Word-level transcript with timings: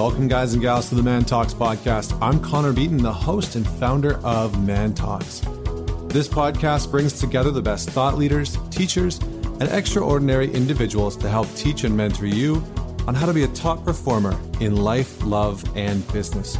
Welcome, 0.00 0.28
guys 0.28 0.54
and 0.54 0.62
gals, 0.62 0.88
to 0.88 0.94
the 0.94 1.02
Man 1.02 1.26
Talks 1.26 1.52
podcast. 1.52 2.16
I'm 2.22 2.40
Connor 2.40 2.72
Beaton, 2.72 2.96
the 2.96 3.12
host 3.12 3.54
and 3.54 3.68
founder 3.68 4.14
of 4.24 4.66
Man 4.66 4.94
Talks. 4.94 5.40
This 6.06 6.26
podcast 6.26 6.90
brings 6.90 7.20
together 7.20 7.50
the 7.50 7.60
best 7.60 7.90
thought 7.90 8.16
leaders, 8.16 8.56
teachers, 8.70 9.18
and 9.18 9.64
extraordinary 9.64 10.50
individuals 10.54 11.18
to 11.18 11.28
help 11.28 11.54
teach 11.54 11.84
and 11.84 11.94
mentor 11.94 12.24
you 12.24 12.64
on 13.06 13.14
how 13.14 13.26
to 13.26 13.34
be 13.34 13.44
a 13.44 13.48
top 13.48 13.84
performer 13.84 14.40
in 14.58 14.74
life, 14.74 15.22
love, 15.22 15.62
and 15.76 16.10
business. 16.14 16.56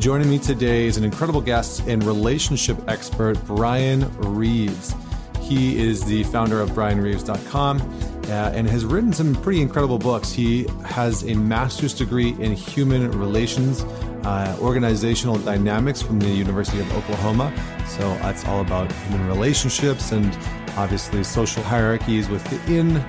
Joining 0.00 0.28
me 0.28 0.40
today 0.40 0.86
is 0.86 0.96
an 0.96 1.04
incredible 1.04 1.40
guest 1.40 1.86
and 1.86 2.02
relationship 2.02 2.76
expert, 2.88 3.40
Bryan 3.46 4.10
Reeves. 4.18 4.96
He 5.42 5.78
is 5.80 6.04
the 6.04 6.24
founder 6.24 6.60
of 6.60 6.70
BryanReeves.com 6.70 8.07
uh, 8.28 8.52
and 8.54 8.68
has 8.68 8.84
written 8.84 9.12
some 9.12 9.34
pretty 9.36 9.60
incredible 9.60 9.98
books. 9.98 10.30
He 10.32 10.66
has 10.84 11.22
a 11.24 11.34
master's 11.34 11.94
degree 11.94 12.30
in 12.40 12.52
human 12.52 13.10
relations, 13.12 13.82
uh, 14.24 14.56
organizational 14.60 15.38
dynamics 15.38 16.02
from 16.02 16.18
the 16.18 16.28
University 16.28 16.80
of 16.80 16.92
Oklahoma. 16.94 17.52
So 17.88 18.02
that's 18.16 18.44
all 18.44 18.60
about 18.60 18.92
human 18.92 19.26
relationships 19.28 20.12
and 20.12 20.36
obviously 20.76 21.24
social 21.24 21.62
hierarchies 21.62 22.28
within 22.28 23.04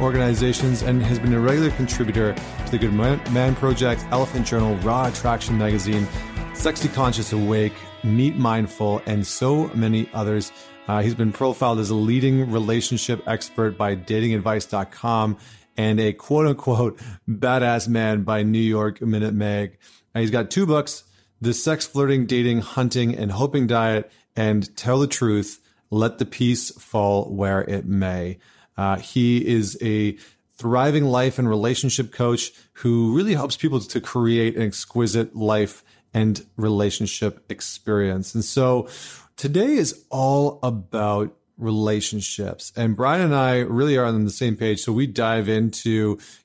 organizations, 0.00 0.82
and 0.82 1.02
has 1.02 1.18
been 1.18 1.32
a 1.34 1.40
regular 1.40 1.70
contributor 1.72 2.34
to 2.34 2.70
the 2.70 2.78
Good 2.78 2.92
Men 2.92 3.54
Project, 3.54 4.04
Elephant 4.10 4.46
Journal, 4.46 4.74
Raw 4.78 5.06
Attraction 5.06 5.56
Magazine, 5.56 6.06
Sexy 6.54 6.88
Conscious 6.88 7.32
Awake, 7.32 7.74
Meet 8.04 8.36
Mindful, 8.36 9.02
and 9.06 9.26
so 9.26 9.68
many 9.68 10.08
others. 10.12 10.52
Uh, 10.86 11.00
he's 11.00 11.14
been 11.14 11.32
profiled 11.32 11.78
as 11.78 11.90
a 11.90 11.94
leading 11.94 12.50
relationship 12.50 13.22
expert 13.26 13.78
by 13.78 13.96
datingadvice.com 13.96 15.38
and 15.76 16.00
a 16.00 16.12
quote 16.12 16.46
unquote 16.46 17.00
badass 17.28 17.88
man 17.88 18.22
by 18.22 18.42
New 18.42 18.58
York 18.58 19.00
Minute 19.00 19.34
Mag. 19.34 19.78
Uh, 20.14 20.20
he's 20.20 20.30
got 20.30 20.50
two 20.50 20.66
books 20.66 21.04
The 21.40 21.54
Sex 21.54 21.86
Flirting, 21.86 22.26
Dating, 22.26 22.60
Hunting, 22.60 23.16
and 23.16 23.32
Hoping 23.32 23.66
Diet, 23.66 24.10
and 24.36 24.74
Tell 24.76 24.98
the 24.98 25.06
Truth, 25.06 25.60
Let 25.90 26.18
the 26.18 26.26
Peace 26.26 26.70
Fall 26.70 27.30
Where 27.34 27.62
It 27.62 27.86
May. 27.86 28.38
Uh, 28.76 28.96
he 28.96 29.46
is 29.46 29.78
a 29.80 30.16
thriving 30.56 31.04
life 31.04 31.38
and 31.38 31.48
relationship 31.48 32.12
coach 32.12 32.52
who 32.74 33.14
really 33.16 33.34
helps 33.34 33.56
people 33.56 33.80
to 33.80 34.00
create 34.00 34.56
an 34.56 34.62
exquisite 34.62 35.34
life 35.34 35.83
and 36.14 36.46
relationship 36.56 37.44
experience. 37.50 38.34
And 38.34 38.44
so, 38.44 38.88
Today 39.36 39.74
is 39.74 40.04
all 40.10 40.60
about 40.62 41.36
relationships. 41.58 42.72
And 42.76 42.96
Bryan 42.96 43.22
and 43.22 43.34
I 43.34 43.58
really 43.58 43.96
are 43.96 44.04
on 44.04 44.24
the 44.24 44.30
same 44.30 44.56
page. 44.56 44.80
So 44.80 44.92
we 44.92 45.06
dive 45.06 45.48
into, 45.48 45.90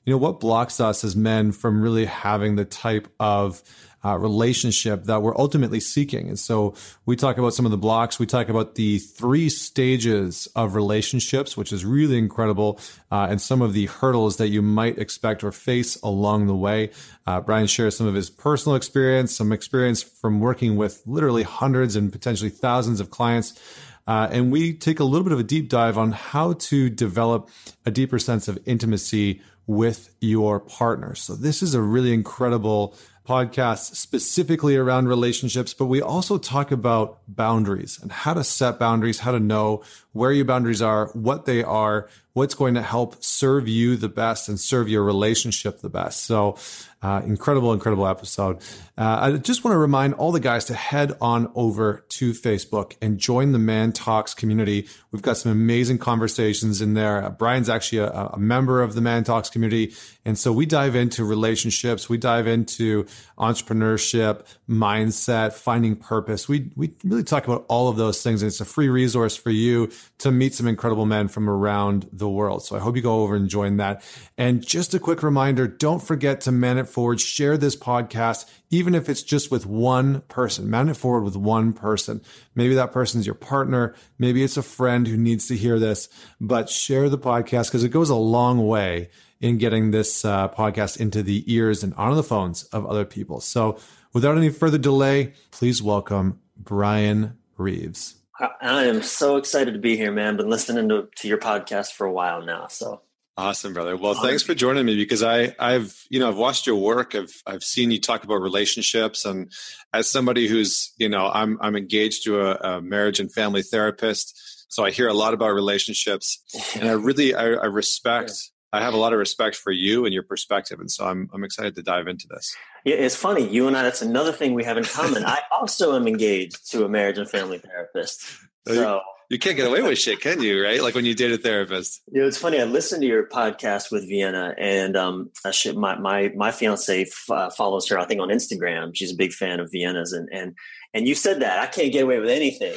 you 0.04 0.12
know, 0.12 0.18
what 0.18 0.40
blocks 0.40 0.80
us 0.80 1.04
as 1.04 1.14
men 1.14 1.52
from 1.52 1.82
really 1.82 2.04
having 2.04 2.56
the 2.56 2.64
type 2.64 3.08
of 3.20 3.62
uh, 4.04 4.16
relationship 4.16 5.04
that 5.04 5.22
we're 5.22 5.36
ultimately 5.36 5.80
seeking. 5.80 6.28
And 6.28 6.38
so 6.38 6.74
we 7.06 7.16
talk 7.16 7.38
about 7.38 7.54
some 7.54 7.64
of 7.64 7.70
the 7.70 7.78
blocks. 7.78 8.18
We 8.18 8.26
talk 8.26 8.48
about 8.48 8.74
the 8.74 8.98
three 8.98 9.48
stages 9.48 10.48
of 10.56 10.74
relationships, 10.74 11.56
which 11.56 11.72
is 11.72 11.84
really 11.84 12.18
incredible, 12.18 12.80
uh, 13.10 13.28
and 13.30 13.40
some 13.40 13.60
of 13.62 13.72
the 13.72 13.86
hurdles 13.86 14.38
that 14.38 14.48
you 14.48 14.62
might 14.62 14.98
expect 14.98 15.44
or 15.44 15.52
face 15.52 16.00
along 16.02 16.46
the 16.46 16.56
way. 16.56 16.90
Uh, 17.26 17.40
Bryan 17.40 17.66
shares 17.66 17.96
some 17.96 18.06
of 18.06 18.14
his 18.14 18.30
personal 18.30 18.76
experience, 18.76 19.36
some 19.36 19.52
experience 19.52 20.02
from 20.02 20.40
working 20.40 20.76
with 20.76 21.02
literally 21.06 21.42
hundreds 21.42 21.96
and 21.96 22.10
potentially 22.10 22.50
thousands 22.50 23.00
of 23.00 23.10
clients. 23.10 23.58
Uh, 24.06 24.28
and 24.32 24.50
we 24.50 24.72
take 24.72 24.98
a 24.98 25.04
little 25.04 25.22
bit 25.22 25.32
of 25.32 25.38
a 25.38 25.44
deep 25.44 25.68
dive 25.68 25.96
on 25.96 26.10
how 26.10 26.54
to 26.54 26.90
develop 26.90 27.48
a 27.86 27.90
deeper 27.90 28.18
sense 28.18 28.48
of 28.48 28.58
intimacy 28.66 29.40
with 29.66 30.12
your 30.20 30.58
partner. 30.58 31.14
So 31.14 31.36
this 31.36 31.62
is 31.62 31.74
a 31.74 31.80
really 31.80 32.12
incredible 32.12 32.96
podcast 33.30 33.94
specifically 33.94 34.76
around 34.76 35.06
relationships, 35.06 35.72
but 35.72 35.86
we 35.86 36.02
also 36.02 36.36
talk 36.36 36.72
about 36.72 37.20
boundaries 37.28 37.96
and 38.02 38.10
how 38.10 38.34
to 38.34 38.42
set 38.42 38.76
boundaries, 38.76 39.20
how 39.20 39.30
to 39.30 39.38
know 39.38 39.84
where 40.12 40.32
your 40.32 40.44
boundaries 40.44 40.82
are, 40.82 41.06
what 41.12 41.46
they 41.46 41.62
are, 41.62 42.08
what's 42.32 42.54
going 42.54 42.74
to 42.74 42.82
help 42.82 43.22
serve 43.22 43.68
you 43.68 43.94
the 43.94 44.08
best 44.08 44.48
and 44.48 44.58
serve 44.58 44.88
your 44.88 45.04
relationship 45.04 45.80
the 45.80 45.88
best. 45.88 46.24
So, 46.24 46.58
uh, 47.02 47.22
incredible, 47.24 47.72
incredible 47.72 48.06
episode. 48.06 48.58
Uh, 48.98 49.18
I 49.20 49.36
just 49.38 49.64
want 49.64 49.74
to 49.74 49.78
remind 49.78 50.14
all 50.14 50.32
the 50.32 50.40
guys 50.40 50.66
to 50.66 50.74
head 50.74 51.16
on 51.20 51.50
over 51.54 52.04
to 52.10 52.32
Facebook 52.32 52.96
and 53.00 53.18
join 53.18 53.52
the 53.52 53.58
Man 53.58 53.92
Talks 53.92 54.34
community. 54.34 54.86
We've 55.10 55.22
got 55.22 55.38
some 55.38 55.50
amazing 55.50 55.98
conversations 55.98 56.82
in 56.82 56.94
there. 56.94 57.24
Uh, 57.24 57.30
Bryan's 57.30 57.70
actually 57.70 57.98
a, 57.98 58.10
a 58.10 58.38
member 58.38 58.82
of 58.82 58.94
the 58.94 59.00
Man 59.00 59.24
Talks 59.24 59.48
community. 59.48 59.94
And 60.26 60.38
so 60.38 60.52
we 60.52 60.66
dive 60.66 60.94
into 60.94 61.24
relationships, 61.24 62.10
we 62.10 62.18
dive 62.18 62.46
into 62.46 63.06
entrepreneurship, 63.38 64.44
mindset, 64.68 65.54
finding 65.54 65.96
purpose. 65.96 66.46
We, 66.46 66.70
we 66.76 66.92
really 67.02 67.24
talk 67.24 67.46
about 67.46 67.64
all 67.68 67.88
of 67.88 67.96
those 67.96 68.22
things. 68.22 68.42
And 68.42 68.48
it's 68.48 68.60
a 68.60 68.66
free 68.66 68.90
resource 68.90 69.34
for 69.34 69.50
you 69.50 69.90
to 70.18 70.30
meet 70.30 70.54
some 70.54 70.68
incredible 70.68 71.06
men 71.06 71.28
from 71.28 71.48
around 71.48 72.06
the 72.12 72.28
world. 72.28 72.62
So 72.62 72.76
I 72.76 72.80
hope 72.80 72.96
you 72.96 73.02
go 73.02 73.22
over 73.22 73.34
and 73.34 73.48
join 73.48 73.78
that. 73.78 74.04
And 74.36 74.64
just 74.64 74.92
a 74.92 74.98
quick 74.98 75.22
reminder, 75.22 75.66
don't 75.66 76.02
forget 76.02 76.42
to 76.42 76.52
man 76.52 76.76
it 76.76 76.89
forward, 76.90 77.20
share 77.20 77.56
this 77.56 77.76
podcast, 77.76 78.50
even 78.70 78.94
if 78.94 79.08
it's 79.08 79.22
just 79.22 79.50
with 79.50 79.66
one 79.66 80.22
person, 80.22 80.68
man 80.68 80.88
it 80.88 80.96
forward 80.96 81.24
with 81.24 81.36
one 81.36 81.72
person. 81.72 82.20
Maybe 82.54 82.74
that 82.74 82.92
person's 82.92 83.26
your 83.26 83.34
partner. 83.34 83.94
Maybe 84.18 84.42
it's 84.42 84.56
a 84.56 84.62
friend 84.62 85.06
who 85.06 85.16
needs 85.16 85.48
to 85.48 85.56
hear 85.56 85.78
this, 85.78 86.08
but 86.40 86.68
share 86.68 87.08
the 87.08 87.18
podcast 87.18 87.68
because 87.68 87.84
it 87.84 87.90
goes 87.90 88.10
a 88.10 88.16
long 88.16 88.66
way 88.66 89.10
in 89.40 89.58
getting 89.58 89.90
this 89.90 90.24
uh, 90.24 90.48
podcast 90.48 91.00
into 91.00 91.22
the 91.22 91.44
ears 91.52 91.82
and 91.82 91.94
on 91.94 92.14
the 92.14 92.22
phones 92.22 92.64
of 92.64 92.86
other 92.86 93.04
people. 93.04 93.40
So 93.40 93.78
without 94.12 94.36
any 94.36 94.50
further 94.50 94.78
delay, 94.78 95.32
please 95.50 95.82
welcome 95.82 96.40
Bryan 96.56 97.38
Reeves. 97.56 98.16
I 98.60 98.84
am 98.84 99.02
so 99.02 99.36
excited 99.36 99.74
to 99.74 99.80
be 99.80 99.96
here, 99.96 100.12
man. 100.12 100.36
Been 100.36 100.48
listening 100.48 100.88
to, 100.88 101.08
to 101.16 101.28
your 101.28 101.38
podcast 101.38 101.92
for 101.92 102.06
a 102.06 102.12
while 102.12 102.42
now. 102.42 102.68
So 102.68 103.02
awesome, 103.36 103.72
brother. 103.72 103.96
Well, 103.96 104.14
thanks 104.14 104.42
for 104.42 104.54
joining 104.54 104.86
me 104.86 104.96
because 104.96 105.22
I, 105.22 105.54
I've, 105.58 105.96
you 106.10 106.20
know, 106.20 106.28
I've 106.28 106.36
watched 106.36 106.66
your 106.66 106.76
work. 106.76 107.14
I've, 107.14 107.32
I've 107.46 107.62
seen 107.62 107.90
you 107.90 108.00
talk 108.00 108.24
about 108.24 108.36
relationships, 108.36 109.24
and 109.24 109.50
as 109.92 110.10
somebody 110.10 110.46
who's, 110.46 110.92
you 110.98 111.08
know, 111.08 111.30
I'm, 111.32 111.58
I'm 111.60 111.76
engaged 111.76 112.24
to 112.24 112.40
a, 112.40 112.54
a 112.54 112.82
marriage 112.82 113.20
and 113.20 113.32
family 113.32 113.62
therapist, 113.62 114.66
so 114.68 114.84
I 114.84 114.90
hear 114.90 115.08
a 115.08 115.14
lot 115.14 115.34
about 115.34 115.50
relationships, 115.50 116.42
and 116.74 116.88
I 116.88 116.92
really, 116.92 117.34
I, 117.34 117.44
I 117.44 117.66
respect. 117.66 118.32
I 118.72 118.80
have 118.82 118.94
a 118.94 118.98
lot 118.98 119.12
of 119.12 119.18
respect 119.18 119.56
for 119.56 119.72
you 119.72 120.04
and 120.04 120.14
your 120.14 120.22
perspective, 120.22 120.78
and 120.78 120.88
so 120.88 121.04
I'm 121.04 121.28
I'm 121.34 121.42
excited 121.42 121.74
to 121.74 121.82
dive 121.82 122.06
into 122.06 122.28
this. 122.30 122.54
Yeah, 122.84 122.94
it's 122.94 123.16
funny. 123.16 123.48
You 123.48 123.66
and 123.66 123.76
I, 123.76 123.82
that's 123.82 124.00
another 124.00 124.30
thing 124.30 124.54
we 124.54 124.62
have 124.62 124.78
in 124.78 124.84
common. 124.84 125.24
I 125.24 125.40
also 125.50 125.96
am 125.96 126.06
engaged 126.06 126.70
to 126.70 126.84
a 126.84 126.88
marriage 126.88 127.18
and 127.18 127.28
family 127.28 127.58
therapist. 127.58 128.24
So 128.68 129.00
you 129.30 129.38
can't 129.38 129.56
get 129.56 129.68
away 129.68 129.80
with 129.80 129.96
shit, 129.96 130.20
can 130.20 130.42
you? 130.42 130.62
Right? 130.62 130.82
Like 130.82 130.96
when 130.96 131.04
you 131.04 131.14
date 131.14 131.30
a 131.30 131.38
therapist. 131.38 132.02
You 132.12 132.20
know, 132.20 132.26
it's 132.26 132.36
funny. 132.36 132.60
I 132.60 132.64
listened 132.64 133.02
to 133.02 133.06
your 133.08 133.28
podcast 133.28 133.92
with 133.92 134.08
Vienna, 134.08 134.54
and 134.58 134.96
um, 134.96 135.30
shit, 135.52 135.76
my 135.76 135.96
my 135.96 136.32
my 136.34 136.50
fiance 136.50 137.02
f- 137.02 137.30
uh, 137.30 137.48
follows 137.50 137.88
her. 137.88 137.98
I 137.98 138.04
think 138.06 138.20
on 138.20 138.28
Instagram. 138.28 138.90
She's 138.92 139.12
a 139.12 139.16
big 139.16 139.32
fan 139.32 139.60
of 139.60 139.70
Vienna's, 139.70 140.12
and 140.12 140.28
and 140.32 140.56
and 140.92 141.06
you 141.06 141.14
said 141.14 141.40
that 141.42 141.60
I 141.60 141.66
can't 141.66 141.92
get 141.92 142.02
away 142.02 142.18
with 142.18 142.28
anything, 142.28 142.74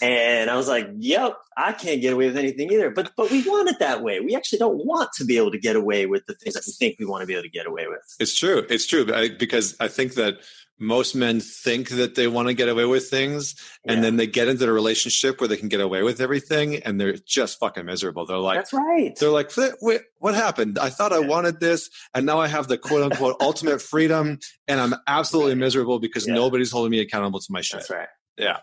and 0.02 0.50
I 0.50 0.56
was 0.56 0.68
like, 0.68 0.86
"Yep, 0.98 1.38
I 1.56 1.72
can't 1.72 2.02
get 2.02 2.12
away 2.12 2.26
with 2.26 2.36
anything 2.36 2.70
either." 2.70 2.90
But 2.90 3.12
but 3.16 3.30
we 3.30 3.42
want 3.48 3.70
it 3.70 3.78
that 3.78 4.02
way. 4.02 4.20
We 4.20 4.36
actually 4.36 4.58
don't 4.58 4.84
want 4.84 5.14
to 5.14 5.24
be 5.24 5.38
able 5.38 5.52
to 5.52 5.58
get 5.58 5.76
away 5.76 6.04
with 6.04 6.26
the 6.26 6.34
things 6.34 6.54
that 6.54 6.64
we 6.66 6.72
think 6.74 6.98
we 6.98 7.06
want 7.06 7.22
to 7.22 7.26
be 7.26 7.32
able 7.32 7.44
to 7.44 7.48
get 7.48 7.66
away 7.66 7.86
with. 7.88 8.02
It's 8.20 8.38
true. 8.38 8.66
It's 8.68 8.86
true 8.86 9.06
because 9.38 9.74
I 9.80 9.88
think 9.88 10.12
that 10.14 10.40
most 10.78 11.14
men 11.14 11.40
think 11.40 11.88
that 11.90 12.14
they 12.14 12.28
want 12.28 12.48
to 12.48 12.54
get 12.54 12.68
away 12.68 12.84
with 12.84 13.08
things 13.08 13.54
and 13.86 13.96
yeah. 13.96 14.02
then 14.02 14.16
they 14.16 14.26
get 14.26 14.48
into 14.48 14.68
a 14.68 14.72
relationship 14.72 15.40
where 15.40 15.48
they 15.48 15.56
can 15.56 15.68
get 15.68 15.80
away 15.80 16.02
with 16.02 16.20
everything 16.20 16.76
and 16.76 17.00
they're 17.00 17.14
just 17.14 17.58
fucking 17.58 17.86
miserable. 17.86 18.26
They're 18.26 18.36
like 18.36 18.58
that's 18.58 18.72
right. 18.72 19.16
they're 19.18 19.30
like 19.30 19.50
wait, 19.80 20.02
what 20.18 20.34
happened? 20.34 20.78
I 20.78 20.90
thought 20.90 21.12
i 21.12 21.18
wanted 21.18 21.60
this 21.60 21.88
and 22.14 22.26
now 22.26 22.40
i 22.40 22.48
have 22.48 22.68
the 22.68 22.78
quote 22.78 23.10
unquote 23.10 23.36
ultimate 23.40 23.80
freedom 23.80 24.38
and 24.68 24.80
i'm 24.80 24.94
absolutely 25.06 25.54
miserable 25.54 25.98
because 25.98 26.26
yeah. 26.26 26.34
nobody's 26.34 26.70
holding 26.70 26.90
me 26.90 27.00
accountable 27.00 27.40
to 27.40 27.46
my 27.50 27.60
shit. 27.60 27.80
That's 27.80 27.90
right. 27.90 28.08
Yeah 28.36 28.58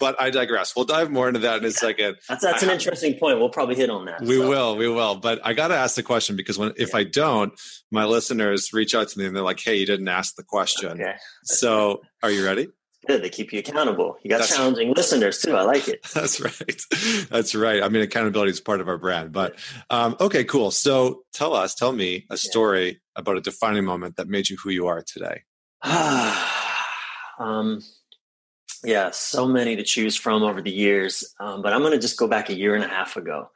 but 0.00 0.20
I 0.20 0.30
digress. 0.30 0.74
We'll 0.74 0.86
dive 0.86 1.10
more 1.10 1.28
into 1.28 1.40
that 1.40 1.58
in 1.58 1.64
a 1.64 1.70
second. 1.70 2.16
That's 2.28 2.42
that's 2.42 2.62
an 2.64 2.70
interesting 2.70 3.18
point. 3.18 3.38
We'll 3.38 3.50
probably 3.50 3.76
hit 3.76 3.90
on 3.90 4.06
that. 4.06 4.22
We 4.22 4.36
so. 4.36 4.48
will, 4.48 4.76
we 4.76 4.88
will. 4.88 5.14
But 5.14 5.40
I 5.44 5.52
got 5.52 5.68
to 5.68 5.76
ask 5.76 5.94
the 5.94 6.02
question 6.02 6.34
because 6.34 6.58
when 6.58 6.72
if 6.76 6.90
yeah. 6.92 7.00
I 7.00 7.04
don't, 7.04 7.52
my 7.92 8.06
listeners 8.06 8.72
reach 8.72 8.94
out 8.94 9.08
to 9.08 9.18
me 9.18 9.26
and 9.26 9.36
they're 9.36 9.44
like, 9.44 9.60
"Hey, 9.60 9.76
you 9.76 9.86
didn't 9.86 10.08
ask 10.08 10.34
the 10.34 10.42
question." 10.42 10.90
Okay. 10.92 11.14
So, 11.44 12.00
are 12.22 12.30
you 12.30 12.44
ready? 12.44 12.68
Good. 13.06 13.22
They 13.22 13.30
keep 13.30 13.52
you 13.52 13.60
accountable. 13.60 14.16
You 14.22 14.30
got 14.30 14.38
that's 14.38 14.54
challenging 14.54 14.92
listeners 14.94 15.38
too. 15.38 15.56
I 15.56 15.62
like 15.62 15.88
it. 15.88 16.02
That's 16.14 16.38
right. 16.38 16.82
That's 17.30 17.54
right. 17.54 17.82
I 17.82 17.88
mean, 17.88 18.02
accountability 18.02 18.50
is 18.50 18.60
part 18.60 18.82
of 18.82 18.88
our 18.88 18.98
brand. 18.98 19.32
But 19.32 19.56
um, 19.88 20.16
okay, 20.20 20.44
cool. 20.44 20.70
So, 20.70 21.22
tell 21.32 21.54
us, 21.54 21.74
tell 21.74 21.92
me 21.92 22.26
a 22.28 22.36
story 22.36 22.86
yeah. 22.88 22.94
about 23.16 23.38
a 23.38 23.40
defining 23.40 23.86
moment 23.86 24.16
that 24.16 24.28
made 24.28 24.50
you 24.50 24.58
who 24.62 24.68
you 24.68 24.86
are 24.88 25.02
today. 25.02 25.44
um, 27.38 27.80
yeah, 28.84 29.10
so 29.10 29.46
many 29.46 29.76
to 29.76 29.82
choose 29.82 30.16
from 30.16 30.42
over 30.42 30.62
the 30.62 30.70
years. 30.70 31.34
Um, 31.38 31.62
but 31.62 31.72
I'm 31.72 31.80
going 31.80 31.92
to 31.92 31.98
just 31.98 32.18
go 32.18 32.26
back 32.26 32.48
a 32.48 32.56
year 32.56 32.74
and 32.74 32.84
a 32.84 32.88
half 32.88 33.16
ago 33.16 33.50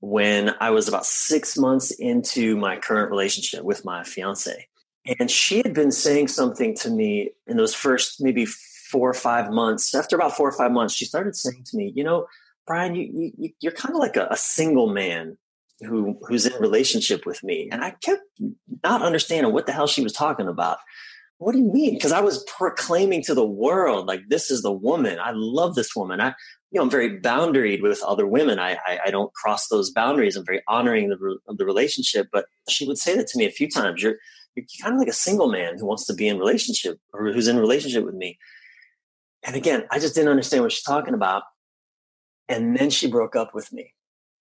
when 0.00 0.54
I 0.60 0.70
was 0.70 0.88
about 0.88 1.06
six 1.06 1.56
months 1.56 1.90
into 1.90 2.56
my 2.56 2.76
current 2.76 3.10
relationship 3.10 3.64
with 3.64 3.84
my 3.84 4.04
fiance. 4.04 4.68
And 5.18 5.30
she 5.30 5.58
had 5.58 5.74
been 5.74 5.92
saying 5.92 6.28
something 6.28 6.74
to 6.76 6.90
me 6.90 7.30
in 7.46 7.56
those 7.56 7.74
first 7.74 8.22
maybe 8.22 8.46
four 8.46 9.10
or 9.10 9.14
five 9.14 9.50
months. 9.50 9.94
After 9.94 10.16
about 10.16 10.36
four 10.36 10.48
or 10.48 10.52
five 10.52 10.72
months, 10.72 10.94
she 10.94 11.04
started 11.04 11.36
saying 11.36 11.64
to 11.66 11.76
me, 11.76 11.92
"You 11.94 12.04
know, 12.04 12.26
Bryan, 12.66 12.94
you, 12.94 13.32
you 13.36 13.50
you're 13.60 13.72
kind 13.72 13.94
of 13.94 14.00
like 14.00 14.16
a, 14.16 14.28
a 14.30 14.36
single 14.36 14.88
man 14.88 15.36
who 15.80 16.18
who's 16.26 16.46
in 16.46 16.54
relationship 16.60 17.26
with 17.26 17.42
me." 17.44 17.68
And 17.70 17.84
I 17.84 17.90
kept 17.90 18.22
not 18.82 19.02
understanding 19.02 19.52
what 19.52 19.66
the 19.66 19.72
hell 19.72 19.86
she 19.86 20.02
was 20.02 20.12
talking 20.12 20.48
about. 20.48 20.78
What 21.38 21.52
do 21.52 21.58
you 21.58 21.72
mean? 21.72 21.94
Because 21.94 22.12
I 22.12 22.20
was 22.20 22.44
proclaiming 22.44 23.22
to 23.24 23.34
the 23.34 23.46
world, 23.46 24.06
like, 24.06 24.22
this 24.28 24.50
is 24.50 24.62
the 24.62 24.72
woman. 24.72 25.18
I 25.18 25.32
love 25.34 25.74
this 25.74 25.94
woman. 25.94 26.20
I, 26.20 26.28
you 26.70 26.78
know, 26.78 26.82
I'm 26.82 26.90
very 26.90 27.20
boundaried 27.20 27.82
with 27.82 28.02
other 28.02 28.26
women. 28.26 28.58
I, 28.58 28.78
I, 28.86 28.98
I 29.06 29.10
don't 29.10 29.32
cross 29.34 29.68
those 29.68 29.90
boundaries. 29.90 30.36
I'm 30.36 30.46
very 30.46 30.62
honoring 30.68 31.08
the, 31.08 31.38
of 31.48 31.58
the 31.58 31.66
relationship. 31.66 32.28
But 32.32 32.46
she 32.68 32.86
would 32.86 32.98
say 32.98 33.16
that 33.16 33.26
to 33.28 33.38
me 33.38 33.46
a 33.46 33.50
few 33.50 33.68
times. 33.68 34.02
You're, 34.02 34.16
you're 34.54 34.66
kind 34.80 34.94
of 34.94 35.00
like 35.00 35.08
a 35.08 35.12
single 35.12 35.50
man 35.50 35.76
who 35.78 35.86
wants 35.86 36.06
to 36.06 36.14
be 36.14 36.28
in 36.28 36.38
relationship 36.38 36.98
or 37.12 37.32
who's 37.32 37.48
in 37.48 37.58
relationship 37.58 38.04
with 38.04 38.14
me. 38.14 38.38
And 39.42 39.56
again, 39.56 39.84
I 39.90 39.98
just 39.98 40.14
didn't 40.14 40.30
understand 40.30 40.62
what 40.62 40.72
she's 40.72 40.82
talking 40.82 41.14
about. 41.14 41.42
And 42.48 42.76
then 42.76 42.90
she 42.90 43.08
broke 43.08 43.36
up 43.36 43.54
with 43.54 43.72
me 43.72 43.92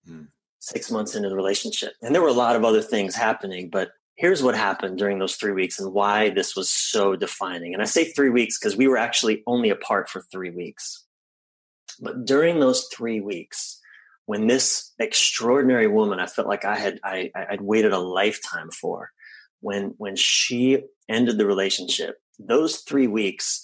hmm. 0.06 0.24
six 0.60 0.92
months 0.92 1.16
into 1.16 1.30
the 1.30 1.36
relationship. 1.36 1.94
And 2.02 2.14
there 2.14 2.22
were 2.22 2.28
a 2.28 2.34
lot 2.34 2.56
of 2.56 2.64
other 2.64 2.82
things 2.82 3.16
happening, 3.16 3.70
but 3.70 3.90
here's 4.16 4.44
what 4.44 4.56
happened 4.56 4.98
during 4.98 5.20
those 5.20 5.36
three 5.36 5.52
weeks 5.52 5.80
and 5.80 5.94
why 5.94 6.30
this 6.30 6.56
was 6.56 6.70
so 6.70 7.16
defining. 7.16 7.74
And 7.74 7.82
I 7.82 7.86
say 7.86 8.06
three 8.06 8.30
weeks 8.30 8.60
because 8.60 8.78
we 8.78 8.88
were 8.88 8.98
actually 8.98 9.44
only 9.48 9.70
apart 9.70 10.10
for 10.10 10.22
three 10.22 10.52
weeks. 10.52 11.06
But 12.00 12.26
during 12.26 12.60
those 12.60 12.88
three 12.94 13.22
weeks, 13.22 13.80
when 14.26 14.48
this 14.48 14.92
extraordinary 15.00 15.88
woman, 15.88 16.20
I 16.20 16.28
felt 16.28 16.48
like 16.48 16.66
I 16.66 16.76
had 16.76 17.00
I, 17.04 17.32
I'd 17.36 17.62
waited 17.62 17.94
a 17.94 18.00
lifetime 18.00 18.70
for, 18.72 19.12
when 19.60 19.94
when 19.98 20.16
she 20.16 20.84
ended 21.10 21.38
the 21.38 21.46
relationship, 21.46 22.18
those 22.40 22.78
three 22.78 23.08
weeks, 23.08 23.62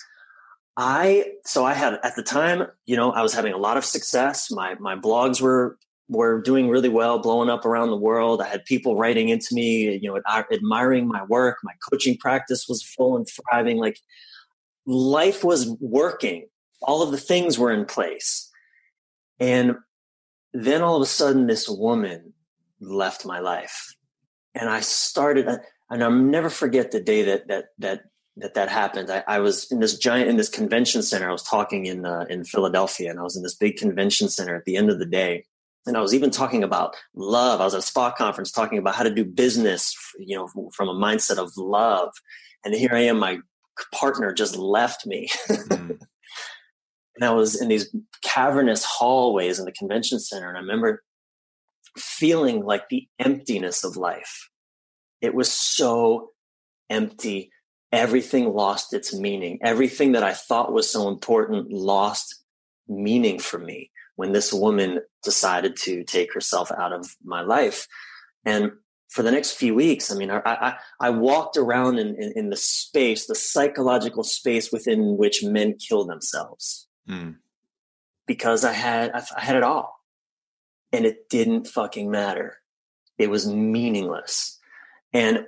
I 0.75 1.25
so 1.45 1.65
I 1.65 1.73
had 1.73 1.99
at 2.03 2.15
the 2.15 2.23
time, 2.23 2.67
you 2.85 2.95
know, 2.97 3.11
I 3.11 3.21
was 3.21 3.33
having 3.33 3.53
a 3.53 3.57
lot 3.57 3.77
of 3.77 3.85
success. 3.85 4.51
My 4.51 4.75
my 4.79 4.95
blogs 4.95 5.41
were 5.41 5.77
were 6.09 6.41
doing 6.41 6.69
really 6.69 6.89
well, 6.89 7.19
blowing 7.19 7.49
up 7.49 7.65
around 7.65 7.91
the 7.91 7.95
world. 7.95 8.41
I 8.41 8.47
had 8.47 8.65
people 8.65 8.97
writing 8.97 9.29
into 9.29 9.53
me, 9.53 9.95
you 10.01 10.09
know, 10.09 10.19
admiring 10.51 11.07
my 11.07 11.23
work. 11.25 11.57
My 11.63 11.73
coaching 11.89 12.17
practice 12.17 12.67
was 12.67 12.83
full 12.83 13.15
and 13.15 13.27
thriving. 13.27 13.77
Like 13.77 13.99
life 14.87 15.43
was 15.43 15.69
working. 15.79 16.47
All 16.81 17.03
of 17.03 17.11
the 17.11 17.17
things 17.17 17.59
were 17.59 17.71
in 17.71 17.85
place. 17.85 18.49
And 19.39 19.75
then 20.51 20.81
all 20.81 20.95
of 20.95 21.03
a 21.03 21.05
sudden, 21.05 21.45
this 21.45 21.69
woman 21.69 22.33
left 22.81 23.25
my 23.25 23.39
life. 23.39 23.93
And 24.55 24.67
I 24.67 24.79
started, 24.79 25.47
and 25.91 26.03
I'll 26.03 26.11
never 26.11 26.49
forget 26.49 26.89
the 26.89 26.99
day 26.99 27.21
that, 27.23 27.47
that, 27.49 27.65
that, 27.77 28.01
that 28.37 28.55
that 28.55 28.69
happened. 28.69 29.11
I, 29.11 29.23
I 29.27 29.39
was 29.39 29.71
in 29.71 29.79
this 29.79 29.97
giant, 29.97 30.27
in 30.27 30.37
this 30.37 30.49
convention 30.49 31.03
center. 31.03 31.29
I 31.29 31.31
was 31.31 31.43
talking 31.43 31.85
in, 31.85 32.05
uh, 32.05 32.25
in 32.29 32.45
Philadelphia 32.45 33.11
and 33.11 33.19
I 33.19 33.23
was 33.23 33.37
in 33.37 33.43
this 33.43 33.55
big 33.55 33.77
convention 33.77 34.27
center 34.27 34.55
at 34.55 34.65
the 34.65 34.75
end 34.75 34.89
of 34.89 34.97
the 34.97 35.05
day 35.05 35.45
and 35.85 35.97
I 35.97 36.01
was 36.01 36.13
even 36.13 36.29
talking 36.29 36.63
about 36.63 36.95
love. 37.15 37.61
I 37.61 37.65
was 37.65 37.73
at 37.73 37.79
a 37.79 37.83
spa 37.83 38.11
conference 38.11 38.51
talking 38.51 38.77
about 38.77 38.95
how 38.95 39.03
to 39.03 39.13
do 39.13 39.25
business, 39.25 39.95
you 40.19 40.35
know, 40.35 40.47
from 40.75 40.89
a 40.89 40.93
mindset 40.93 41.37
of 41.37 41.51
love. 41.57 42.13
And 42.63 42.73
here 42.73 42.91
I 42.93 43.01
am, 43.01 43.19
my 43.19 43.39
partner 43.93 44.33
just 44.33 44.55
left 44.57 45.05
me. 45.05 45.29
Mm. 45.49 45.99
and 47.15 47.23
I 47.23 47.31
was 47.31 47.59
in 47.59 47.69
these 47.69 47.93
cavernous 48.21 48.83
hallways 48.83 49.57
in 49.57 49.65
the 49.65 49.71
convention 49.71 50.19
center. 50.19 50.49
And 50.49 50.57
I 50.57 50.61
remember 50.61 51.03
feeling 51.97 52.63
like 52.63 52.89
the 52.89 53.07
emptiness 53.17 53.83
of 53.83 53.97
life. 53.97 54.49
It 55.21 55.33
was 55.33 55.51
so 55.51 56.31
empty. 56.89 57.51
Everything 57.91 58.53
lost 58.53 58.93
its 58.93 59.15
meaning. 59.15 59.59
Everything 59.63 60.11
that 60.11 60.23
I 60.23 60.33
thought 60.33 60.73
was 60.73 60.89
so 60.89 61.07
important 61.07 61.71
lost 61.71 62.43
meaning 62.87 63.39
for 63.39 63.57
me 63.57 63.91
when 64.19 64.33
this 64.33 64.51
woman 64.51 64.99
decided 65.23 65.77
to 65.77 66.03
take 66.03 66.33
herself 66.33 66.73
out 66.73 66.91
of 66.91 67.15
my 67.23 67.39
life. 67.39 67.87
And 68.43 68.73
for 69.07 69.23
the 69.23 69.31
next 69.31 69.51
few 69.51 69.73
weeks, 69.73 70.11
I 70.11 70.15
mean, 70.15 70.29
I, 70.29 70.41
I, 70.45 70.75
I 70.99 71.09
walked 71.11 71.55
around 71.55 71.99
in, 71.99 72.21
in, 72.21 72.33
in, 72.35 72.49
the 72.49 72.57
space, 72.57 73.27
the 73.27 73.33
psychological 73.33 74.25
space 74.25 74.73
within 74.73 75.15
which 75.15 75.41
men 75.41 75.75
kill 75.75 76.03
themselves, 76.03 76.89
mm. 77.09 77.37
because 78.27 78.65
I 78.65 78.73
had 78.73 79.11
I, 79.11 79.23
I 79.37 79.39
had 79.39 79.55
it 79.55 79.63
all, 79.63 80.03
and 80.91 81.05
it 81.05 81.29
didn't 81.29 81.67
fucking 81.67 82.11
matter. 82.11 82.57
It 83.17 83.29
was 83.29 83.47
meaningless, 83.47 84.59
and 85.13 85.45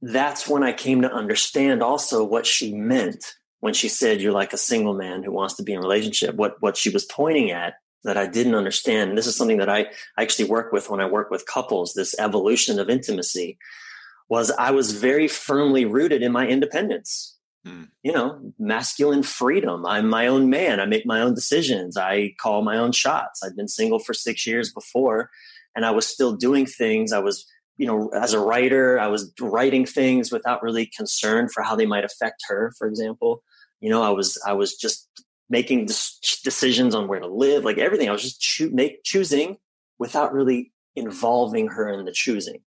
that's 0.00 0.46
when 0.46 0.62
I 0.62 0.72
came 0.72 1.02
to 1.02 1.12
understand 1.12 1.82
also 1.82 2.22
what 2.22 2.46
she 2.46 2.72
meant 2.72 3.24
when 3.58 3.74
she 3.74 3.88
said, 3.88 4.20
"You're 4.20 4.30
like 4.30 4.52
a 4.52 4.68
single 4.70 4.94
man 4.94 5.24
who 5.24 5.32
wants 5.32 5.54
to 5.54 5.64
be 5.64 5.72
in 5.72 5.78
a 5.78 5.82
relationship." 5.82 6.36
What 6.36 6.62
what 6.62 6.76
she 6.76 6.90
was 6.90 7.04
pointing 7.04 7.50
at 7.50 7.74
that 8.04 8.16
I 8.16 8.26
didn't 8.26 8.54
understand. 8.54 9.10
And 9.10 9.18
this 9.18 9.26
is 9.26 9.36
something 9.36 9.58
that 9.58 9.68
I, 9.68 9.86
I 10.16 10.22
actually 10.22 10.48
work 10.48 10.72
with 10.72 10.88
when 10.88 11.00
I 11.00 11.06
work 11.06 11.30
with 11.30 11.46
couples, 11.46 11.94
this 11.94 12.14
evolution 12.18 12.78
of 12.78 12.88
intimacy 12.88 13.58
was 14.28 14.50
I 14.52 14.70
was 14.70 14.92
very 14.92 15.28
firmly 15.28 15.84
rooted 15.84 16.22
in 16.22 16.32
my 16.32 16.46
independence. 16.46 17.36
Mm. 17.66 17.88
You 18.02 18.12
know, 18.12 18.52
masculine 18.58 19.22
freedom. 19.22 19.84
I'm 19.86 20.08
my 20.08 20.26
own 20.26 20.50
man. 20.50 20.80
I 20.80 20.86
make 20.86 21.04
my 21.04 21.20
own 21.20 21.34
decisions. 21.34 21.96
I 21.96 22.34
call 22.40 22.62
my 22.62 22.76
own 22.76 22.92
shots. 22.92 23.42
I'd 23.42 23.56
been 23.56 23.68
single 23.68 23.98
for 23.98 24.14
six 24.14 24.46
years 24.46 24.72
before, 24.72 25.30
and 25.74 25.84
I 25.84 25.90
was 25.90 26.06
still 26.06 26.36
doing 26.36 26.66
things. 26.66 27.12
I 27.12 27.18
was, 27.18 27.44
you 27.76 27.86
know, 27.86 28.08
as 28.10 28.32
a 28.32 28.40
writer, 28.40 29.00
I 29.00 29.08
was 29.08 29.32
writing 29.40 29.84
things 29.84 30.30
without 30.30 30.62
really 30.62 30.86
concern 30.96 31.48
for 31.48 31.62
how 31.62 31.74
they 31.74 31.86
might 31.86 32.04
affect 32.04 32.44
her, 32.48 32.72
for 32.78 32.86
example. 32.86 33.42
You 33.80 33.90
know, 33.90 34.02
I 34.02 34.10
was 34.10 34.40
I 34.46 34.52
was 34.52 34.76
just 34.76 35.08
making 35.48 35.86
decisions 35.86 36.94
on 36.94 37.08
where 37.08 37.20
to 37.20 37.26
live, 37.26 37.64
like 37.64 37.78
everything. 37.78 38.08
I 38.08 38.12
was 38.12 38.22
just 38.22 38.40
choo- 38.40 38.70
make, 38.72 39.04
choosing 39.04 39.58
without 39.98 40.32
really 40.32 40.72
involving 40.94 41.68
her 41.68 41.88
in 41.88 42.04
the 42.04 42.12
choosing. 42.12 42.60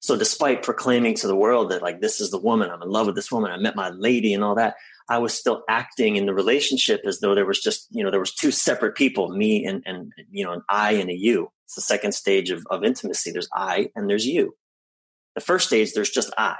So 0.00 0.16
despite 0.16 0.62
proclaiming 0.62 1.14
to 1.16 1.26
the 1.26 1.36
world 1.36 1.70
that 1.70 1.82
like 1.82 2.00
this 2.00 2.20
is 2.20 2.30
the 2.30 2.38
woman, 2.38 2.70
I'm 2.70 2.82
in 2.82 2.88
love 2.88 3.06
with 3.06 3.16
this 3.16 3.32
woman, 3.32 3.50
I 3.50 3.56
met 3.56 3.76
my 3.76 3.90
lady 3.90 4.34
and 4.34 4.44
all 4.44 4.54
that, 4.56 4.76
I 5.08 5.18
was 5.18 5.34
still 5.34 5.62
acting 5.68 6.16
in 6.16 6.26
the 6.26 6.34
relationship 6.34 7.02
as 7.06 7.20
though 7.20 7.34
there 7.34 7.46
was 7.46 7.60
just, 7.60 7.86
you 7.90 8.02
know, 8.02 8.10
there 8.10 8.20
was 8.20 8.34
two 8.34 8.50
separate 8.50 8.96
people, 8.96 9.28
me 9.28 9.64
and 9.64 9.82
and 9.86 10.12
you 10.30 10.44
know, 10.44 10.52
an 10.52 10.62
I 10.68 10.92
and 10.92 11.10
a 11.10 11.14
you. 11.14 11.50
It's 11.64 11.74
the 11.74 11.80
second 11.80 12.12
stage 12.12 12.50
of, 12.50 12.66
of 12.70 12.84
intimacy. 12.84 13.30
There's 13.30 13.48
I 13.54 13.90
and 13.94 14.08
there's 14.08 14.26
you. 14.26 14.56
The 15.34 15.40
first 15.40 15.68
stage, 15.68 15.92
there's 15.92 16.10
just 16.10 16.32
I. 16.36 16.56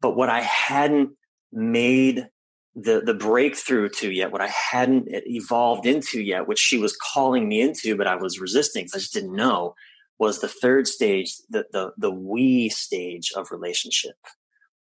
But 0.00 0.16
what 0.16 0.28
I 0.28 0.40
hadn't 0.40 1.10
made 1.52 2.28
the 2.74 3.02
the 3.04 3.14
breakthrough 3.14 3.88
to 3.88 4.10
yet, 4.10 4.32
what 4.32 4.40
I 4.40 4.48
hadn't 4.48 5.08
evolved 5.08 5.86
into 5.86 6.20
yet, 6.20 6.46
which 6.46 6.58
she 6.58 6.78
was 6.78 6.96
calling 6.96 7.48
me 7.48 7.60
into, 7.60 7.96
but 7.96 8.06
I 8.06 8.16
was 8.16 8.40
resisting 8.40 8.84
because 8.84 8.94
I 8.94 8.98
just 8.98 9.12
didn't 9.12 9.34
know, 9.34 9.74
was 10.18 10.40
the 10.40 10.48
third 10.48 10.86
stage, 10.86 11.34
the 11.48 11.66
the 11.72 11.92
the 11.96 12.10
we 12.10 12.68
stage 12.68 13.32
of 13.34 13.50
relationship. 13.50 14.16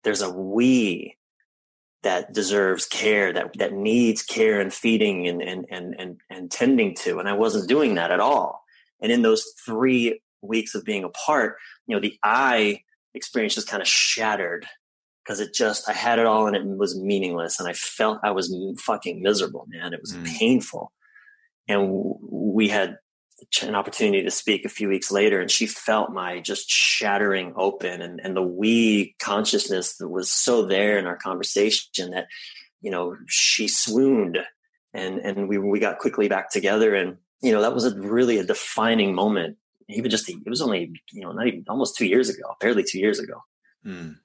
There's 0.04 0.22
a 0.22 0.32
we 0.32 1.18
that 2.04 2.34
deserves 2.34 2.86
care, 2.86 3.34
that 3.34 3.58
that 3.58 3.74
needs 3.74 4.24
care 4.24 4.60
and 4.60 4.74
feeding 4.74 5.28
and 5.28 5.42
and 5.42 5.66
and 5.70 5.96
and, 6.00 6.22
and 6.30 6.52
tending 6.52 6.96
to, 6.96 7.20
and 7.20 7.30
I 7.30 7.34
wasn't 7.34 7.70
doing 7.70 7.96
that 7.96 8.12
at 8.12 8.20
all. 8.20 8.64
And 9.02 9.12
in 9.12 9.22
those 9.22 9.46
three 9.64 10.22
weeks 10.42 10.74
of 10.74 10.84
being 10.84 11.04
apart, 11.04 11.58
you 11.86 11.96
know, 11.96 12.02
the 12.02 12.18
I 12.24 12.82
experience 13.14 13.56
just 13.56 13.68
kind 13.68 13.82
of 13.82 13.88
shattered 13.88 14.66
because 15.26 15.40
it 15.40 15.54
just 15.54 15.90
I 15.90 15.94
had 15.94 16.20
it 16.20 16.26
all 16.26 16.48
and 16.48 16.56
it 16.56 16.66
was 16.66 17.00
meaningless 17.00 17.60
and 17.60 17.68
I 17.68 17.74
felt 17.74 18.20
I 18.24 18.32
was 18.32 18.56
fucking 18.80 19.22
miserable, 19.22 19.66
man. 19.68 19.94
It 19.94 20.02
was 20.02 20.14
mm. 20.14 20.26
painful. 20.26 20.92
And 21.68 22.16
we 22.22 22.70
had 22.70 22.98
an 23.64 23.76
opportunity 23.76 24.24
to 24.24 24.32
speak 24.32 24.66
a 24.66 24.70
few 24.70 24.88
weeks 24.88 25.12
later 25.12 25.42
and 25.42 25.50
she 25.50 25.66
felt 25.66 26.12
my 26.12 26.40
just 26.40 26.70
shattering 26.70 27.54
open 27.58 28.02
and, 28.02 28.22
and 28.24 28.36
the 28.36 28.42
we 28.42 29.16
consciousness 29.20 29.98
that 29.98 30.08
was 30.08 30.32
so 30.32 30.66
there 30.66 30.98
in 30.98 31.06
our 31.06 31.18
conversation 31.18 32.12
that 32.12 32.28
you 32.82 32.90
know 32.90 33.16
she 33.28 33.68
swooned 33.68 34.38
and 34.94 35.20
and 35.20 35.50
we 35.50 35.58
we 35.58 35.80
got 35.80 36.00
quickly 36.00 36.30
back 36.30 36.50
together 36.50 36.96
and 36.96 37.18
you 37.42 37.52
know 37.52 37.62
that 37.62 37.74
was 37.74 37.84
a 37.84 38.00
really 38.00 38.38
a 38.38 38.44
defining 38.44 39.14
moment 39.14 39.58
even 39.90 40.10
just 40.10 40.30
it 40.30 40.38
was 40.46 40.62
only 40.62 40.94
you 41.12 41.22
know 41.22 41.34
not 41.34 41.48
even 41.48 41.66
almost 41.68 41.98
two 41.98 42.06
years 42.06 42.30
ago 42.30 42.56
barely 42.62 42.84
two 42.84 43.00
years 43.00 43.20
ago 43.20 43.44
mm 43.86 44.16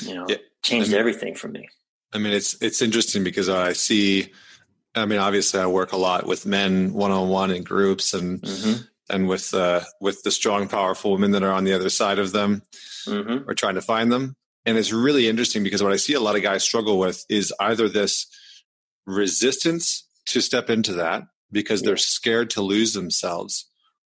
you 0.00 0.14
know, 0.14 0.26
yeah. 0.28 0.36
changed 0.62 0.88
I 0.88 0.92
mean, 0.92 1.00
everything 1.00 1.34
for 1.34 1.48
me. 1.48 1.68
I 2.12 2.18
mean, 2.18 2.32
it's 2.32 2.60
it's 2.62 2.82
interesting 2.82 3.24
because 3.24 3.48
I 3.48 3.72
see. 3.72 4.32
I 4.94 5.06
mean, 5.06 5.18
obviously, 5.18 5.60
I 5.60 5.66
work 5.66 5.92
a 5.92 5.96
lot 5.96 6.26
with 6.26 6.44
men 6.44 6.92
one 6.92 7.10
on 7.10 7.28
one 7.28 7.50
in 7.50 7.62
groups, 7.62 8.12
and 8.12 8.42
mm-hmm. 8.42 8.82
and 9.08 9.28
with 9.28 9.54
uh, 9.54 9.80
with 10.00 10.22
the 10.22 10.30
strong, 10.30 10.68
powerful 10.68 11.12
women 11.12 11.30
that 11.32 11.42
are 11.42 11.52
on 11.52 11.64
the 11.64 11.72
other 11.72 11.88
side 11.88 12.18
of 12.18 12.32
them, 12.32 12.62
mm-hmm. 13.06 13.48
or 13.48 13.54
trying 13.54 13.76
to 13.76 13.82
find 13.82 14.12
them. 14.12 14.36
And 14.64 14.78
it's 14.78 14.92
really 14.92 15.28
interesting 15.28 15.64
because 15.64 15.82
what 15.82 15.92
I 15.92 15.96
see 15.96 16.14
a 16.14 16.20
lot 16.20 16.36
of 16.36 16.42
guys 16.42 16.62
struggle 16.62 16.98
with 16.98 17.24
is 17.28 17.52
either 17.58 17.88
this 17.88 18.26
resistance 19.06 20.06
to 20.26 20.40
step 20.40 20.70
into 20.70 20.92
that 20.92 21.24
because 21.50 21.82
yeah. 21.82 21.86
they're 21.86 21.96
scared 21.96 22.50
to 22.50 22.62
lose 22.62 22.92
themselves, 22.92 23.68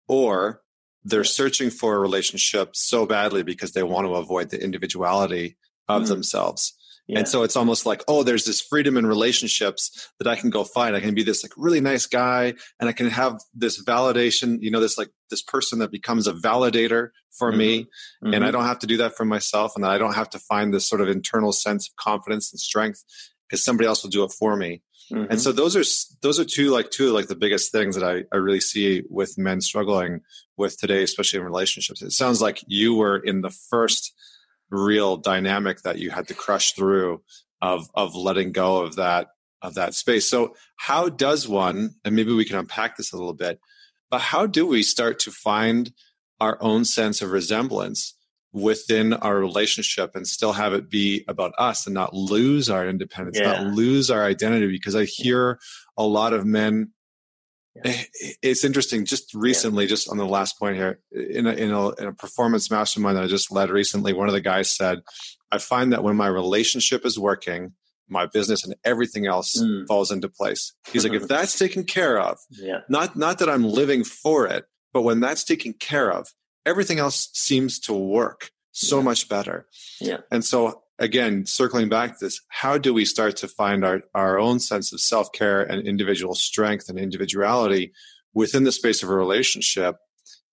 or 0.08 0.62
they're 1.08 1.24
searching 1.24 1.70
for 1.70 1.96
a 1.96 2.00
relationship 2.00 2.76
so 2.76 3.06
badly 3.06 3.42
because 3.42 3.72
they 3.72 3.84
want 3.84 4.06
to 4.06 4.16
avoid 4.16 4.50
the 4.50 4.62
individuality 4.62 5.58
of 5.88 6.04
mm. 6.04 6.08
themselves. 6.08 6.74
Yeah. 7.08 7.20
And 7.20 7.28
so 7.28 7.44
it's 7.44 7.56
almost 7.56 7.86
like, 7.86 8.04
oh, 8.10 8.24
there's 8.24 8.44
this 8.44 8.60
freedom 8.60 8.98
in 8.98 9.06
relationships 9.06 10.10
that 10.20 10.28
I 10.28 10.36
can 10.36 10.50
go 10.50 10.66
find. 10.66 10.94
I 10.94 11.00
can 11.00 11.16
be 11.16 11.24
this 11.24 11.42
like 11.42 11.54
really 11.56 11.80
nice 11.80 12.06
guy 12.06 12.54
and 12.82 12.90
I 12.90 12.92
can 12.92 13.10
have 13.10 13.40
this 13.54 13.82
validation, 13.82 14.58
you 14.60 14.70
know, 14.70 14.82
this 14.82 14.98
like 14.98 15.10
this 15.30 15.42
person 15.42 15.80
that 15.80 15.90
becomes 15.90 16.28
a 16.28 16.34
validator 16.34 17.12
for 17.38 17.50
mm-hmm. 17.50 17.58
me. 17.58 17.84
Mm-hmm. 18.22 18.34
And 18.34 18.44
I 18.44 18.52
don't 18.52 18.66
have 18.66 18.80
to 18.80 18.88
do 18.88 18.98
that 18.98 19.16
for 19.16 19.24
myself. 19.24 19.72
And 19.78 19.86
I 19.86 19.98
don't 19.98 20.16
have 20.16 20.30
to 20.32 20.40
find 20.40 20.74
this 20.74 20.90
sort 20.90 21.00
of 21.00 21.08
internal 21.08 21.54
sense 21.54 21.88
of 21.88 21.96
confidence 21.96 22.52
and 22.52 22.60
strength 22.60 23.02
because 23.48 23.64
somebody 23.64 23.88
else 23.88 24.04
will 24.04 24.10
do 24.10 24.26
it 24.26 24.34
for 24.38 24.58
me. 24.58 24.82
Mm-hmm. 25.12 25.32
And 25.32 25.42
so 25.42 25.52
those 25.52 25.76
are 25.76 25.84
those 26.22 26.40
are 26.40 26.46
two 26.46 26.70
like 26.70 26.92
two 26.92 27.08
of 27.08 27.14
like 27.14 27.28
the 27.28 27.36
biggest 27.36 27.72
things 27.72 27.96
that 27.96 28.04
I, 28.04 28.24
I 28.34 28.38
really 28.38 28.60
see 28.60 29.04
with 29.10 29.38
men 29.38 29.62
struggling 29.62 30.22
with 30.58 30.78
today, 30.78 31.04
especially 31.04 31.40
in 31.40 31.46
relationships. 31.46 32.02
It 32.02 32.12
sounds 32.12 32.42
like 32.42 32.64
you 32.68 32.96
were 32.96 33.18
in 33.18 33.42
the 33.42 33.50
first 33.50 34.14
real 34.70 35.16
dynamic 35.16 35.82
that 35.84 35.98
you 35.98 36.10
had 36.10 36.28
to 36.28 36.34
crush 36.34 36.74
through 36.74 37.22
of 37.62 37.90
of 37.94 38.16
letting 38.16 38.52
go 38.52 38.82
of 38.82 38.96
that 38.98 39.28
of 39.62 39.76
that 39.76 39.94
space. 39.94 40.30
So 40.30 40.56
how 40.76 41.10
does 41.10 41.48
one, 41.48 41.96
and 42.04 42.16
maybe 42.16 42.34
we 42.34 42.46
can 42.46 42.58
unpack 42.58 42.98
this 42.98 43.14
a 43.14 43.18
little 43.18 43.34
bit, 43.34 43.60
but 44.12 44.22
how 44.22 44.46
do 44.46 44.68
we 44.68 44.84
start 44.84 45.20
to 45.20 45.32
find 45.32 45.94
our 46.40 46.58
own 46.62 46.86
sense 46.86 47.22
of 47.22 47.32
resemblance 47.32 48.14
within 48.54 49.14
our 49.14 49.38
relationship 49.38 50.16
and 50.16 50.28
still 50.28 50.54
have 50.54 50.74
it 50.74 50.90
be 50.90 51.24
about 51.28 51.54
us 51.58 51.86
and 51.86 51.94
not 51.94 52.14
lose 52.14 52.70
our 52.70 52.88
independence, 52.88 53.40
yeah. 53.40 53.64
not 53.64 53.74
lose 53.74 54.10
our 54.10 54.24
identity? 54.24 54.68
Because 54.68 54.96
I 54.96 55.06
hear 55.06 55.60
a 55.98 56.04
lot 56.04 56.34
of 56.34 56.46
men 56.46 56.92
Eh, 57.84 58.04
it's 58.42 58.64
interesting. 58.64 59.06
Just 59.06 59.34
recently, 59.34 59.86
yeah. 59.86 59.90
just 59.90 60.10
on 60.10 60.18
the 60.18 60.26
last 60.26 60.58
point 60.60 60.76
here, 60.76 61.00
in 61.12 61.48
a, 61.48 61.54
in 61.54 61.72
a, 61.72 61.90
in 61.92 62.08
a 62.08 62.14
performance 62.14 62.72
mastermind 62.72 63.18
that 63.18 63.24
I 63.24 63.28
just 63.28 63.52
led 63.52 63.70
recently, 63.70 64.14
one 64.14 64.28
of 64.28 64.34
the 64.34 64.42
guys 64.42 64.76
said, 64.76 65.02
"I 65.52 65.58
find 65.58 65.94
that 65.94 66.04
when 66.04 66.16
my 66.16 66.28
relationship 66.28 67.06
is 67.06 67.20
working, 67.20 67.74
my 68.10 68.26
business 68.26 68.64
and 68.64 68.76
everything 68.84 69.28
else 69.28 69.60
mm. 69.60 69.86
falls 69.88 70.12
into 70.12 70.30
place." 70.30 70.74
He's 70.92 71.04
like, 71.04 71.14
"If 71.14 71.28
that's 71.28 71.58
taken 71.58 71.84
care 71.84 72.20
of, 72.20 72.40
yeah. 72.50 72.80
not 72.90 73.16
not 73.16 73.40
that 73.40 73.50
I'm 73.50 73.66
living 73.66 74.04
for 74.04 74.48
it, 74.48 74.66
but 74.94 75.04
when 75.04 75.20
that's 75.20 75.44
taken 75.44 75.74
care 75.74 76.12
of, 76.12 76.28
everything 76.68 77.00
else 77.00 77.30
seems 77.34 77.80
to 77.80 77.94
work 77.94 78.52
so 78.72 78.98
yeah. 78.98 79.04
much 79.04 79.30
better." 79.30 79.68
Yeah. 80.00 80.18
And 80.30 80.46
so 80.46 80.84
again, 81.00 81.46
circling 81.46 81.90
back 81.90 82.18
to 82.18 82.26
this, 82.26 82.42
how 82.50 82.78
do 82.78 82.94
we 82.94 83.06
start 83.06 83.38
to 83.38 83.48
find 83.48 83.86
our, 83.86 84.02
our 84.14 84.40
own 84.40 84.60
sense 84.60 84.92
of 84.94 85.00
self 85.00 85.32
care 85.32 85.62
and 85.62 85.88
individual 85.88 86.36
strength 86.36 86.90
and 86.90 87.00
individuality 87.00 87.94
within 88.34 88.64
the 88.64 88.72
space 88.72 89.04
of 89.04 89.10
a 89.10 89.16
relationship 89.16 89.98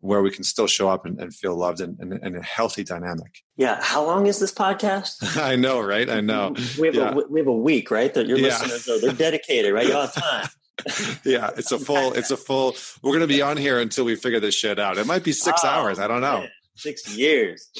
where 0.00 0.21
we 0.21 0.30
can 0.30 0.44
still 0.44 0.66
show 0.66 0.88
up 0.88 1.06
and, 1.06 1.18
and 1.18 1.35
feel 1.35 1.56
loved 1.56 1.80
and, 1.80 1.99
and, 1.99 2.12
and, 2.12 2.37
a 2.37 2.42
healthy 2.42 2.85
dynamic? 2.85 3.42
Yeah. 3.56 3.78
How 3.80 4.04
long 4.04 4.26
is 4.26 4.38
this 4.38 4.52
podcast? 4.52 5.37
I 5.42 5.56
know, 5.56 5.80
right? 5.80 6.11
I 6.11 6.21
know. 6.21 6.54
We 6.78 6.88
have, 6.88 6.94
yeah. 6.94 7.11
a, 7.12 7.26
we 7.28 7.40
have 7.40 7.47
a 7.47 7.52
week, 7.52 7.90
right? 7.90 8.12
That 8.12 8.26
your 8.26 8.37
yeah. 8.37 8.49
listeners 8.49 8.88
are, 8.88 9.00
they're 9.00 9.16
dedicated, 9.16 9.73
right? 9.73 9.87
You 9.87 9.94
have 9.94 10.14
time. 10.14 10.49
yeah, 11.24 11.50
it's 11.56 11.72
a 11.72 11.78
full, 11.78 12.12
it's 12.12 12.30
a 12.30 12.36
full, 12.36 12.76
we're 13.02 13.12
going 13.12 13.20
to 13.20 13.26
be 13.26 13.42
on 13.42 13.56
here 13.56 13.80
until 13.80 14.04
we 14.04 14.16
figure 14.16 14.40
this 14.40 14.54
shit 14.54 14.78
out. 14.78 14.98
It 14.98 15.06
might 15.06 15.24
be 15.24 15.32
six 15.32 15.60
oh, 15.64 15.68
hours. 15.68 15.98
I 15.98 16.08
don't 16.08 16.20
know. 16.20 16.40
Man, 16.40 16.50
six 16.76 17.16
years. 17.16 17.70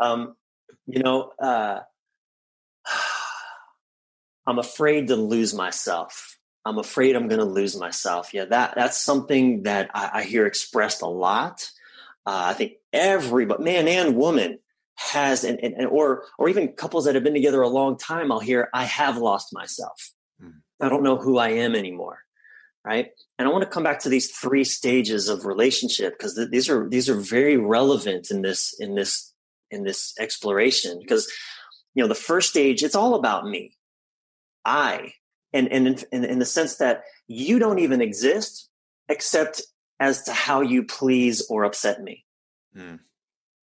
Um, 0.00 0.34
you 0.86 1.02
know, 1.02 1.32
uh, 1.40 1.80
I'm 4.46 4.58
afraid 4.58 5.08
to 5.08 5.16
lose 5.16 5.54
myself. 5.54 6.38
I'm 6.64 6.78
afraid 6.78 7.14
I'm 7.14 7.28
going 7.28 7.40
to 7.40 7.44
lose 7.46 7.78
myself. 7.78 8.32
Yeah, 8.32 8.46
that 8.46 8.74
that's 8.74 8.98
something 8.98 9.64
that 9.64 9.90
I, 9.94 10.10
I 10.14 10.22
hear 10.24 10.46
expressed 10.46 11.02
a 11.02 11.06
lot. 11.06 11.70
Uh, 12.26 12.44
I 12.46 12.54
think 12.54 12.74
every 12.92 13.44
but 13.44 13.60
man 13.60 13.86
and 13.86 14.16
woman 14.16 14.58
has, 14.96 15.44
and, 15.44 15.58
and, 15.60 15.86
or 15.86 16.24
or 16.38 16.48
even 16.48 16.68
couples 16.68 17.04
that 17.04 17.14
have 17.14 17.24
been 17.24 17.34
together 17.34 17.60
a 17.60 17.68
long 17.68 17.98
time. 17.98 18.32
I'll 18.32 18.40
hear, 18.40 18.70
I 18.72 18.84
have 18.84 19.18
lost 19.18 19.52
myself. 19.52 20.12
Mm. 20.42 20.60
I 20.80 20.88
don't 20.88 21.02
know 21.02 21.16
who 21.16 21.36
I 21.36 21.50
am 21.50 21.74
anymore. 21.74 22.20
Right, 22.86 23.12
and 23.38 23.48
I 23.48 23.50
want 23.50 23.62
to 23.64 23.70
come 23.70 23.82
back 23.82 24.00
to 24.00 24.10
these 24.10 24.30
three 24.30 24.64
stages 24.64 25.30
of 25.30 25.46
relationship 25.46 26.18
because 26.18 26.34
th- 26.34 26.50
these 26.50 26.68
are 26.68 26.86
these 26.86 27.08
are 27.08 27.14
very 27.14 27.56
relevant 27.56 28.30
in 28.30 28.42
this 28.42 28.74
in 28.78 28.94
this 28.94 29.32
in 29.70 29.84
this 29.84 30.12
exploration 30.20 30.98
because 31.00 31.30
you 31.94 32.02
know 32.02 32.08
the 32.08 32.14
first 32.14 32.50
stage 32.50 32.82
it's 32.82 32.94
all 32.94 33.14
about 33.14 33.46
me. 33.46 33.76
I. 34.64 35.12
And 35.52 35.68
and 35.68 36.04
in, 36.10 36.24
in, 36.24 36.38
the 36.40 36.44
sense 36.44 36.76
that 36.76 37.04
you 37.28 37.58
don't 37.58 37.78
even 37.78 38.00
exist 38.00 38.68
except 39.08 39.62
as 40.00 40.22
to 40.24 40.32
how 40.32 40.60
you 40.62 40.84
please 40.84 41.46
or 41.48 41.64
upset 41.64 42.02
me. 42.02 42.24
Mm. 42.76 42.98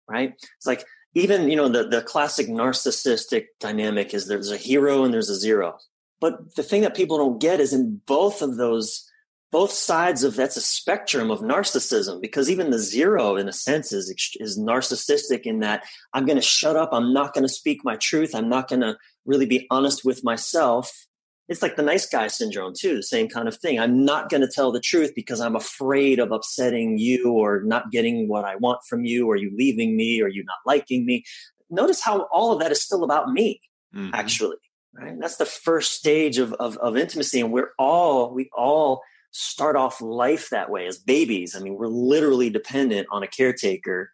right? 0.07 0.33
It's 0.57 0.65
like 0.65 0.85
even 1.13 1.49
you 1.49 1.57
know 1.57 1.67
the 1.67 1.87
the 1.87 2.01
classic 2.01 2.47
narcissistic 2.47 3.47
dynamic 3.59 4.13
is 4.13 4.27
there's 4.27 4.51
a 4.51 4.57
hero 4.57 5.03
and 5.03 5.13
there's 5.13 5.29
a 5.29 5.35
zero. 5.35 5.77
But 6.21 6.55
the 6.55 6.63
thing 6.63 6.81
that 6.81 6.95
people 6.95 7.17
don't 7.17 7.41
get 7.41 7.59
is 7.59 7.73
in 7.73 7.99
both 8.05 8.41
of 8.41 8.55
those 8.55 9.10
both 9.51 9.71
sides 9.71 10.23
of 10.23 10.35
that's 10.35 10.57
a 10.57 10.61
spectrum 10.61 11.29
of 11.29 11.41
narcissism 11.41 12.21
because 12.21 12.49
even 12.49 12.69
the 12.69 12.79
zero 12.79 13.35
in 13.35 13.49
a 13.49 13.53
sense 13.53 13.91
is 13.91 14.13
is 14.39 14.57
narcissistic 14.57 15.41
in 15.41 15.59
that 15.59 15.83
i'm 16.13 16.25
going 16.25 16.37
to 16.37 16.41
shut 16.41 16.75
up 16.75 16.89
i'm 16.93 17.13
not 17.13 17.33
going 17.33 17.43
to 17.43 17.53
speak 17.53 17.81
my 17.83 17.95
truth 17.97 18.33
i'm 18.33 18.49
not 18.49 18.69
going 18.69 18.81
to 18.81 18.95
really 19.25 19.45
be 19.45 19.67
honest 19.69 20.03
with 20.03 20.23
myself. 20.23 21.07
It's 21.47 21.61
like 21.61 21.75
the 21.75 21.83
nice 21.83 22.07
guy 22.07 22.27
syndrome 22.27 22.73
too 22.77 22.95
the 22.95 23.03
same 23.03 23.27
kind 23.27 23.47
of 23.47 23.57
thing. 23.57 23.79
I'm 23.79 24.05
not 24.05 24.29
going 24.29 24.41
to 24.41 24.47
tell 24.47 24.71
the 24.71 24.79
truth 24.79 25.11
because 25.15 25.41
i'm 25.41 25.55
afraid 25.55 26.19
of 26.19 26.31
upsetting 26.31 26.97
you 26.97 27.31
or 27.31 27.61
not 27.63 27.91
getting 27.91 28.29
what 28.29 28.45
i 28.45 28.55
want 28.55 28.79
from 28.87 29.03
you 29.03 29.27
or 29.27 29.35
you 29.35 29.51
leaving 29.55 29.97
me 29.97 30.21
or 30.21 30.29
you 30.29 30.43
not 30.45 30.57
liking 30.65 31.05
me. 31.05 31.23
Notice 31.69 32.01
how 32.01 32.27
all 32.31 32.53
of 32.53 32.59
that 32.59 32.71
is 32.71 32.81
still 32.81 33.03
about 33.03 33.31
me 33.31 33.59
mm-hmm. 33.93 34.13
actually 34.13 34.57
right? 34.93 35.15
That's 35.19 35.37
the 35.37 35.45
first 35.45 35.93
stage 35.93 36.37
of, 36.37 36.53
of, 36.53 36.77
of 36.77 36.97
intimacy 36.97 37.41
and 37.41 37.51
we're 37.51 37.71
all 37.77 38.33
we 38.33 38.49
all 38.55 39.01
start 39.31 39.75
off 39.75 40.01
life 40.01 40.49
that 40.49 40.69
way 40.69 40.85
as 40.85 40.97
babies. 40.97 41.55
I 41.55 41.59
mean, 41.59 41.75
we're 41.75 41.87
literally 41.87 42.49
dependent 42.49 43.07
on 43.11 43.23
a 43.23 43.27
caretaker 43.27 44.11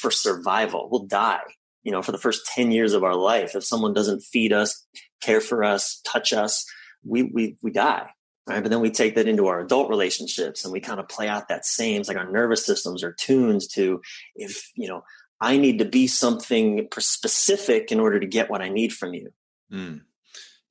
for 0.00 0.10
survival. 0.10 0.88
We'll 0.90 1.06
die, 1.06 1.42
you 1.82 1.92
know, 1.92 2.02
for 2.02 2.12
the 2.12 2.18
first 2.18 2.46
10 2.46 2.72
years 2.72 2.92
of 2.92 3.04
our 3.04 3.14
life. 3.14 3.54
If 3.54 3.64
someone 3.64 3.92
doesn't 3.92 4.20
feed 4.20 4.52
us, 4.52 4.86
care 5.20 5.40
for 5.40 5.64
us, 5.64 6.00
touch 6.06 6.32
us, 6.32 6.64
we, 7.04 7.24
we, 7.24 7.56
we 7.62 7.70
die. 7.70 8.10
Right. 8.46 8.62
But 8.62 8.70
then 8.70 8.80
we 8.80 8.90
take 8.90 9.14
that 9.14 9.26
into 9.26 9.46
our 9.46 9.60
adult 9.60 9.88
relationships 9.88 10.64
and 10.64 10.72
we 10.72 10.80
kind 10.80 11.00
of 11.00 11.08
play 11.08 11.28
out 11.28 11.48
that 11.48 11.64
same, 11.64 12.00
it's 12.00 12.08
like 12.08 12.18
our 12.18 12.30
nervous 12.30 12.64
systems 12.64 13.02
are 13.02 13.12
tuned 13.12 13.62
to 13.72 14.02
if, 14.34 14.70
you 14.74 14.86
know, 14.86 15.02
I 15.40 15.56
need 15.56 15.78
to 15.78 15.86
be 15.86 16.06
something 16.06 16.88
specific 16.98 17.90
in 17.90 18.00
order 18.00 18.20
to 18.20 18.26
get 18.26 18.50
what 18.50 18.60
I 18.60 18.68
need 18.68 18.92
from 18.92 19.14
you. 19.14 19.32
Mm. 19.72 20.02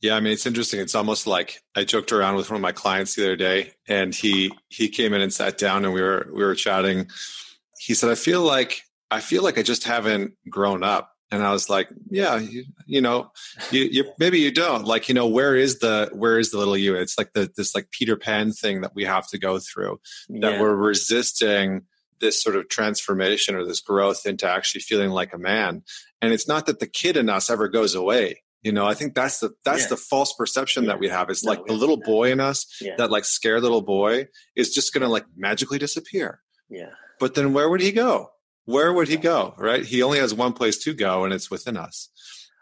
Yeah, 0.03 0.17
I 0.17 0.19
mean 0.19 0.33
it's 0.33 0.45
interesting. 0.45 0.81
It's 0.81 0.95
almost 0.95 1.27
like 1.27 1.63
I 1.77 1.85
joked 1.85 2.11
around 2.11 2.35
with 2.35 2.49
one 2.49 2.57
of 2.57 2.61
my 2.61 2.73
clients 2.73 3.15
the 3.15 3.23
other 3.23 3.37
day, 3.37 3.71
and 3.87 4.13
he 4.13 4.51
he 4.67 4.89
came 4.89 5.13
in 5.13 5.21
and 5.21 5.31
sat 5.31 5.57
down, 5.57 5.85
and 5.85 5.93
we 5.93 6.01
were 6.01 6.27
we 6.29 6.43
were 6.43 6.55
chatting. 6.55 7.07
He 7.79 7.93
said, 7.93 8.09
"I 8.09 8.15
feel 8.15 8.41
like 8.41 8.81
I 9.09 9.21
feel 9.21 9.43
like 9.43 9.57
I 9.57 9.63
just 9.63 9.85
haven't 9.85 10.33
grown 10.49 10.83
up." 10.83 11.09
And 11.31 11.41
I 11.41 11.53
was 11.53 11.69
like, 11.69 11.87
"Yeah, 12.09 12.37
you, 12.37 12.65
you 12.85 12.99
know, 12.99 13.31
you, 13.71 13.83
you 13.83 14.03
maybe 14.19 14.39
you 14.39 14.51
don't. 14.51 14.83
Like, 14.83 15.07
you 15.07 15.15
know, 15.15 15.25
where 15.25 15.55
is 15.55 15.79
the 15.79 16.09
where 16.11 16.37
is 16.37 16.51
the 16.51 16.57
little 16.57 16.75
you? 16.75 16.95
It's 16.95 17.17
like 17.17 17.31
the 17.31 17.49
this 17.55 17.73
like 17.73 17.89
Peter 17.91 18.17
Pan 18.17 18.51
thing 18.51 18.81
that 18.81 18.93
we 18.93 19.05
have 19.05 19.29
to 19.29 19.39
go 19.39 19.57
through. 19.57 20.01
That 20.27 20.53
yeah. 20.53 20.61
we're 20.61 20.75
resisting." 20.75 21.83
this 22.19 22.41
sort 22.41 22.55
of 22.55 22.69
transformation 22.69 23.53
or 23.53 23.65
this 23.65 23.81
growth 23.81 24.25
into 24.25 24.47
actually 24.47 24.79
feeling 24.79 25.09
like 25.09 25.33
a 25.33 25.37
man. 25.37 25.83
And 26.21 26.31
it's 26.31 26.47
not 26.47 26.67
that 26.67 26.79
the 26.79 26.87
kid 26.87 27.17
in 27.17 27.27
us 27.27 27.49
ever 27.49 27.67
goes 27.67 27.95
away 27.95 28.43
you 28.63 28.71
know 28.71 28.85
i 28.87 28.93
think 28.93 29.13
that's 29.13 29.39
the 29.39 29.53
that's 29.63 29.83
yeah. 29.83 29.89
the 29.89 29.97
false 29.97 30.33
perception 30.33 30.83
yeah. 30.83 30.89
that 30.89 30.99
we 30.99 31.07
have 31.07 31.29
is 31.29 31.43
no, 31.43 31.51
like 31.51 31.65
the 31.65 31.73
little 31.73 31.97
boy 31.97 32.31
in 32.31 32.39
us 32.39 32.65
yeah. 32.81 32.95
that 32.97 33.11
like 33.11 33.25
scared 33.25 33.61
little 33.61 33.81
boy 33.81 34.27
is 34.55 34.73
just 34.73 34.93
gonna 34.93 35.09
like 35.09 35.25
magically 35.37 35.77
disappear 35.77 36.39
yeah 36.69 36.89
but 37.19 37.35
then 37.35 37.53
where 37.53 37.69
would 37.69 37.81
he 37.81 37.91
go 37.91 38.31
where 38.65 38.91
would 38.91 39.07
he 39.07 39.17
go 39.17 39.53
right 39.57 39.85
he 39.85 40.01
only 40.01 40.19
has 40.19 40.33
one 40.33 40.53
place 40.53 40.77
to 40.77 40.93
go 40.93 41.23
and 41.23 41.33
it's 41.33 41.51
within 41.51 41.77
us 41.77 42.09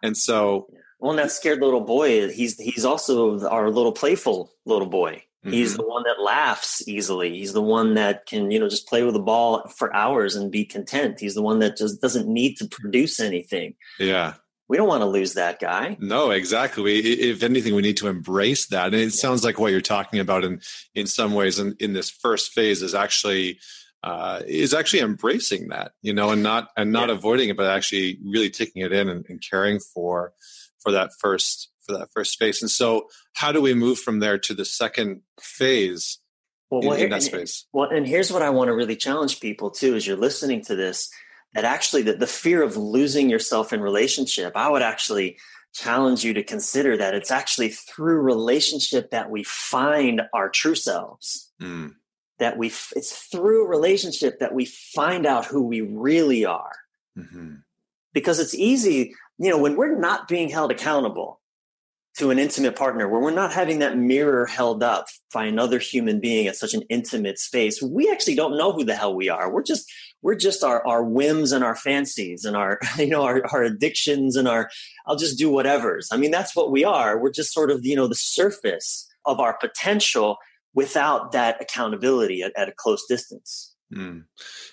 and 0.03 0.17
so 0.17 0.67
well 0.99 1.11
and 1.11 1.19
that 1.19 1.31
scared 1.31 1.61
little 1.61 1.81
boy 1.81 2.29
he's 2.29 2.59
he's 2.59 2.85
also 2.85 3.47
our 3.47 3.69
little 3.69 3.93
playful 3.93 4.51
little 4.65 4.87
boy 4.89 5.23
He's 5.43 5.71
mm-hmm. 5.71 5.81
the 5.81 5.87
one 5.87 6.03
that 6.03 6.21
laughs 6.21 6.87
easily. 6.87 7.31
He's 7.31 7.53
the 7.53 7.63
one 7.63 7.95
that 7.95 8.27
can, 8.27 8.51
you 8.51 8.59
know, 8.59 8.69
just 8.69 8.87
play 8.87 9.01
with 9.01 9.15
the 9.15 9.19
ball 9.19 9.67
for 9.69 9.91
hours 9.91 10.35
and 10.35 10.51
be 10.51 10.65
content. 10.65 11.19
He's 11.19 11.33
the 11.33 11.41
one 11.41 11.57
that 11.59 11.77
just 11.77 11.99
doesn't 11.99 12.27
need 12.27 12.57
to 12.57 12.67
produce 12.67 13.19
anything. 13.19 13.73
Yeah 13.97 14.35
we 14.71 14.77
don't 14.77 14.87
want 14.87 15.01
to 15.01 15.05
lose 15.05 15.33
that 15.33 15.59
guy. 15.59 15.97
No, 15.99 16.31
exactly. 16.31 16.81
We, 16.81 16.99
if 16.99 17.43
anything, 17.43 17.75
we 17.75 17.81
need 17.81 17.97
to 17.97 18.07
embrace 18.07 18.67
that. 18.67 18.85
And 18.85 18.95
it 18.95 19.01
yeah. 19.01 19.09
sounds 19.09 19.43
like 19.43 19.59
what 19.59 19.73
you're 19.73 19.81
talking 19.81 20.21
about 20.21 20.45
in 20.45 20.61
in 20.95 21.07
some 21.07 21.33
ways 21.33 21.59
in, 21.59 21.75
in 21.81 21.91
this 21.91 22.09
first 22.09 22.53
phase 22.53 22.81
is 22.81 22.95
actually 22.95 23.59
uh, 24.01 24.39
is 24.47 24.73
actually 24.73 25.01
embracing 25.01 25.67
that, 25.67 25.91
you 26.01 26.13
know, 26.13 26.29
and 26.29 26.41
not 26.41 26.69
and 26.77 26.93
not 26.93 27.09
yeah. 27.09 27.15
avoiding 27.15 27.49
it, 27.49 27.57
but 27.57 27.69
actually 27.69 28.17
really 28.23 28.49
taking 28.49 28.81
it 28.81 28.93
in 28.93 29.09
and, 29.09 29.25
and 29.27 29.43
caring 29.43 29.77
for 29.93 30.31
for 30.79 30.93
that 30.93 31.09
first 31.19 31.69
for 31.81 31.97
that 31.97 32.07
first 32.13 32.31
space. 32.31 32.61
And 32.61 32.71
so, 32.71 33.07
how 33.33 33.51
do 33.51 33.61
we 33.61 33.73
move 33.73 33.99
from 33.99 34.19
there 34.19 34.37
to 34.37 34.53
the 34.53 34.63
second 34.63 35.19
phase 35.41 36.19
well, 36.69 36.79
in, 36.79 36.87
well, 36.87 36.97
in 36.97 37.09
that 37.09 37.23
space? 37.23 37.65
Well, 37.73 37.89
and 37.89 38.07
here's 38.07 38.31
what 38.31 38.41
I 38.41 38.51
want 38.51 38.69
to 38.69 38.73
really 38.73 38.95
challenge 38.95 39.41
people 39.41 39.69
too: 39.69 39.95
as 39.95 40.07
you're 40.07 40.15
listening 40.15 40.63
to 40.67 40.75
this, 40.75 41.09
that 41.53 41.65
actually 41.65 42.03
that 42.03 42.19
the 42.19 42.27
fear 42.27 42.63
of 42.63 42.77
losing 42.77 43.29
yourself 43.29 43.73
in 43.73 43.81
relationship, 43.81 44.53
I 44.55 44.69
would 44.69 44.81
actually 44.81 45.37
challenge 45.73 46.23
you 46.23 46.33
to 46.33 46.43
consider 46.43 46.97
that 46.97 47.13
it's 47.13 47.31
actually 47.31 47.69
through 47.69 48.21
relationship 48.21 49.11
that 49.11 49.29
we 49.29 49.43
find 49.43 50.21
our 50.33 50.49
true 50.49 50.75
selves. 50.75 51.51
Mm. 51.61 51.95
That 52.39 52.57
we, 52.57 52.67
it's 52.95 53.27
through 53.27 53.67
relationship 53.67 54.39
that 54.39 54.53
we 54.53 54.65
find 54.65 55.25
out 55.25 55.45
who 55.45 55.61
we 55.61 55.81
really 55.81 56.45
are. 56.45 56.75
Mm-hmm. 57.17 57.55
Because 58.13 58.39
it's 58.39 58.55
easy, 58.55 59.13
you 59.37 59.49
know, 59.49 59.59
when 59.59 59.75
we're 59.75 59.97
not 59.97 60.27
being 60.27 60.49
held 60.49 60.71
accountable, 60.71 61.40
to 62.17 62.29
an 62.29 62.39
intimate 62.39 62.75
partner 62.75 63.07
where 63.07 63.21
we're 63.21 63.31
not 63.31 63.53
having 63.53 63.79
that 63.79 63.97
mirror 63.97 64.45
held 64.45 64.83
up 64.83 65.05
by 65.33 65.45
another 65.45 65.79
human 65.79 66.19
being 66.19 66.47
at 66.47 66.57
such 66.57 66.73
an 66.73 66.81
intimate 66.89 67.39
space. 67.39 67.81
We 67.81 68.11
actually 68.11 68.35
don't 68.35 68.57
know 68.57 68.73
who 68.73 68.83
the 68.83 68.95
hell 68.95 69.15
we 69.15 69.29
are. 69.29 69.51
We're 69.51 69.63
just 69.63 69.89
we're 70.21 70.35
just 70.35 70.63
our 70.63 70.85
our 70.85 71.03
whims 71.03 71.51
and 71.51 71.63
our 71.63 71.75
fancies 71.75 72.43
and 72.43 72.55
our 72.55 72.79
you 72.97 73.07
know 73.07 73.23
our, 73.23 73.43
our 73.51 73.63
addictions 73.63 74.35
and 74.35 74.47
our 74.47 74.69
i'll 75.07 75.15
just 75.15 75.37
do 75.37 75.49
whatever's. 75.49 76.09
I 76.11 76.17
mean 76.17 76.31
that's 76.31 76.55
what 76.55 76.71
we 76.71 76.83
are. 76.83 77.17
We're 77.17 77.31
just 77.31 77.53
sort 77.53 77.71
of 77.71 77.85
you 77.85 77.95
know 77.95 78.07
the 78.07 78.15
surface 78.15 79.07
of 79.25 79.39
our 79.39 79.57
potential 79.57 80.37
without 80.73 81.31
that 81.31 81.61
accountability 81.61 82.41
at, 82.41 82.51
at 82.57 82.69
a 82.69 82.73
close 82.75 83.05
distance. 83.07 83.75
Mm. 83.93 84.23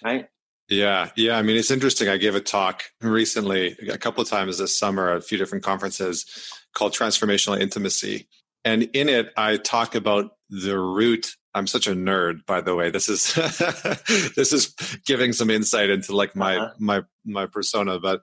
right? 0.04 0.28
Yeah, 0.68 1.08
yeah. 1.16 1.38
I 1.38 1.42
mean, 1.42 1.56
it's 1.56 1.70
interesting. 1.70 2.08
I 2.08 2.18
gave 2.18 2.34
a 2.34 2.40
talk 2.40 2.84
recently, 3.00 3.76
a 3.90 3.96
couple 3.96 4.22
of 4.22 4.28
times 4.28 4.58
this 4.58 4.78
summer, 4.78 5.10
at 5.10 5.16
a 5.16 5.20
few 5.22 5.38
different 5.38 5.64
conferences, 5.64 6.26
called 6.74 6.92
Transformational 6.92 7.60
Intimacy. 7.60 8.28
And 8.64 8.84
in 8.92 9.08
it, 9.08 9.32
I 9.36 9.56
talk 9.56 9.94
about 9.94 10.32
the 10.50 10.78
root. 10.78 11.34
I'm 11.54 11.66
such 11.66 11.86
a 11.86 11.92
nerd, 11.92 12.44
by 12.46 12.60
the 12.60 12.74
way. 12.74 12.90
This 12.90 13.08
is 13.08 13.34
this 14.36 14.52
is 14.52 14.74
giving 15.06 15.32
some 15.32 15.50
insight 15.50 15.90
into 15.90 16.14
like 16.14 16.36
my 16.36 16.56
uh-huh. 16.56 16.74
my 16.78 17.02
my 17.24 17.46
persona. 17.46 17.98
But 17.98 18.22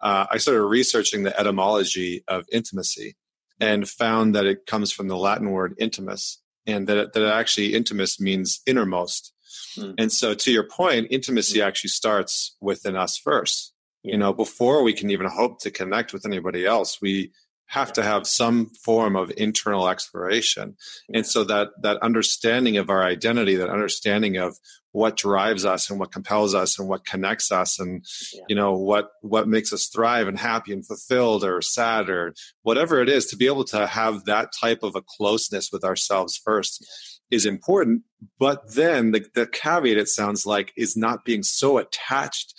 uh, 0.00 0.26
I 0.30 0.38
started 0.38 0.64
researching 0.64 1.22
the 1.22 1.38
etymology 1.38 2.24
of 2.28 2.44
intimacy 2.52 3.16
and 3.60 3.88
found 3.88 4.34
that 4.34 4.46
it 4.46 4.66
comes 4.66 4.92
from 4.92 5.08
the 5.08 5.16
Latin 5.16 5.50
word 5.50 5.76
intimus, 5.80 6.38
and 6.66 6.86
that 6.88 7.12
that 7.12 7.32
actually 7.32 7.72
intimus 7.72 8.20
means 8.20 8.60
innermost. 8.66 9.32
Mm. 9.76 9.94
And 9.98 10.12
so, 10.12 10.34
to 10.34 10.52
your 10.52 10.64
point, 10.64 11.08
intimacy 11.10 11.60
mm. 11.60 11.66
actually 11.66 11.90
starts 11.90 12.56
within 12.60 12.96
us 12.96 13.16
first. 13.16 13.72
Yeah. 14.02 14.12
You 14.12 14.18
know, 14.18 14.32
before 14.32 14.82
we 14.82 14.92
can 14.92 15.10
even 15.10 15.26
hope 15.26 15.60
to 15.60 15.70
connect 15.70 16.12
with 16.12 16.26
anybody 16.26 16.66
else, 16.66 17.00
we 17.00 17.32
have 17.66 17.92
to 17.94 18.02
have 18.02 18.26
some 18.26 18.70
form 18.84 19.16
of 19.16 19.32
internal 19.36 19.88
exploration. 19.88 20.76
And 21.12 21.26
so 21.26 21.44
that 21.44 21.68
that 21.82 22.02
understanding 22.02 22.76
of 22.76 22.90
our 22.90 23.02
identity 23.02 23.56
that 23.56 23.70
understanding 23.70 24.36
of 24.36 24.56
what 24.92 25.16
drives 25.16 25.64
us 25.64 25.90
and 25.90 25.98
what 25.98 26.12
compels 26.12 26.54
us 26.54 26.78
and 26.78 26.88
what 26.88 27.04
connects 27.04 27.50
us 27.50 27.80
and 27.80 28.04
yeah. 28.32 28.42
you 28.48 28.54
know 28.54 28.74
what 28.74 29.08
what 29.22 29.48
makes 29.48 29.72
us 29.72 29.88
thrive 29.88 30.28
and 30.28 30.38
happy 30.38 30.72
and 30.72 30.86
fulfilled 30.86 31.42
or 31.42 31.60
sad 31.60 32.08
or 32.08 32.32
whatever 32.62 33.00
it 33.00 33.08
is 33.08 33.26
to 33.26 33.36
be 33.36 33.46
able 33.46 33.64
to 33.64 33.86
have 33.88 34.24
that 34.24 34.50
type 34.60 34.84
of 34.84 34.94
a 34.94 35.02
closeness 35.02 35.70
with 35.72 35.82
ourselves 35.84 36.40
first 36.44 36.86
is 37.30 37.46
important. 37.46 38.02
But 38.38 38.74
then 38.74 39.10
the, 39.10 39.26
the 39.34 39.46
caveat 39.46 39.98
it 39.98 40.08
sounds 40.08 40.46
like 40.46 40.72
is 40.76 40.96
not 40.96 41.24
being 41.24 41.42
so 41.42 41.78
attached 41.78 42.54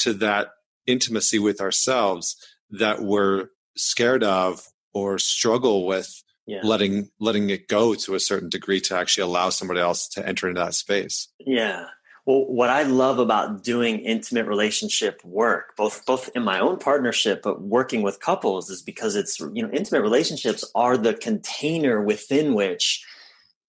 to 0.00 0.12
that 0.14 0.48
intimacy 0.86 1.38
with 1.38 1.60
ourselves 1.60 2.36
that 2.70 3.02
we're 3.02 3.48
scared 3.76 4.24
of 4.24 4.66
or 4.92 5.18
struggle 5.18 5.86
with 5.86 6.22
yeah. 6.46 6.60
letting 6.62 7.10
letting 7.18 7.50
it 7.50 7.68
go 7.68 7.94
to 7.94 8.14
a 8.14 8.20
certain 8.20 8.48
degree 8.48 8.80
to 8.80 8.96
actually 8.96 9.24
allow 9.24 9.50
somebody 9.50 9.80
else 9.80 10.08
to 10.08 10.26
enter 10.26 10.48
into 10.48 10.60
that 10.60 10.74
space. 10.74 11.28
Yeah. 11.40 11.86
Well 12.24 12.44
what 12.46 12.70
i 12.70 12.82
love 12.82 13.20
about 13.20 13.62
doing 13.62 14.00
intimate 14.00 14.46
relationship 14.46 15.24
work 15.24 15.76
both 15.76 16.04
both 16.06 16.28
in 16.34 16.42
my 16.42 16.58
own 16.58 16.76
partnership 16.76 17.40
but 17.40 17.62
working 17.62 18.02
with 18.02 18.18
couples 18.18 18.68
is 18.68 18.82
because 18.82 19.14
it's 19.14 19.38
you 19.38 19.62
know 19.62 19.70
intimate 19.72 20.02
relationships 20.02 20.64
are 20.74 20.96
the 20.96 21.14
container 21.14 22.02
within 22.02 22.54
which 22.54 23.04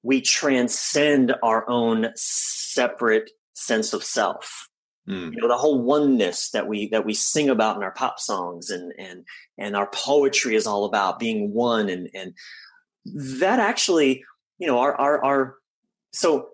we 0.02 0.22
transcend 0.22 1.36
our 1.44 1.70
own 1.70 2.12
separate 2.16 3.30
sense 3.54 3.94
of 3.94 4.04
self 4.04 4.67
Mm. 5.08 5.34
You 5.34 5.42
know, 5.42 5.48
the 5.48 5.58
whole 5.58 5.82
oneness 5.82 6.50
that 6.52 6.68
we 6.68 6.90
that 6.90 7.06
we 7.06 7.14
sing 7.14 7.50
about 7.50 7.78
in 7.78 7.84
our 7.84 7.92
pop 7.92 8.20
songs 8.20 8.70
and 8.70 8.92
and 8.98 9.26
and 9.58 9.76
our 9.76 9.88
poetry 9.88 10.56
is 10.56 10.68
all 10.68 10.86
about 10.86 11.20
being 11.20 11.54
one 11.54 11.90
and 11.90 12.10
and 12.14 12.34
that 13.06 13.60
actually, 13.60 14.24
you 14.58 14.68
know, 14.68 14.80
our 14.80 14.94
our 14.96 15.24
our 15.24 15.56
so 16.12 16.50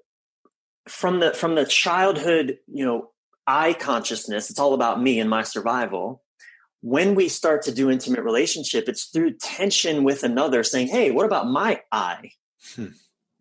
from 0.88 1.20
the 1.20 1.34
from 1.34 1.56
the 1.56 1.66
childhood, 1.66 2.60
you 2.72 2.86
know, 2.86 3.10
I 3.48 3.74
consciousness, 3.74 4.52
it's 4.52 4.60
all 4.60 4.76
about 4.76 5.02
me 5.02 5.20
and 5.20 5.30
my 5.30 5.44
survival. 5.44 6.22
When 6.82 7.16
we 7.16 7.30
start 7.30 7.63
to 7.63 7.72
do 7.72 7.89
intimate 7.89 8.24
relationship, 8.24 8.89
it's 8.89 9.06
through 9.06 9.38
tension 9.38 10.04
with 10.04 10.24
another 10.24 10.63
saying, 10.63 10.88
Hey, 10.89 11.12
what 11.12 11.26
about 11.26 11.48
my 11.48 11.82
I? 11.92 12.32
Hmm 12.76 12.88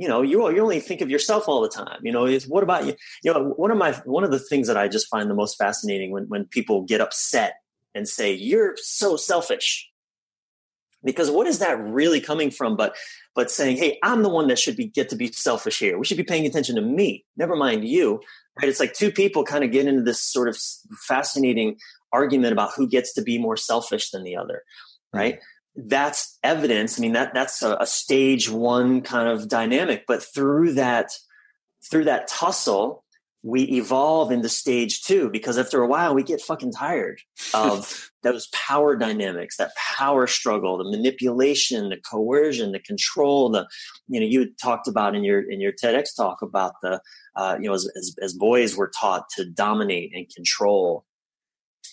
you 0.02 0.08
know 0.08 0.20
you, 0.20 0.50
you 0.50 0.60
only 0.60 0.80
think 0.80 1.00
of 1.00 1.08
yourself 1.08 1.48
all 1.48 1.60
the 1.60 1.68
time 1.68 2.00
you 2.02 2.10
know 2.10 2.26
is 2.26 2.48
what 2.48 2.64
about 2.64 2.84
you? 2.84 2.94
You 3.22 3.32
know 3.32 3.50
one 3.50 3.70
of 3.70 3.78
my 3.78 3.92
one 4.04 4.24
of 4.24 4.32
the 4.32 4.38
things 4.40 4.66
that 4.66 4.76
i 4.76 4.88
just 4.88 5.08
find 5.08 5.30
the 5.30 5.34
most 5.34 5.56
fascinating 5.56 6.10
when 6.10 6.24
when 6.24 6.44
people 6.46 6.82
get 6.82 7.00
upset 7.00 7.54
and 7.94 8.08
say 8.08 8.32
you're 8.32 8.74
so 8.76 9.16
selfish. 9.16 9.88
Because 11.04 11.30
what 11.30 11.46
is 11.46 11.58
that 11.58 11.78
really 11.80 12.20
coming 12.20 12.50
from 12.50 12.76
but 12.76 12.96
but 13.36 13.50
saying 13.50 13.76
hey 13.76 13.98
i'm 14.02 14.22
the 14.24 14.28
one 14.28 14.48
that 14.48 14.58
should 14.58 14.76
be 14.76 14.86
get 14.86 15.08
to 15.10 15.16
be 15.16 15.30
selfish 15.30 15.78
here. 15.78 15.96
We 15.98 16.04
should 16.04 16.16
be 16.16 16.24
paying 16.24 16.46
attention 16.46 16.74
to 16.76 16.82
me. 16.82 17.24
Never 17.36 17.54
mind 17.54 17.86
you. 17.86 18.20
Right? 18.60 18.68
It's 18.68 18.80
like 18.80 18.94
two 18.94 19.12
people 19.12 19.44
kind 19.44 19.62
of 19.62 19.70
get 19.70 19.86
into 19.86 20.02
this 20.02 20.20
sort 20.20 20.48
of 20.48 20.58
fascinating 21.06 21.76
argument 22.12 22.52
about 22.52 22.72
who 22.76 22.88
gets 22.88 23.14
to 23.14 23.22
be 23.22 23.38
more 23.38 23.56
selfish 23.56 24.10
than 24.10 24.24
the 24.24 24.36
other. 24.36 24.62
Right? 25.12 25.34
mm-hmm 25.34 25.51
that's 25.74 26.38
evidence. 26.42 26.98
I 26.98 27.02
mean, 27.02 27.12
that 27.12 27.34
that's 27.34 27.62
a, 27.62 27.76
a, 27.80 27.86
stage 27.86 28.50
one 28.50 29.00
kind 29.00 29.28
of 29.28 29.48
dynamic, 29.48 30.04
but 30.06 30.22
through 30.22 30.74
that 30.74 31.12
through 31.90 32.04
that 32.04 32.28
tussle, 32.28 33.04
we 33.42 33.62
evolve 33.62 34.30
into 34.30 34.48
stage 34.48 35.02
two 35.02 35.30
because 35.30 35.58
after 35.58 35.82
a 35.82 35.86
while 35.86 36.14
we 36.14 36.22
get 36.22 36.40
fucking 36.40 36.72
tired 36.72 37.20
of 37.54 38.10
those 38.22 38.48
power 38.48 38.94
dynamics, 38.94 39.56
that 39.56 39.72
power 39.76 40.26
struggle, 40.26 40.78
the 40.78 40.84
manipulation, 40.84 41.88
the 41.88 41.96
coercion, 41.96 42.72
the 42.72 42.78
control, 42.78 43.48
the 43.48 43.66
you 44.08 44.20
know, 44.20 44.26
you 44.26 44.52
talked 44.62 44.86
about 44.86 45.14
in 45.14 45.24
your 45.24 45.40
in 45.40 45.60
your 45.60 45.72
TEDx 45.72 46.14
talk 46.14 46.42
about 46.42 46.74
the 46.82 47.00
uh, 47.34 47.56
you 47.58 47.68
know, 47.68 47.74
as, 47.74 47.88
as, 47.96 48.14
as 48.22 48.34
boys 48.34 48.76
were 48.76 48.92
taught 49.00 49.28
to 49.36 49.44
dominate 49.46 50.12
and 50.14 50.28
control, 50.34 51.06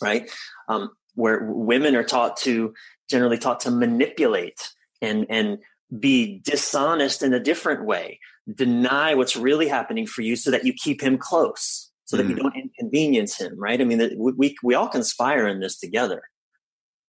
right? 0.02 0.30
Um, 0.68 0.92
where 1.15 1.44
women 1.52 1.96
are 1.96 2.04
taught 2.04 2.38
to 2.38 2.74
generally 3.10 3.38
taught 3.38 3.60
to 3.62 3.72
manipulate 3.72 4.69
and 5.02 5.26
and 5.30 5.60
be 6.00 6.39
dishonest 6.43 7.24
in 7.24 7.34
a 7.34 7.39
different 7.39 7.86
way 7.86 8.19
deny 8.56 9.15
what's 9.15 9.36
really 9.36 9.67
happening 9.67 10.06
for 10.06 10.22
you 10.22 10.36
so 10.36 10.52
that 10.52 10.65
you 10.65 10.74
keep 10.74 11.02
him 11.02 11.17
close 11.17 11.91
so 12.06 12.17
that 12.17 12.26
mm. 12.26 12.30
you 12.30 12.36
don't 12.36 12.56
inconvenience 12.56 13.38
him 13.38 13.54
right 13.58 13.82
i 13.82 13.84
mean 13.84 14.15
we, 14.17 14.56
we 14.63 14.76
all 14.76 14.88
conspire 14.88 15.48
in 15.48 15.60
this 15.60 15.80
together 15.80 16.22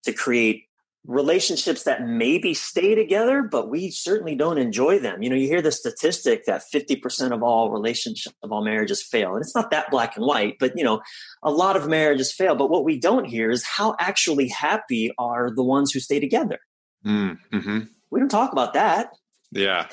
to 0.05 0.13
create 0.13 0.65
relationships 1.07 1.85
that 1.85 2.07
maybe 2.07 2.53
stay 2.53 2.95
together 2.95 3.43
but 3.43 3.71
we 3.71 3.91
certainly 3.91 4.35
don't 4.35 4.59
enjoy 4.59 4.99
them. 4.99 5.23
You 5.23 5.31
know 5.31 5.37
you 5.37 5.47
hear 5.47 5.63
the 5.63 5.73
statistic 5.73 6.45
that 6.45 6.63
50% 6.73 7.33
of 7.33 7.43
all 7.43 7.71
relationships 7.71 8.37
of 8.43 8.53
all 8.53 8.63
marriages 8.63 9.03
fail 9.03 9.35
and 9.35 9.43
it's 9.43 9.55
not 9.55 9.71
that 9.71 9.91
black 9.91 10.17
and 10.17 10.27
white 10.27 10.57
but 10.61 10.77
you 10.77 10.85
know 10.85 11.01
a 11.43 11.51
lot 11.51 11.77
of 11.77 11.89
marriages 11.89 12.33
fail. 12.33 12.55
But 12.55 12.71
what 12.71 12.85
we 12.85 12.99
don't 12.99 13.25
hear 13.25 13.51
is 13.51 13.65
how 13.65 13.97
actually 13.99 14.49
happy 14.49 15.11
are 15.19 15.51
the 15.55 15.65
ones 15.65 15.93
who 15.93 16.01
stay 16.01 16.21
together. 16.21 16.59
Mm, 17.07 17.39
mm-hmm. 17.53 17.79
we 18.11 18.21
don't 18.21 18.29
talk 18.29 18.53
about 18.53 18.75
that. 18.75 19.11
Yeah. 19.53 19.89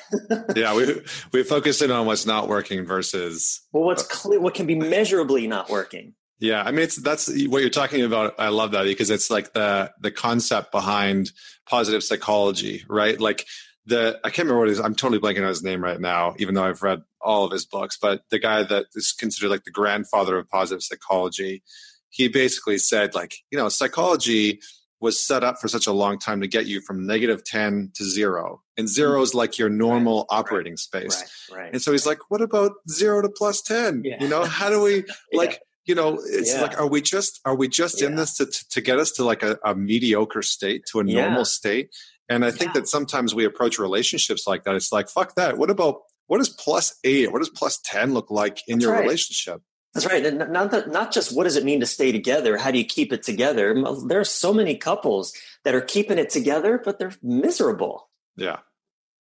Yeah 0.56 0.76
we 0.76 1.02
we 1.32 1.43
focus 1.43 1.82
in 1.82 1.89
on 1.89 2.06
what's 2.06 2.26
not 2.26 2.48
working 2.48 2.86
versus 2.86 3.62
well 3.72 3.84
what's 3.84 4.04
clear 4.04 4.39
what 4.39 4.54
can 4.54 4.65
be 4.67 4.76
measurably 4.76 5.48
not 5.48 5.70
working 5.70 6.13
yeah, 6.39 6.62
I 6.63 6.71
mean, 6.71 6.82
it's 6.82 6.97
that's 6.97 7.28
what 7.47 7.62
you're 7.62 7.69
talking 7.69 8.04
about. 8.04 8.36
I 8.38 8.50
love 8.50 8.71
that 8.71 8.84
because 8.84 9.10
it's 9.10 9.30
like 9.30 9.54
the 9.54 9.91
the 10.00 10.12
concept 10.12 10.71
behind 10.71 11.32
positive 11.67 12.04
psychology, 12.04 12.84
right? 12.88 13.19
Like 13.19 13.45
the 13.88 14.19
I 14.23 14.30
can't 14.30 14.45
remember 14.45 14.60
what 14.60 14.69
it 14.69 14.73
is. 14.73 14.80
I'm 14.80 14.95
totally 14.95 15.19
blanking 15.19 15.41
on 15.41 15.50
his 15.50 15.63
name 15.63 15.84
right 15.84 16.00
now, 16.00 16.36
even 16.38 16.54
though 16.54 16.65
I've 16.65 16.84
read 16.84 17.02
all 17.21 17.45
of 17.45 17.52
his 17.52 17.65
books. 17.65 17.97
But 18.00 18.21
the 18.30 18.38
guy 18.39 18.63
that 18.63 18.86
is 18.93 19.13
considered 19.13 19.50
like 19.50 19.63
the 19.63 19.71
grandfather 19.71 20.38
of 20.38 20.47
positive 20.47 20.84
psychology, 20.84 21.63
he 22.10 22.28
basically 22.28 22.78
said 22.78 23.15
like, 23.15 23.36
you 23.50 23.58
know, 23.58 23.69
psychology 23.69 24.60
was 25.00 25.23
set 25.23 25.43
up 25.43 25.60
for 25.60 25.67
such 25.67 25.88
a 25.88 25.91
long 25.91 26.17
time 26.17 26.41
to 26.41 26.47
get 26.47 26.65
you 26.65 26.82
from 26.82 27.06
negative 27.06 27.43
10 27.43 27.91
to 27.95 28.04
zero. 28.04 28.63
And 28.78 28.89
zero 28.89 29.15
mm-hmm. 29.15 29.23
is 29.23 29.36
like 29.36 29.58
your 29.58 29.69
normal 29.69 30.26
right, 30.32 30.39
operating 30.39 30.73
right, 30.73 30.80
space. 30.80 31.47
Right, 31.52 31.60
right, 31.60 31.73
and 31.73 31.82
so 31.82 31.91
he's 31.91 32.06
like, 32.06 32.30
what 32.30 32.41
about 32.41 32.73
zero 32.89 33.21
to 33.21 33.30
plus 33.30 33.62
10? 33.62 34.02
Yeah. 34.04 34.17
You 34.19 34.28
know, 34.28 34.43
how 34.43 34.69
do 34.69 34.82
we 34.82 35.04
like, 35.34 35.62
you 35.88 35.95
know 35.95 36.19
it's 36.26 36.54
yeah. 36.54 36.62
like 36.62 36.80
are 36.80 36.88
we 36.88 37.02
just 37.02 37.39
are 37.45 37.56
we 37.56 37.67
just 37.67 38.02
yeah. 38.02 38.08
in 38.08 38.15
this 38.15 38.38
to, 38.38 38.45
to 38.45 38.82
get 38.82 39.00
us 39.00 39.12
to 39.12 39.23
like 39.23 39.41
a, 39.41 39.58
a 39.63 39.73
mediocre 39.73 40.43
state 40.43 40.86
to 40.91 41.00
a 41.00 41.04
normal 41.04 41.45
state 41.45 41.89
and 42.30 42.45
i 42.45 42.52
think 42.52 42.73
that 42.73 42.88
sometimes 42.88 43.34
we 43.34 43.45
approach 43.45 43.80
relationships 43.80 44.45
like 44.45 44.63
that 44.63 44.76
it's 44.76 44.91
like 44.91 45.10
fuck 45.10 45.34
that 45.36 45.58
what 45.58 45.69
about 45.69 46.02
what 46.28 46.38
does 46.38 46.50
plus 46.50 46.95
eight 47.04 47.32
what 47.32 47.39
does 47.39 47.50
plus 47.50 47.80
10 47.86 48.13
look 48.13 48.30
like 48.30 48.62
in 48.67 48.78
That's 48.78 48.84
your 48.84 48.93
right. 48.93 49.02
relationship 49.02 49.62
That's 49.93 50.06
right. 50.06 50.26
And 50.26 50.52
not 50.52 50.69
that, 50.71 50.91
not 50.91 51.12
just 51.12 51.36
what 51.36 51.45
does 51.45 51.56
it 51.56 51.63
mean 51.63 51.80
to 51.80 51.88
stay 51.88 52.12
together? 52.12 52.58
How 52.58 52.69
do 52.69 52.78
you 52.78 52.86
keep 52.86 53.12
it 53.12 53.23
together? 53.23 53.73
There 54.06 54.19
are 54.19 54.26
so 54.26 54.54
many 54.54 54.76
couples 54.76 55.34
that 55.63 55.73
are 55.73 55.82
keeping 55.82 56.19
it 56.19 56.30
together, 56.30 56.80
but 56.84 57.00
they're 57.00 57.15
miserable. 57.23 58.10
Yeah. 58.36 58.58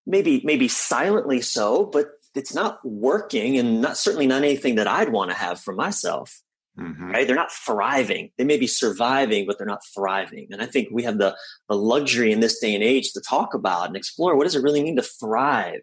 Maybe 0.04 0.42
maybe 0.44 0.68
silently 0.68 1.40
so, 1.40 1.86
but 1.86 2.10
it's 2.34 2.54
not 2.54 2.78
working, 2.84 3.56
and 3.56 3.80
not 3.80 3.96
certainly 3.96 4.26
not 4.26 4.44
anything 4.44 4.74
that 4.74 4.86
I'd 4.86 5.10
want 5.10 5.30
to 5.30 5.36
have 5.36 5.58
for 5.58 5.72
myself. 5.72 6.42
Mm-hmm. 6.78 7.10
Right? 7.10 7.26
They're 7.26 7.36
not 7.36 7.52
thriving. 7.52 8.30
They 8.36 8.44
may 8.44 8.58
be 8.58 8.66
surviving, 8.66 9.46
but 9.46 9.56
they're 9.56 9.66
not 9.66 9.80
thriving. 9.94 10.48
And 10.50 10.60
I 10.60 10.66
think 10.66 10.88
we 10.90 11.04
have 11.04 11.18
the 11.18 11.36
the 11.68 11.76
luxury 11.76 12.32
in 12.32 12.40
this 12.40 12.58
day 12.58 12.74
and 12.74 12.84
age 12.84 13.12
to 13.12 13.20
talk 13.20 13.54
about 13.54 13.86
and 13.86 13.96
explore 13.96 14.36
what 14.36 14.44
does 14.44 14.54
it 14.54 14.62
really 14.62 14.82
mean 14.82 14.96
to 14.96 15.02
thrive. 15.02 15.82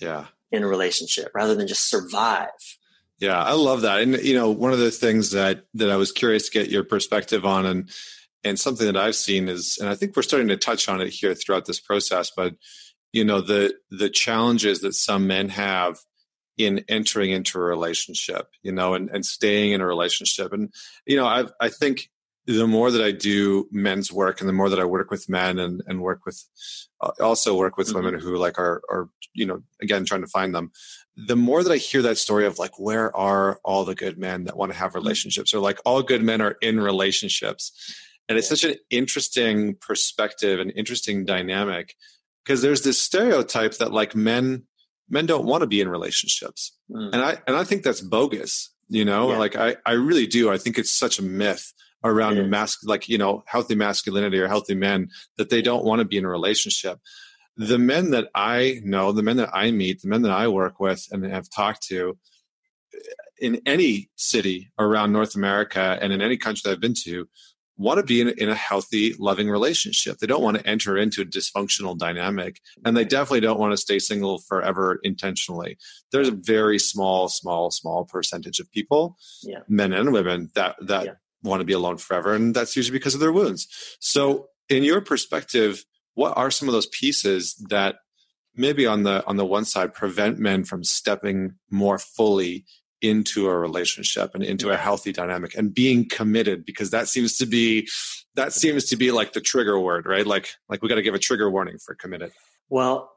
Yeah. 0.00 0.26
In 0.52 0.62
a 0.62 0.68
relationship 0.68 1.32
rather 1.34 1.54
than 1.54 1.66
just 1.66 1.88
survive. 1.88 2.50
Yeah, 3.18 3.42
I 3.42 3.52
love 3.52 3.80
that. 3.82 4.02
And 4.02 4.22
you 4.22 4.34
know, 4.34 4.50
one 4.50 4.72
of 4.72 4.78
the 4.78 4.90
things 4.90 5.30
that 5.30 5.64
that 5.74 5.90
I 5.90 5.96
was 5.96 6.12
curious 6.12 6.48
to 6.48 6.52
get 6.52 6.70
your 6.70 6.84
perspective 6.84 7.44
on 7.44 7.64
and 7.64 7.90
and 8.44 8.60
something 8.60 8.86
that 8.86 8.96
I've 8.96 9.16
seen 9.16 9.48
is 9.48 9.78
and 9.80 9.88
I 9.88 9.94
think 9.94 10.14
we're 10.14 10.22
starting 10.22 10.48
to 10.48 10.56
touch 10.56 10.88
on 10.88 11.00
it 11.00 11.08
here 11.08 11.34
throughout 11.34 11.64
this 11.64 11.80
process, 11.80 12.30
but 12.34 12.54
you 13.12 13.24
know, 13.24 13.40
the 13.40 13.74
the 13.90 14.10
challenges 14.10 14.80
that 14.80 14.94
some 14.94 15.26
men 15.26 15.48
have 15.48 15.98
in 16.56 16.84
entering 16.88 17.30
into 17.30 17.58
a 17.58 17.62
relationship, 17.62 18.48
you 18.62 18.72
know, 18.72 18.94
and, 18.94 19.10
and 19.10 19.24
staying 19.24 19.72
in 19.72 19.80
a 19.80 19.86
relationship. 19.86 20.52
And, 20.52 20.72
you 21.06 21.16
know, 21.16 21.26
I 21.26 21.44
I 21.60 21.68
think 21.68 22.10
the 22.46 22.66
more 22.66 22.90
that 22.90 23.02
I 23.02 23.10
do 23.10 23.68
men's 23.72 24.12
work 24.12 24.40
and 24.40 24.48
the 24.48 24.52
more 24.52 24.70
that 24.70 24.78
I 24.78 24.84
work 24.84 25.10
with 25.10 25.28
men 25.28 25.58
and, 25.58 25.82
and 25.86 26.00
work 26.00 26.24
with 26.24 26.44
uh, 27.00 27.10
also 27.20 27.56
work 27.56 27.76
with 27.76 27.88
mm-hmm. 27.88 28.04
women 28.04 28.20
who 28.20 28.36
like 28.36 28.58
are, 28.58 28.82
are, 28.88 29.08
you 29.34 29.44
know, 29.44 29.62
again, 29.82 30.04
trying 30.04 30.20
to 30.20 30.28
find 30.28 30.54
them, 30.54 30.70
the 31.16 31.36
more 31.36 31.62
that 31.62 31.72
I 31.72 31.76
hear 31.76 32.02
that 32.02 32.18
story 32.18 32.46
of 32.46 32.58
like, 32.58 32.78
where 32.78 33.14
are 33.16 33.58
all 33.64 33.84
the 33.84 33.96
good 33.96 34.16
men 34.16 34.44
that 34.44 34.56
want 34.56 34.70
to 34.72 34.78
have 34.78 34.90
mm-hmm. 34.90 34.98
relationships 34.98 35.52
or 35.52 35.58
like 35.58 35.80
all 35.84 36.02
good 36.02 36.22
men 36.22 36.40
are 36.40 36.56
in 36.62 36.80
relationships. 36.80 37.72
And 38.28 38.38
it's 38.38 38.48
such 38.48 38.64
an 38.64 38.76
interesting 38.90 39.74
perspective 39.74 40.60
and 40.60 40.72
interesting 40.76 41.24
dynamic 41.24 41.94
because 42.44 42.62
there's 42.62 42.82
this 42.82 43.00
stereotype 43.00 43.76
that 43.78 43.92
like 43.92 44.14
men, 44.14 44.64
men 45.08 45.26
don't 45.26 45.46
want 45.46 45.62
to 45.62 45.66
be 45.66 45.80
in 45.80 45.88
relationships. 45.88 46.76
Mm. 46.90 47.10
And 47.12 47.22
I, 47.22 47.38
and 47.46 47.56
I 47.56 47.64
think 47.64 47.82
that's 47.82 48.00
bogus, 48.00 48.70
you 48.88 49.04
know, 49.04 49.30
yeah. 49.30 49.38
like 49.38 49.56
I, 49.56 49.76
I 49.84 49.92
really 49.92 50.26
do. 50.26 50.50
I 50.50 50.58
think 50.58 50.78
it's 50.78 50.90
such 50.90 51.18
a 51.18 51.22
myth 51.22 51.72
around 52.04 52.36
yeah. 52.36 52.42
mask 52.44 52.80
like 52.84 53.08
you 53.08 53.18
know 53.18 53.42
healthy 53.46 53.74
masculinity 53.74 54.38
or 54.38 54.48
healthy 54.48 54.74
men 54.74 55.08
that 55.36 55.50
they 55.50 55.62
don't 55.62 55.84
want 55.84 55.98
to 55.98 56.04
be 56.04 56.16
in 56.16 56.24
a 56.24 56.28
relationship 56.28 56.98
the 57.56 57.78
men 57.78 58.10
that 58.10 58.28
i 58.34 58.80
know 58.84 59.12
the 59.12 59.22
men 59.22 59.36
that 59.36 59.50
i 59.52 59.70
meet 59.70 60.00
the 60.02 60.08
men 60.08 60.22
that 60.22 60.30
i 60.30 60.46
work 60.46 60.78
with 60.78 61.06
and 61.10 61.24
have 61.24 61.50
talked 61.50 61.82
to 61.82 62.16
in 63.38 63.60
any 63.66 64.08
city 64.16 64.70
around 64.78 65.12
north 65.12 65.34
america 65.34 65.98
and 66.00 66.12
in 66.12 66.20
any 66.20 66.36
country 66.36 66.62
that 66.64 66.72
i've 66.72 66.80
been 66.80 66.94
to 66.94 67.28
want 67.78 67.98
to 67.98 68.04
be 68.04 68.20
in, 68.20 68.28
in 68.28 68.48
a 68.48 68.54
healthy 68.54 69.14
loving 69.18 69.50
relationship. 69.50 70.18
They 70.18 70.26
don't 70.26 70.42
want 70.42 70.58
to 70.58 70.66
enter 70.66 70.96
into 70.96 71.22
a 71.22 71.26
dysfunctional 71.26 71.96
dynamic 71.96 72.60
and 72.84 72.96
they 72.96 73.04
definitely 73.04 73.40
don't 73.40 73.60
want 73.60 73.72
to 73.72 73.76
stay 73.76 73.98
single 73.98 74.38
forever 74.38 74.98
intentionally. 75.02 75.76
There's 76.10 76.28
a 76.28 76.32
very 76.32 76.78
small 76.78 77.28
small 77.28 77.70
small 77.70 78.04
percentage 78.04 78.60
of 78.60 78.70
people 78.70 79.16
yeah. 79.42 79.60
men 79.68 79.92
and 79.92 80.12
women 80.12 80.50
that 80.54 80.76
that 80.80 81.04
yeah. 81.04 81.12
want 81.42 81.60
to 81.60 81.64
be 81.64 81.74
alone 81.74 81.98
forever 81.98 82.34
and 82.34 82.54
that's 82.54 82.76
usually 82.76 82.98
because 82.98 83.14
of 83.14 83.20
their 83.20 83.32
wounds. 83.32 83.68
So 84.00 84.48
in 84.68 84.82
your 84.82 85.00
perspective 85.00 85.84
what 86.14 86.36
are 86.36 86.50
some 86.50 86.68
of 86.68 86.72
those 86.72 86.86
pieces 86.86 87.54
that 87.68 87.96
maybe 88.54 88.86
on 88.86 89.02
the 89.02 89.24
on 89.26 89.36
the 89.36 89.44
one 89.44 89.66
side 89.66 89.92
prevent 89.92 90.38
men 90.38 90.64
from 90.64 90.82
stepping 90.82 91.54
more 91.70 91.98
fully 91.98 92.64
into 93.02 93.48
a 93.48 93.56
relationship 93.56 94.34
and 94.34 94.42
into 94.42 94.70
a 94.70 94.76
healthy 94.76 95.12
dynamic 95.12 95.54
and 95.54 95.74
being 95.74 96.08
committed 96.08 96.64
because 96.64 96.90
that 96.90 97.08
seems 97.08 97.36
to 97.36 97.46
be 97.46 97.88
that 98.34 98.52
seems 98.52 98.86
to 98.86 98.96
be 98.96 99.10
like 99.10 99.32
the 99.32 99.40
trigger 99.40 99.78
word 99.78 100.06
right? 100.06 100.26
Like 100.26 100.48
like 100.68 100.82
we 100.82 100.88
got 100.88 100.94
to 100.96 101.02
give 101.02 101.14
a 101.14 101.18
trigger 101.18 101.50
warning 101.50 101.78
for 101.78 101.94
committed. 101.94 102.32
Well 102.68 103.12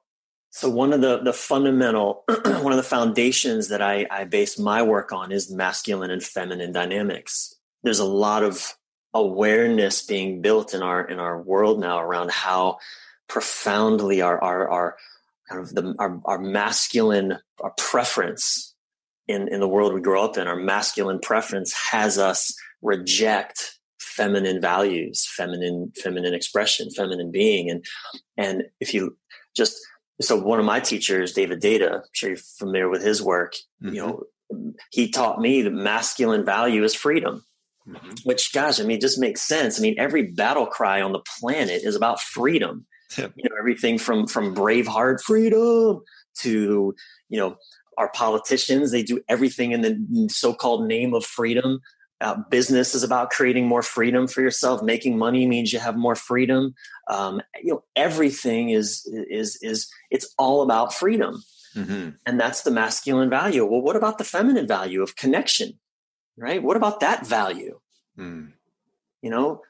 so 0.51 0.69
one 0.69 0.93
of 0.93 1.01
the 1.01 1.19
the 1.19 1.33
fundamental 1.33 2.23
one 2.27 2.73
of 2.73 2.77
the 2.77 2.83
foundations 2.83 3.69
that 3.69 3.81
I, 3.81 4.07
I 4.09 4.25
base 4.25 4.57
my 4.59 4.81
work 4.81 5.11
on 5.11 5.31
is 5.31 5.51
masculine 5.51 6.11
and 6.11 6.23
feminine 6.23 6.71
dynamics. 6.71 7.55
There's 7.83 7.99
a 7.99 8.05
lot 8.05 8.43
of 8.43 8.75
awareness 9.13 10.05
being 10.05 10.41
built 10.41 10.73
in 10.73 10.83
our 10.83 11.03
in 11.03 11.19
our 11.19 11.41
world 11.41 11.79
now 11.79 11.99
around 11.99 12.31
how 12.31 12.77
profoundly 13.27 14.21
our 14.21 14.41
our, 14.43 14.67
our 14.69 14.97
kind 15.47 15.61
of 15.61 15.73
the 15.73 15.95
our, 15.99 16.19
our 16.25 16.39
masculine 16.39 17.37
our 17.61 17.73
preference 17.77 18.68
in 19.29 19.47
in 19.47 19.59
the 19.61 19.67
world 19.67 19.93
we 19.93 20.01
grow 20.01 20.25
up 20.25 20.37
in 20.37 20.47
our 20.47 20.55
masculine 20.55 21.19
preference 21.19 21.73
has 21.73 22.17
us 22.17 22.53
reject 22.81 23.77
feminine 23.99 24.59
values 24.59 25.25
feminine 25.25 25.93
feminine 25.95 26.33
expression 26.33 26.89
feminine 26.89 27.31
being 27.31 27.69
and 27.69 27.85
and 28.37 28.63
if 28.81 28.93
you 28.93 29.15
just 29.55 29.79
so 30.19 30.37
one 30.37 30.59
of 30.59 30.65
my 30.65 30.79
teachers 30.79 31.33
david 31.33 31.61
Deida, 31.61 31.97
i'm 31.97 32.01
sure 32.11 32.29
you're 32.29 32.37
familiar 32.37 32.89
with 32.89 33.03
his 33.03 33.21
work 33.21 33.53
mm-hmm. 33.81 33.93
you 33.93 34.01
know 34.01 34.23
he 34.91 35.09
taught 35.09 35.39
me 35.39 35.61
that 35.61 35.71
masculine 35.71 36.43
value 36.43 36.83
is 36.83 36.95
freedom 36.95 37.43
Mm-hmm. 37.87 38.15
Which, 38.23 38.53
gosh, 38.53 38.79
I 38.79 38.83
mean, 38.83 38.99
just 38.99 39.19
makes 39.19 39.41
sense. 39.41 39.79
I 39.79 39.81
mean, 39.81 39.95
every 39.97 40.31
battle 40.31 40.67
cry 40.67 41.01
on 41.01 41.11
the 41.11 41.23
planet 41.39 41.81
is 41.83 41.95
about 41.95 42.21
freedom. 42.21 42.85
You 43.17 43.23
know, 43.49 43.55
everything 43.57 43.97
from 43.97 44.27
from 44.27 44.53
Braveheart 44.53 45.21
freedom 45.21 46.01
to 46.41 46.95
you 47.29 47.39
know 47.39 47.57
our 47.99 48.09
politicians. 48.09 48.91
They 48.91 49.03
do 49.03 49.21
everything 49.29 49.71
in 49.71 49.81
the 49.81 50.29
so-called 50.29 50.87
name 50.87 51.13
of 51.13 51.23
freedom. 51.23 51.81
Uh, 52.21 52.35
business 52.49 52.95
is 52.95 53.03
about 53.03 53.29
creating 53.29 53.67
more 53.67 53.83
freedom 53.83 54.27
for 54.27 54.41
yourself. 54.41 54.81
Making 54.81 55.17
money 55.17 55.45
means 55.45 55.71
you 55.71 55.79
have 55.79 55.95
more 55.95 56.15
freedom. 56.15 56.73
Um, 57.07 57.41
you 57.63 57.73
know, 57.73 57.83
everything 57.95 58.71
is 58.71 59.07
is 59.29 59.57
is 59.61 59.87
it's 60.09 60.33
all 60.37 60.63
about 60.63 60.93
freedom, 60.93 61.43
mm-hmm. 61.75 62.09
and 62.25 62.39
that's 62.39 62.63
the 62.63 62.71
masculine 62.71 63.29
value. 63.29 63.63
Well, 63.63 63.81
what 63.81 63.95
about 63.95 64.17
the 64.17 64.25
feminine 64.25 64.67
value 64.67 65.01
of 65.01 65.15
connection? 65.15 65.79
right? 66.39 66.63
What 66.63 66.77
about 66.77 67.01
that 67.01 67.27
value? 67.27 67.79
Mm. 68.17 68.53
You 69.21 69.29
know, 69.29 69.61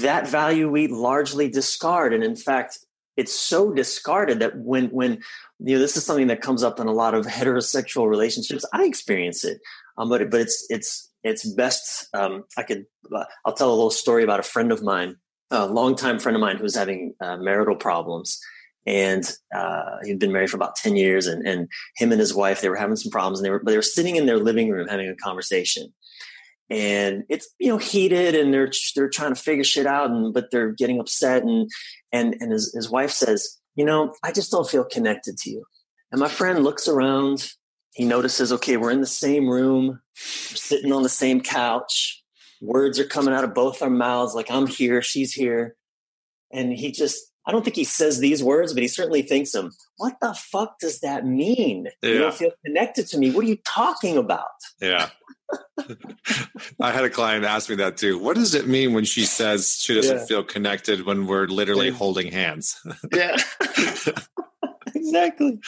that 0.00 0.28
value 0.28 0.70
we 0.70 0.86
largely 0.86 1.50
discard. 1.50 2.14
And 2.14 2.22
in 2.22 2.36
fact, 2.36 2.78
it's 3.16 3.34
so 3.34 3.72
discarded 3.72 4.40
that 4.40 4.56
when 4.56 4.88
when 4.88 5.22
you 5.60 5.76
know 5.76 5.78
this 5.78 5.96
is 5.96 6.04
something 6.04 6.26
that 6.28 6.40
comes 6.40 6.62
up 6.62 6.80
in 6.80 6.86
a 6.86 6.92
lot 6.92 7.14
of 7.14 7.26
heterosexual 7.38 8.08
relationships, 8.08 8.64
I 8.72 8.84
experience 8.84 9.44
it. 9.44 9.60
Um, 9.96 10.08
but 10.08 10.30
but 10.30 10.40
it's 10.40 10.66
it's 10.70 11.10
it's 11.22 11.44
best. 11.44 12.08
Um, 12.14 12.44
I 12.56 12.62
could 12.62 12.86
uh, 13.14 13.24
I'll 13.44 13.54
tell 13.54 13.70
a 13.70 13.74
little 13.74 13.90
story 13.90 14.24
about 14.24 14.40
a 14.40 14.44
friend 14.44 14.72
of 14.72 14.82
mine, 14.82 15.16
a 15.50 15.66
longtime 15.66 16.18
friend 16.18 16.36
of 16.36 16.40
mine 16.40 16.56
who 16.56 16.64
was 16.64 16.74
having 16.74 17.14
uh, 17.20 17.36
marital 17.36 17.76
problems, 17.76 18.40
and 18.86 19.30
uh, 19.54 19.96
he'd 20.04 20.18
been 20.18 20.32
married 20.32 20.50
for 20.50 20.56
about 20.56 20.76
10 20.76 20.96
years 20.96 21.26
and, 21.26 21.46
and 21.46 21.68
him 21.96 22.12
and 22.12 22.20
his 22.20 22.34
wife 22.34 22.60
they 22.60 22.68
were 22.68 22.76
having 22.76 22.96
some 22.96 23.10
problems 23.10 23.38
and 23.38 23.46
they 23.46 23.50
were 23.50 23.58
but 23.58 23.70
they 23.70 23.76
were 23.76 23.82
sitting 23.82 24.16
in 24.16 24.26
their 24.26 24.38
living 24.38 24.70
room 24.70 24.88
having 24.88 25.08
a 25.08 25.16
conversation 25.16 25.92
and 26.70 27.24
it's 27.28 27.48
you 27.58 27.68
know 27.68 27.78
heated 27.78 28.34
and 28.34 28.52
they're 28.52 28.70
they're 28.96 29.08
trying 29.08 29.34
to 29.34 29.40
figure 29.40 29.64
shit 29.64 29.86
out 29.86 30.10
and 30.10 30.32
but 30.32 30.50
they're 30.50 30.72
getting 30.72 30.98
upset 30.98 31.42
and 31.42 31.70
and 32.12 32.36
and 32.40 32.52
his, 32.52 32.72
his 32.74 32.90
wife 32.90 33.10
says 33.10 33.58
you 33.74 33.84
know 33.84 34.14
i 34.22 34.32
just 34.32 34.50
don't 34.50 34.68
feel 34.68 34.84
connected 34.84 35.36
to 35.38 35.50
you. 35.50 35.64
And 36.12 36.20
my 36.20 36.28
friend 36.28 36.62
looks 36.62 36.86
around. 36.86 37.50
He 37.92 38.04
notices 38.04 38.52
okay 38.52 38.76
we're 38.76 38.90
in 38.90 39.00
the 39.00 39.06
same 39.06 39.48
room. 39.48 39.86
We're 39.88 40.00
sitting 40.16 40.92
on 40.92 41.02
the 41.02 41.08
same 41.08 41.40
couch. 41.40 42.22
Words 42.60 42.98
are 42.98 43.04
coming 43.04 43.34
out 43.34 43.44
of 43.44 43.54
both 43.54 43.82
our 43.82 43.90
mouths 43.90 44.34
like 44.34 44.50
i'm 44.50 44.66
here 44.66 45.02
she's 45.02 45.32
here. 45.32 45.76
And 46.52 46.72
he 46.72 46.92
just 46.92 47.33
I 47.46 47.52
don't 47.52 47.62
think 47.62 47.76
he 47.76 47.84
says 47.84 48.18
these 48.18 48.42
words, 48.42 48.72
but 48.72 48.82
he 48.82 48.88
certainly 48.88 49.22
thinks 49.22 49.52
them. 49.52 49.72
What 49.98 50.16
the 50.20 50.34
fuck 50.34 50.78
does 50.78 51.00
that 51.00 51.26
mean? 51.26 51.88
Yeah. 52.02 52.10
You 52.10 52.18
don't 52.18 52.34
feel 52.34 52.52
connected 52.64 53.06
to 53.08 53.18
me. 53.18 53.30
What 53.30 53.44
are 53.44 53.48
you 53.48 53.58
talking 53.64 54.16
about? 54.16 54.44
Yeah. 54.80 55.10
I 56.80 56.90
had 56.90 57.04
a 57.04 57.10
client 57.10 57.44
ask 57.44 57.68
me 57.68 57.76
that 57.76 57.96
too. 57.96 58.18
What 58.18 58.36
does 58.36 58.54
it 58.54 58.66
mean 58.66 58.94
when 58.94 59.04
she 59.04 59.24
says 59.24 59.76
she 59.78 59.94
doesn't 59.94 60.18
yeah. 60.18 60.24
feel 60.24 60.42
connected 60.42 61.04
when 61.04 61.26
we're 61.26 61.46
literally 61.46 61.88
yeah. 61.88 61.94
holding 61.96 62.32
hands? 62.32 62.80
yeah. 63.12 63.36
exactly. 64.94 65.60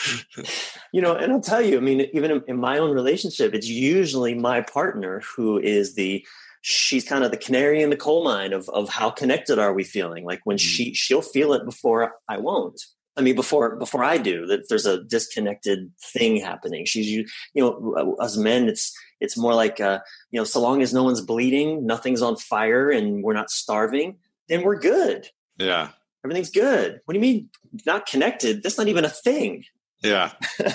You 0.93 1.03
know, 1.03 1.15
and 1.15 1.33
I'll 1.33 1.41
tell 1.41 1.61
you, 1.61 1.77
I 1.77 1.81
mean, 1.81 2.09
even 2.15 2.31
in, 2.31 2.45
in 2.49 2.57
my 2.57 2.79
own 2.79 2.95
relationship, 2.95 3.55
it's 3.55 3.69
usually 3.69 4.35
my 4.35 4.63
partner 4.63 5.23
who 5.37 5.59
is 5.59 5.95
the 5.95 6.27
she's 6.69 7.05
kind 7.05 7.23
of 7.23 7.31
the 7.31 7.37
canary 7.37 7.81
in 7.81 7.91
the 7.91 7.97
coal 7.97 8.25
mine 8.25 8.53
of 8.53 8.69
of 8.71 8.89
how 8.89 9.09
connected 9.09 9.57
are 9.57 9.73
we 9.73 9.85
feeling? 9.85 10.25
Like 10.25 10.41
when 10.43 10.59
she 10.59 10.87
mm-hmm. 10.87 10.95
she'll 10.95 11.23
feel 11.23 11.53
it 11.53 11.65
before 11.65 12.17
i 12.29 12.39
won't. 12.39 12.83
I 13.17 13.21
mean 13.23 13.37
before 13.37 13.77
before 13.77 14.03
i 14.03 14.19
do 14.19 14.47
that 14.47 14.69
there's 14.69 14.85
a 14.85 15.05
disconnected 15.05 15.93
thing 16.13 16.39
happening. 16.39 16.85
She's 16.85 17.07
you 17.07 17.25
know 17.55 18.17
as 18.21 18.37
men 18.37 18.69
it's 18.69 18.93
it's 19.21 19.37
more 19.37 19.55
like 19.55 19.81
uh 19.81 20.01
you 20.33 20.41
know 20.41 20.45
so 20.45 20.61
long 20.61 20.83
as 20.83 20.93
no 20.93 21.05
one's 21.05 21.21
bleeding 21.21 21.87
nothing's 21.87 22.21
on 22.21 22.37
fire 22.37 22.91
and 22.91 23.23
we're 23.23 23.33
not 23.33 23.51
starving 23.51 24.17
then 24.49 24.63
we're 24.65 24.81
good. 24.81 25.29
Yeah. 25.59 25.91
Everything's 26.25 26.51
good. 26.51 27.01
What 27.05 27.15
do 27.15 27.19
you 27.19 27.23
mean 27.23 27.49
not 27.87 28.07
connected? 28.07 28.65
That's 28.65 28.77
not 28.77 28.89
even 28.89 29.05
a 29.05 29.11
thing. 29.11 29.65
Yeah. 30.03 30.33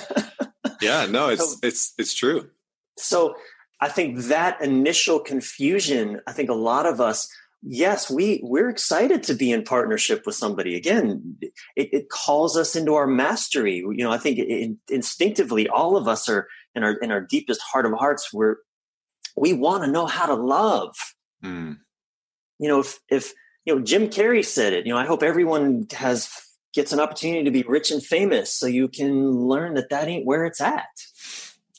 Yeah 0.81 1.05
no 1.05 1.29
it's 1.29 1.51
so, 1.51 1.57
it's 1.61 1.93
it's 1.99 2.15
true. 2.15 2.49
So 2.97 3.35
I 3.81 3.89
think 3.89 4.19
that 4.25 4.61
initial 4.61 5.19
confusion, 5.19 6.21
I 6.27 6.31
think 6.33 6.49
a 6.49 6.55
lot 6.55 6.85
of 6.85 7.01
us, 7.01 7.27
yes, 7.63 8.09
we 8.11 8.39
we're 8.43 8.69
excited 8.69 9.23
to 9.23 9.33
be 9.33 9.51
in 9.51 9.63
partnership 9.63 10.25
with 10.25 10.35
somebody. 10.35 10.75
Again, 10.75 11.37
it, 11.75 11.89
it 11.91 12.09
calls 12.09 12.55
us 12.55 12.75
into 12.75 12.93
our 12.93 13.07
mastery. 13.07 13.77
You 13.77 14.03
know, 14.03 14.11
I 14.11 14.17
think 14.17 14.37
it, 14.39 14.77
instinctively, 14.89 15.67
all 15.67 15.97
of 15.97 16.07
us 16.07 16.29
are 16.29 16.47
in 16.75 16.83
our 16.83 16.93
in 16.93 17.11
our 17.11 17.21
deepest 17.21 17.61
heart 17.61 17.85
of 17.85 17.93
hearts, 17.93 18.31
we're 18.33 18.57
we 19.35 19.53
want 19.53 19.83
to 19.83 19.91
know 19.91 20.05
how 20.05 20.25
to 20.25 20.35
love. 20.35 20.95
Mm. 21.43 21.77
You 22.59 22.67
know, 22.67 22.79
if 22.79 22.99
if 23.09 23.33
you 23.65 23.75
know 23.75 23.81
Jim 23.81 24.07
Carrey 24.09 24.45
said 24.45 24.73
it, 24.73 24.85
you 24.85 24.93
know, 24.93 24.99
I 24.99 25.05
hope 25.05 25.23
everyone 25.23 25.87
has 25.93 26.29
gets 26.73 26.93
an 26.93 26.99
opportunity 26.99 27.43
to 27.43 27.51
be 27.51 27.63
rich 27.63 27.91
and 27.91 28.03
famous 28.03 28.53
so 28.53 28.65
you 28.65 28.87
can 28.87 29.31
learn 29.31 29.73
that 29.73 29.89
that 29.89 30.07
ain't 30.07 30.25
where 30.25 30.45
it's 30.45 30.61
at. 30.61 30.85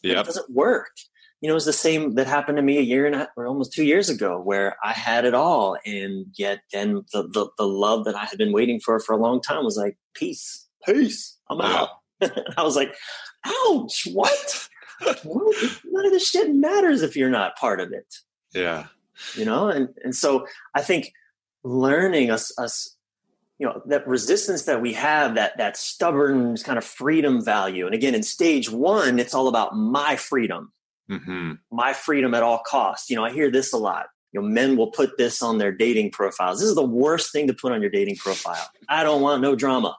Yeah, 0.02 0.20
it 0.20 0.26
doesn't 0.26 0.50
work. 0.50 0.90
You 1.42 1.48
know, 1.48 1.54
it 1.54 1.54
was 1.54 1.66
the 1.66 1.72
same 1.72 2.14
that 2.14 2.28
happened 2.28 2.56
to 2.56 2.62
me 2.62 2.78
a 2.78 2.82
year 2.82 3.04
and 3.04 3.14
a, 3.16 3.28
or 3.36 3.46
almost 3.46 3.72
two 3.72 3.84
years 3.84 4.08
ago, 4.08 4.40
where 4.40 4.76
I 4.82 4.92
had 4.92 5.24
it 5.24 5.34
all, 5.34 5.76
and 5.84 6.26
yet 6.34 6.60
then 6.72 7.04
the, 7.12 7.24
the 7.24 7.50
the 7.58 7.66
love 7.66 8.04
that 8.04 8.14
I 8.14 8.24
had 8.24 8.38
been 8.38 8.52
waiting 8.52 8.78
for 8.78 8.98
for 9.00 9.12
a 9.12 9.20
long 9.20 9.42
time 9.42 9.64
was 9.64 9.76
like, 9.76 9.98
peace, 10.14 10.68
peace, 10.86 11.36
I'm 11.50 11.60
out. 11.60 11.90
I 12.22 12.62
was 12.62 12.76
like, 12.76 12.94
ouch, 13.44 14.06
what? 14.12 14.68
well, 15.24 15.52
none 15.84 16.06
of 16.06 16.12
this 16.12 16.30
shit 16.30 16.54
matters 16.54 17.02
if 17.02 17.16
you're 17.16 17.28
not 17.28 17.56
part 17.56 17.80
of 17.80 17.92
it. 17.92 18.14
Yeah. 18.54 18.86
You 19.36 19.44
know, 19.44 19.68
and 19.68 19.88
and 20.04 20.14
so 20.14 20.46
I 20.74 20.82
think 20.82 21.12
learning 21.64 22.30
us 22.30 22.56
us 22.56 22.96
you 23.58 23.66
know 23.66 23.80
that 23.86 24.06
resistance 24.08 24.64
that 24.64 24.80
we 24.80 24.92
have 24.94 25.36
that 25.36 25.56
that 25.58 25.76
stubborn 25.76 26.56
kind 26.56 26.78
of 26.78 26.84
freedom 26.84 27.44
value 27.44 27.86
and 27.86 27.94
again 27.94 28.14
in 28.14 28.22
stage 28.24 28.68
one 28.68 29.20
it's 29.20 29.34
all 29.34 29.46
about 29.46 29.76
my 29.76 30.16
freedom 30.16 30.72
mm-hmm. 31.10 31.52
my 31.70 31.92
freedom 31.92 32.34
at 32.34 32.42
all 32.42 32.62
costs 32.66 33.10
you 33.10 33.16
know 33.16 33.24
i 33.24 33.30
hear 33.30 33.50
this 33.50 33.72
a 33.72 33.78
lot 33.78 34.06
you 34.32 34.40
know 34.40 34.46
men 34.46 34.76
will 34.76 34.90
put 34.90 35.16
this 35.18 35.42
on 35.42 35.58
their 35.58 35.72
dating 35.72 36.10
profiles 36.10 36.60
this 36.60 36.68
is 36.68 36.74
the 36.74 36.82
worst 36.82 37.32
thing 37.32 37.46
to 37.46 37.54
put 37.54 37.72
on 37.72 37.80
your 37.80 37.90
dating 37.90 38.16
profile 38.16 38.68
i 38.88 39.02
don't 39.02 39.22
want 39.22 39.42
no 39.42 39.54
drama 39.54 39.96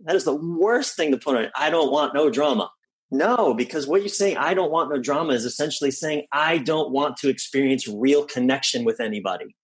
that 0.00 0.16
is 0.16 0.24
the 0.24 0.34
worst 0.34 0.96
thing 0.96 1.10
to 1.10 1.18
put 1.18 1.36
on 1.36 1.48
i 1.56 1.70
don't 1.70 1.92
want 1.92 2.14
no 2.14 2.30
drama 2.30 2.70
no, 3.10 3.54
because 3.54 3.86
what 3.86 4.02
you 4.02 4.08
say, 4.08 4.36
I 4.36 4.54
don't 4.54 4.70
want 4.70 4.90
no 4.90 5.00
drama, 5.00 5.32
is 5.32 5.44
essentially 5.44 5.90
saying, 5.90 6.26
I 6.32 6.58
don't 6.58 6.92
want 6.92 7.16
to 7.18 7.28
experience 7.28 7.88
real 7.88 8.24
connection 8.24 8.84
with 8.84 9.00
anybody. 9.00 9.56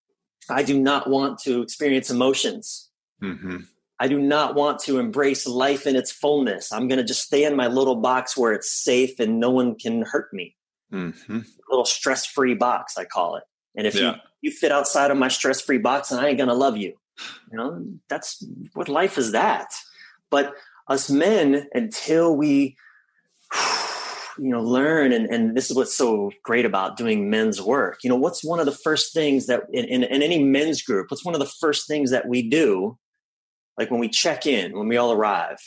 I 0.50 0.62
do 0.62 0.78
not 0.78 1.08
want 1.08 1.38
to 1.40 1.62
experience 1.62 2.10
emotions. 2.10 2.90
Mm-hmm. 3.22 3.58
I 3.98 4.08
do 4.08 4.18
not 4.18 4.54
want 4.54 4.80
to 4.80 4.98
embrace 4.98 5.46
life 5.46 5.86
in 5.86 5.96
its 5.96 6.12
fullness. 6.12 6.72
I'm 6.72 6.86
going 6.88 6.98
to 6.98 7.04
just 7.04 7.22
stay 7.22 7.44
in 7.44 7.56
my 7.56 7.68
little 7.68 7.96
box 7.96 8.36
where 8.36 8.52
it's 8.52 8.70
safe 8.70 9.18
and 9.18 9.40
no 9.40 9.50
one 9.50 9.74
can 9.74 10.02
hurt 10.02 10.32
me. 10.32 10.54
Mm-hmm. 10.92 11.40
Little 11.70 11.86
stress 11.86 12.26
free 12.26 12.54
box, 12.54 12.98
I 12.98 13.04
call 13.04 13.36
it. 13.36 13.44
And 13.74 13.86
if 13.86 13.94
yeah. 13.94 14.00
you, 14.00 14.14
you 14.42 14.50
fit 14.50 14.72
outside 14.72 15.10
of 15.10 15.16
my 15.16 15.28
stress 15.28 15.60
free 15.60 15.78
box, 15.78 16.10
then 16.10 16.18
I 16.18 16.28
ain't 16.28 16.38
going 16.38 16.48
to 16.48 16.54
love 16.54 16.76
you. 16.76 16.94
You 17.50 17.56
know, 17.56 17.84
that's 18.08 18.44
what 18.74 18.88
life 18.88 19.16
is 19.16 19.32
that. 19.32 19.72
But 20.30 20.54
us 20.88 21.10
men, 21.10 21.66
until 21.72 22.36
we 22.36 22.76
you 24.38 24.50
know 24.50 24.60
learn 24.60 25.12
and, 25.12 25.26
and 25.26 25.56
this 25.56 25.70
is 25.70 25.76
what's 25.76 25.94
so 25.94 26.30
great 26.42 26.66
about 26.66 26.96
doing 26.96 27.30
men's 27.30 27.62
work 27.62 28.00
you 28.02 28.10
know 28.10 28.16
what's 28.16 28.44
one 28.44 28.60
of 28.60 28.66
the 28.66 28.72
first 28.72 29.14
things 29.14 29.46
that 29.46 29.62
in, 29.72 29.84
in, 29.86 30.02
in, 30.02 30.22
any 30.22 30.42
men's 30.42 30.82
group 30.82 31.10
what's 31.10 31.24
one 31.24 31.34
of 31.34 31.40
the 31.40 31.46
first 31.46 31.86
things 31.86 32.10
that 32.10 32.28
we 32.28 32.46
do 32.46 32.98
like 33.78 33.90
when 33.90 34.00
we 34.00 34.08
check 34.08 34.46
in 34.46 34.76
when 34.76 34.88
we 34.88 34.96
all 34.96 35.12
arrive 35.12 35.58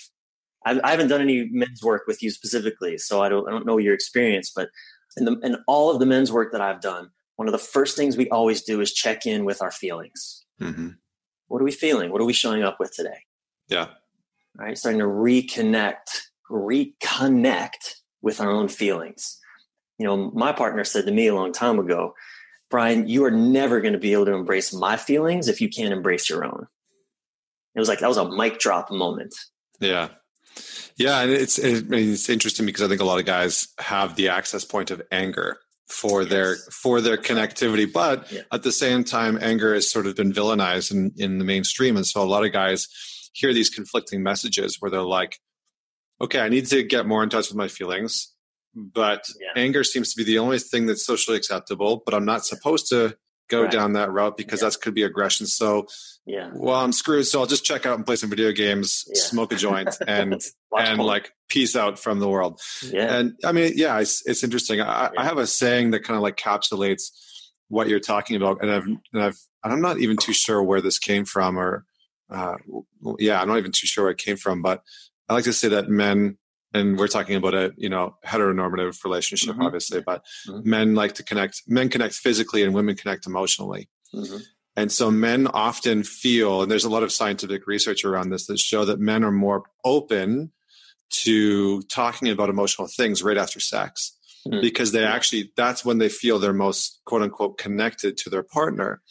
I've, 0.65 0.80
I 0.84 0.91
have 0.91 1.00
not 1.00 1.10
done 1.10 1.22
any 1.22 1.48
men's 1.52 1.82
work 1.84 2.04
with 2.08 2.22
you 2.22 2.32
specifically 2.32 2.98
so 2.98 3.22
I 3.22 3.30
don't, 3.30 3.48
I 3.48 3.52
don't 3.52 3.65
know 3.65 3.78
your 3.78 3.93
experience 3.93 4.52
but 4.56 4.69
in, 5.17 5.26
the, 5.26 5.39
in 5.39 5.58
all 5.67 5.91
of 5.91 6.00
the 6.00 6.06
men's 6.06 6.32
work 6.32 6.52
that 6.52 6.62
i've 6.62 6.82
done 6.82 7.10
one 7.38 7.48
of 7.48 7.52
the 7.52 7.58
first 7.58 7.98
things 7.98 8.15
we 8.15 8.30
always 8.30 8.62
do 8.62 8.80
is 8.82 8.93
check 8.93 9.26
in 9.26 9.43
with 9.45 9.62
our 9.62 9.72
feelings 9.72 10.45
mm-hmm. 10.62 10.89
what 11.48 11.62
are 11.62 11.65
we 11.65 11.72
feeling 11.72 12.12
what 12.12 12.22
are 12.22 12.26
we 12.26 12.34
showing 12.34 12.63
up 12.63 12.80
with 12.80 12.93
today 12.93 13.24
yeah 13.69 13.88
all 14.60 14.65
right 14.65 14.78
starting 14.78 15.00
to 15.00 15.08
reconnect 15.08 16.30
reconnect 16.50 17.95
with 18.22 18.41
our 18.41 18.52
own 18.52 18.67
feelings. 18.67 19.39
You 19.98 20.06
know, 20.06 20.32
my 20.32 20.52
partner 20.52 20.84
said 20.84 21.06
to 21.06 21.12
me 21.12 21.28
a 21.28 21.36
long 21.36 21.52
time 21.52 21.80
ago, 21.80 22.13
Bryan, 22.69 23.08
you 23.08 23.26
are 23.26 23.32
never 23.32 23.82
going 23.82 23.93
to 23.93 24.00
be 24.00 24.13
able 24.13 24.26
to 24.26 24.34
embrace 24.34 24.74
my 24.74 24.98
feelings 24.98 25.48
if 25.48 25.60
you 25.60 25.69
can't 25.69 25.93
embrace 25.93 26.30
your 26.30 26.45
own. 26.45 26.67
It 27.76 27.80
was 27.80 27.88
like 27.88 28.00
that 28.00 28.08
was 28.08 28.18
a 28.18 28.30
mic 28.30 28.60
drop 28.60 28.92
moment. 28.92 29.36
Yeah. 29.80 30.10
Yeah, 30.98 31.22
and 31.22 31.32
it's 31.32 31.58
it's 31.58 32.30
interesting 32.30 32.66
because 32.66 32.84
I 32.84 32.88
think 32.88 33.02
a 33.02 33.06
lot 33.06 33.20
of 33.20 33.26
guys 33.26 33.70
have 33.80 34.16
the 34.16 34.30
access 34.30 34.66
point 34.66 34.92
of 34.92 35.02
anger 35.12 35.60
for 35.88 36.22
yes. 36.22 36.30
their 36.30 36.56
for 36.56 37.02
their 37.02 37.18
connectivity, 37.18 37.92
but 37.92 38.30
yeah. 38.32 38.42
at 38.52 38.64
the 38.64 38.72
same 38.72 39.04
time, 39.04 39.40
anger 39.42 39.74
has 39.74 39.90
sort 39.90 40.08
of 40.08 40.16
been 40.16 40.34
villainized 40.34 40.92
in 40.92 41.12
in 41.16 41.38
the 41.38 41.46
mainstream, 41.46 41.96
and 41.96 42.06
so 42.06 42.22
a 42.22 42.26
lot 42.26 42.46
of 42.46 42.52
guys 42.52 42.88
hear 43.34 43.54
these 43.54 43.70
conflicting 43.70 44.22
messages 44.22 44.78
where 44.80 44.92
they're 44.92 45.02
like, 45.02 45.40
okay, 46.20 46.42
I 46.42 46.50
need 46.50 46.66
to 46.68 46.84
get 46.84 47.06
more 47.06 47.24
in 47.24 47.30
touch 47.30 47.48
with 47.48 47.58
my 47.58 47.70
feelings, 47.70 48.34
but 48.76 49.24
yeah. 49.40 49.62
anger 49.62 49.84
seems 49.84 50.14
to 50.14 50.18
be 50.18 50.26
the 50.26 50.40
only 50.40 50.60
thing 50.60 50.86
that's 50.86 51.06
socially 51.06 51.38
acceptable, 51.38 52.04
but 52.06 52.14
I'm 52.14 52.26
not 52.26 52.46
supposed 52.46 52.90
to 52.90 53.16
go 53.50 53.64
right. 53.64 53.72
down 53.72 53.94
that 53.94 54.12
route 54.12 54.38
because 54.38 54.62
yeah. 54.62 54.70
that 54.70 54.82
could 54.82 54.94
be 54.94 55.04
aggression. 55.04 55.46
So, 55.48 55.88
yeah, 56.26 56.50
well, 56.54 56.80
I'm 56.80 56.92
screwed. 56.92 57.28
So 57.28 57.40
I'll 57.40 57.46
just 57.46 57.66
check 57.66 57.86
out 57.86 57.98
and 57.98 58.06
play 58.06 58.16
some 58.16 58.30
video 58.30 58.52
games, 58.52 59.06
yeah. 59.08 59.22
smoke 59.22 59.52
a 59.52 59.56
joint, 59.56 59.96
and 60.08 60.42
and 60.78 61.02
like 61.02 61.32
peace 61.50 61.76
out 61.76 62.00
from 62.00 62.20
the 62.20 62.30
world. 62.30 62.62
Yeah, 62.84 63.14
and 63.14 63.34
I 63.44 63.52
mean, 63.52 63.74
yeah, 63.76 64.00
it's 64.00 64.26
it's 64.26 64.44
interesting. 64.44 64.82
I, 64.82 65.10
I 65.18 65.26
have 65.26 65.38
a 65.38 65.48
saying 65.48 65.92
that 65.92 66.04
kind 66.04 66.16
of 66.16 66.24
like 66.24 66.38
encapsulates 66.38 67.12
what 67.68 67.90
you're 67.90 68.00
talking 68.00 68.36
about, 68.36 68.62
and 68.62 68.72
I've 68.72 68.86
and 68.86 69.24
I've 69.24 69.38
and 69.64 69.74
I'm 69.74 69.82
not 69.82 70.00
even 70.00 70.18
too 70.18 70.34
sure 70.34 70.64
where 70.64 70.82
this 70.82 71.00
came 71.00 71.26
from, 71.26 71.58
or 71.58 71.86
uh, 72.30 72.56
yeah, 73.18 73.42
I'm 73.42 73.48
not 73.48 73.58
even 73.58 73.72
too 73.72 73.88
sure 73.88 74.06
where 74.06 74.12
it 74.12 74.18
came 74.18 74.38
from, 74.38 74.62
but 74.62 74.82
I 75.30 75.34
like 75.34 75.44
to 75.44 75.54
say 75.54 75.70
that 75.70 75.90
men, 75.90 76.38
and 76.74 76.98
we're 76.98 77.08
talking 77.08 77.36
about 77.36 77.54
a 77.54 77.74
you 77.78 77.90
know 77.90 78.16
heteronormative 78.26 79.04
relationship, 79.04 79.54
mm-hmm. 79.54 79.64
obviously, 79.64 80.02
but 80.02 80.24
mm-hmm. 80.48 80.70
men 80.70 80.96
like 80.96 81.16
to 81.16 81.24
connect. 81.24 81.64
Men 81.68 81.90
connect 81.90 82.16
physically, 82.16 82.64
and 82.64 82.74
women 82.74 82.96
connect 82.96 83.26
emotionally. 83.26 83.90
Mm-hmm. 84.14 84.38
And 84.76 84.92
so 84.92 85.12
men 85.12 85.48
often 85.48 86.04
feel, 86.04 86.62
and 86.62 86.72
there's 86.72 86.86
a 86.86 86.90
lot 86.90 87.04
of 87.04 87.12
scientific 87.12 87.68
research 87.68 88.06
around 88.06 88.30
this 88.30 88.48
that 88.48 88.60
show 88.60 88.86
that 88.86 89.00
men 89.00 89.24
are 89.24 89.32
more 89.32 89.64
open 89.84 90.52
to 91.10 91.82
talking 91.84 92.30
about 92.30 92.50
emotional 92.50 92.88
things 92.88 93.24
right 93.24 93.38
after 93.38 93.60
sex 93.60 94.18
mm-hmm. 94.48 94.62
because 94.62 94.92
they 94.92 95.04
actually 95.04 95.52
that's 95.56 95.84
when 95.84 95.98
they 95.98 96.10
feel 96.10 96.40
they're 96.40 96.54
most 96.54 97.02
quote 97.06 97.22
unquote 97.22 97.58
connected 97.58 98.18
to 98.18 98.30
their 98.30 98.44
partner 98.44 99.02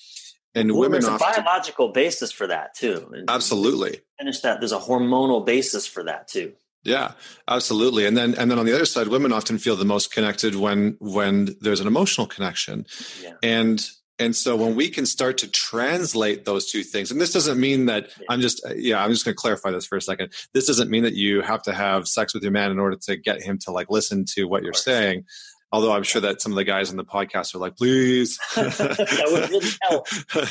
and 0.55 0.71
well, 0.71 0.83
women 0.83 1.01
there's 1.01 1.12
a 1.12 1.18
biological 1.18 1.88
basis 1.88 2.33
for 2.33 2.47
that 2.47 2.75
too 2.75 3.11
and 3.12 3.29
absolutely 3.29 4.01
finish 4.18 4.40
that 4.40 4.61
there's 4.61 4.73
a 4.73 4.79
hormonal 4.79 5.44
basis 5.44 5.87
for 5.87 6.05
that 6.05 6.29
too 6.29 6.53
yeah 6.88 7.12
absolutely 7.48 8.07
and 8.07 8.16
then 8.16 8.35
and 8.35 8.51
then 8.51 8.59
on 8.59 8.66
the 8.66 8.74
other 8.74 8.85
side 8.85 9.09
women 9.09 9.33
often 9.33 9.59
feel 9.59 9.77
the 9.77 9.85
most 9.85 10.12
connected 10.12 10.55
when 10.55 10.96
when 11.01 11.57
there's 11.61 11.81
an 11.81 11.87
emotional 11.87 12.27
connection 12.27 12.87
yeah. 13.22 13.33
and 13.42 13.90
and 14.20 14.35
so 14.35 14.57
when 14.57 14.74
we 14.74 14.88
can 14.88 15.07
start 15.07 15.38
to 15.38 15.48
translate 15.48 16.44
those 16.44 16.70
two 16.70 16.83
things 16.83 17.11
and 17.11 17.20
this 17.20 17.33
doesn't 17.33 17.59
mean 17.59 17.87
that 17.87 18.09
yeah. 18.18 18.27
i'm 18.31 18.40
just 18.40 18.62
yeah 18.77 19.03
i'm 19.03 19.11
just 19.11 19.24
going 19.24 19.35
to 19.35 19.40
clarify 19.40 19.70
this 19.70 19.87
for 19.87 19.96
a 19.96 20.03
second 20.03 20.33
this 20.55 20.66
doesn't 20.66 20.90
mean 20.90 21.03
that 21.03 21.14
you 21.14 21.42
have 21.42 21.62
to 21.62 21.72
have 21.72 22.09
sex 22.09 22.35
with 22.35 22.42
your 22.42 22.53
man 22.53 22.70
in 22.70 22.79
order 22.79 22.96
to 22.96 23.16
get 23.16 23.42
him 23.42 23.59
to 23.59 23.70
like 23.70 23.90
listen 23.90 24.24
to 24.24 24.44
what 24.44 24.62
you're 24.62 24.72
saying 24.72 25.24
Although 25.70 25.92
I'm 25.92 26.03
sure 26.03 26.22
that 26.22 26.40
some 26.40 26.53
of 26.53 26.57
the 26.57 26.64
guys 26.64 26.90
on 26.90 26.96
the 26.96 27.05
podcast 27.05 27.55
are 27.55 27.59
like, 27.59 27.77
please. 27.77 28.38
that 28.57 29.29
would 29.31 29.51
really 29.51 29.70
help. 29.83 30.07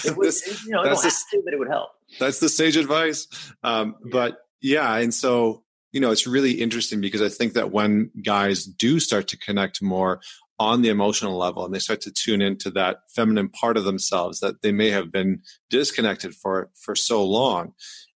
It 0.05 0.15
would, 0.15 0.27
this, 0.27 0.63
you 0.65 0.71
know, 0.71 0.83
that's 0.83 1.01
the, 1.01 1.37
to, 1.37 1.41
but 1.43 1.53
it 1.53 1.57
would 1.59 1.69
help. 1.69 1.89
That's 2.19 2.39
the 2.39 2.49
sage 2.49 2.77
advice. 2.77 3.27
Um, 3.63 3.95
yeah. 4.03 4.09
But 4.11 4.37
yeah, 4.61 4.95
and 4.97 5.13
so, 5.13 5.63
you 5.91 6.01
know, 6.01 6.11
it's 6.11 6.27
really 6.27 6.53
interesting 6.53 7.01
because 7.01 7.21
I 7.21 7.29
think 7.29 7.53
that 7.53 7.71
when 7.71 8.11
guys 8.23 8.65
do 8.65 8.99
start 8.99 9.27
to 9.29 9.37
connect 9.37 9.81
more 9.81 10.19
on 10.59 10.81
the 10.81 10.89
emotional 10.89 11.37
level 11.37 11.65
and 11.65 11.73
they 11.73 11.79
start 11.79 12.01
to 12.01 12.11
tune 12.11 12.41
into 12.41 12.71
that 12.71 12.97
feminine 13.15 13.49
part 13.49 13.77
of 13.77 13.83
themselves 13.83 14.39
that 14.39 14.61
they 14.61 14.71
may 14.71 14.89
have 14.89 15.11
been 15.11 15.41
disconnected 15.69 16.33
for 16.33 16.69
for 16.73 16.95
so 16.95 17.23
long 17.23 17.73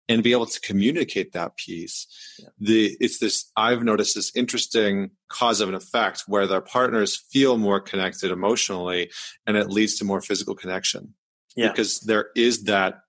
and 0.09 0.25
be 0.25 0.33
able 0.33 0.47
to 0.47 0.61
communicate 0.61 1.33
that 1.33 1.57
piece. 1.57 2.07
Yeah. 2.39 2.49
The 2.59 2.97
it's 2.99 3.19
this 3.19 3.51
I've 3.57 3.85
noticed 3.85 4.15
this 4.15 4.35
interesting 4.35 5.11
cause 5.29 5.61
of 5.61 5.69
an 5.69 5.75
effect 5.75 6.25
where 6.27 6.47
their 6.47 6.61
partners 6.61 7.23
feel 7.31 7.59
more 7.59 7.81
connected 7.81 8.31
emotionally 8.31 9.11
and 9.47 9.57
it 9.57 9.69
leads 9.69 9.97
to 9.97 10.05
more 10.05 10.21
physical 10.21 10.55
connection. 10.55 11.15
Yeah. 11.57 11.69
Because 11.69 12.01
there 12.01 12.31
is 12.35 12.65
that 12.65 13.01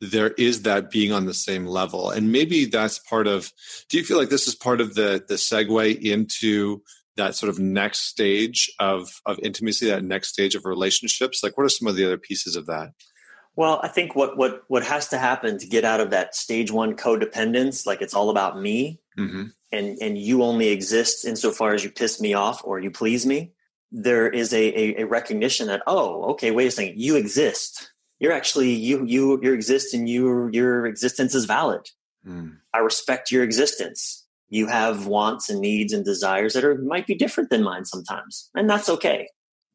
there 0.00 0.30
is 0.32 0.62
that 0.62 0.90
being 0.90 1.12
on 1.12 1.26
the 1.26 1.34
same 1.34 1.66
level. 1.66 2.10
And 2.10 2.32
maybe 2.32 2.66
that's 2.66 2.98
part 2.98 3.26
of 3.26 3.52
do 3.88 3.98
you 3.98 4.04
feel 4.04 4.18
like 4.18 4.28
this 4.28 4.48
is 4.48 4.54
part 4.54 4.80
of 4.80 4.94
the 4.94 5.24
the 5.26 5.34
segue 5.34 6.00
into 6.00 6.82
that 7.16 7.34
sort 7.34 7.48
of 7.50 7.58
next 7.58 8.00
stage 8.00 8.70
of 8.78 9.08
of 9.24 9.38
intimacy, 9.42 9.86
that 9.86 10.04
next 10.04 10.28
stage 10.28 10.54
of 10.54 10.64
relationships? 10.64 11.42
Like 11.42 11.56
what 11.56 11.64
are 11.64 11.70
some 11.70 11.88
of 11.88 11.96
the 11.96 12.04
other 12.04 12.18
pieces 12.18 12.56
of 12.56 12.66
that? 12.66 12.90
Well, 13.54 13.80
I 13.82 13.88
think 13.88 14.14
what 14.14 14.36
what 14.36 14.62
what 14.68 14.84
has 14.84 15.08
to 15.08 15.18
happen 15.18 15.58
to 15.58 15.66
get 15.66 15.84
out 15.84 16.00
of 16.00 16.10
that 16.10 16.34
stage 16.34 16.70
one 16.70 16.94
codependence, 16.94 17.86
like 17.86 18.02
it's 18.02 18.12
all 18.14 18.28
about 18.28 18.60
me, 18.60 19.00
mm-hmm. 19.18 19.44
and 19.72 19.98
and 20.02 20.18
you 20.18 20.42
only 20.42 20.68
exist 20.68 21.24
insofar 21.24 21.72
as 21.72 21.82
you 21.82 21.90
piss 21.90 22.20
me 22.20 22.34
off 22.34 22.60
or 22.64 22.78
you 22.78 22.90
please 22.90 23.24
me. 23.24 23.52
there 23.92 24.28
is 24.28 24.52
a, 24.52 24.78
a, 24.78 25.02
a 25.02 25.06
recognition 25.06 25.68
that 25.68 25.82
oh 25.86 26.24
okay 26.32 26.50
wait 26.50 26.66
a 26.66 26.70
second 26.70 27.00
you 27.00 27.16
exist 27.16 27.92
you're 28.18 28.32
actually 28.32 28.70
you 28.70 29.04
you 29.04 29.40
you 29.42 29.52
exist 29.52 29.94
and 29.94 30.08
your 30.08 30.50
your 30.52 30.86
existence 30.86 31.34
is 31.34 31.44
valid. 31.44 31.88
Mm. 32.26 32.56
i 32.74 32.78
respect 32.78 33.30
your 33.30 33.44
existence. 33.44 34.24
You 34.48 34.66
have 34.66 35.06
wants 35.06 35.48
and 35.50 35.60
needs 35.60 35.92
and 35.92 36.04
desires 36.04 36.54
that 36.54 36.64
are 36.64 36.76
might 36.76 37.06
be 37.06 37.14
different 37.14 37.50
than 37.50 37.62
mine 37.62 37.84
sometimes 37.84 38.50
and 38.54 38.68
that's 38.68 38.88
okay 38.88 39.28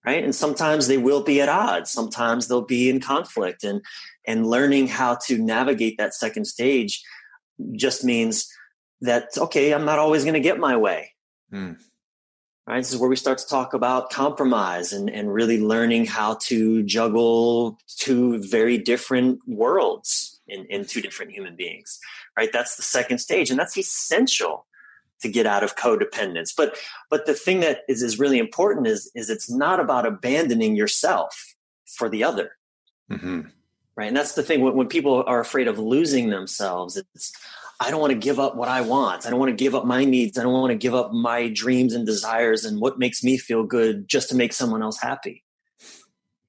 right? 0.06 0.23
And 0.23 0.34
sometimes 0.34 0.88
they 0.88 0.97
will 0.97 1.23
be 1.23 1.41
at 1.41 1.49
odds. 1.49 1.91
Sometimes 1.91 2.47
they'll 2.47 2.65
be 2.65 2.89
in 2.89 2.99
conflict 2.99 3.63
and 3.63 3.82
and 4.27 4.47
learning 4.47 4.88
how 4.88 5.17
to 5.27 5.38
navigate 5.38 5.97
that 5.97 6.13
second 6.13 6.45
stage 6.45 7.01
just 7.73 8.04
means 8.04 8.47
that 9.01 9.30
okay 9.38 9.73
i'm 9.73 9.86
not 9.86 9.99
always 9.99 10.23
going 10.23 10.34
to 10.34 10.39
get 10.39 10.60
my 10.60 10.75
way. 10.75 11.13
Mm. 11.54 11.77
Right? 12.71 12.79
This 12.79 12.93
is 12.93 12.97
where 12.97 13.10
we 13.10 13.15
start 13.15 13.38
to 13.38 13.47
talk 13.47 13.73
about 13.73 14.10
compromise 14.10 14.93
and 14.93 15.10
and 15.10 15.34
really 15.34 15.60
learning 15.62 16.05
how 16.05 16.36
to 16.43 16.81
juggle 16.84 17.77
two 17.88 18.41
very 18.41 18.77
different 18.77 19.39
worlds 19.47 20.41
in 20.47 20.65
in 20.65 20.86
two 20.86 21.01
different 21.01 21.31
human 21.31 21.55
beings 21.55 21.99
right? 22.38 22.51
That's 22.51 22.75
the 22.75 22.81
second 22.81 23.19
stage 23.19 23.49
and 23.49 23.60
that's 23.60 23.77
essential 23.77 24.65
to 25.21 25.29
get 25.29 25.45
out 25.45 25.63
of 25.63 25.75
codependence. 25.75 26.51
But 26.55 26.77
but 27.10 27.25
the 27.25 27.34
thing 27.34 27.60
that 27.62 27.81
is 27.88 28.01
is 28.01 28.19
really 28.19 28.39
important 28.39 28.88
is 28.88 29.12
is 29.15 29.29
it's 29.29 29.49
not 29.49 29.79
about 29.79 30.05
abandoning 30.05 30.75
yourself 30.75 31.55
for 31.86 32.10
the 32.10 32.23
other. 32.23 32.51
Mm-hmm. 33.12 33.41
right? 33.97 34.07
And 34.07 34.15
that's 34.15 34.36
the 34.36 34.43
thing 34.43 34.62
when, 34.62 34.73
when 34.73 34.88
people 34.88 35.25
are 35.27 35.41
afraid 35.41 35.67
of 35.67 35.77
losing 35.77 36.29
themselves 36.29 36.95
it's 36.95 37.34
I 37.82 37.89
don't 37.89 38.00
want 38.00 38.13
to 38.13 38.20
give 38.20 38.39
up 38.39 38.56
what 38.56 38.70
I 38.70 38.82
want. 38.82 39.26
I 39.26 39.32
don't 39.32 39.39
want 39.39 39.50
to 39.50 39.63
give 39.63 39.74
up 39.74 39.86
my 39.86 40.06
needs. 40.06 40.38
I 40.38 40.44
don't 40.44 40.54
want 40.54 40.70
to 40.70 40.78
give 40.78 40.94
up 40.94 41.12
my 41.12 41.50
dreams 41.50 41.96
and 41.96 42.06
desires 42.06 42.63
and 42.63 42.80
what 42.80 43.00
makes 43.00 43.24
me 43.24 43.38
feel 43.38 43.63
good 43.63 44.08
just 44.08 44.30
to 44.30 44.36
make 44.36 44.54
someone 44.54 44.84
else 44.84 45.00
happy. 45.02 45.44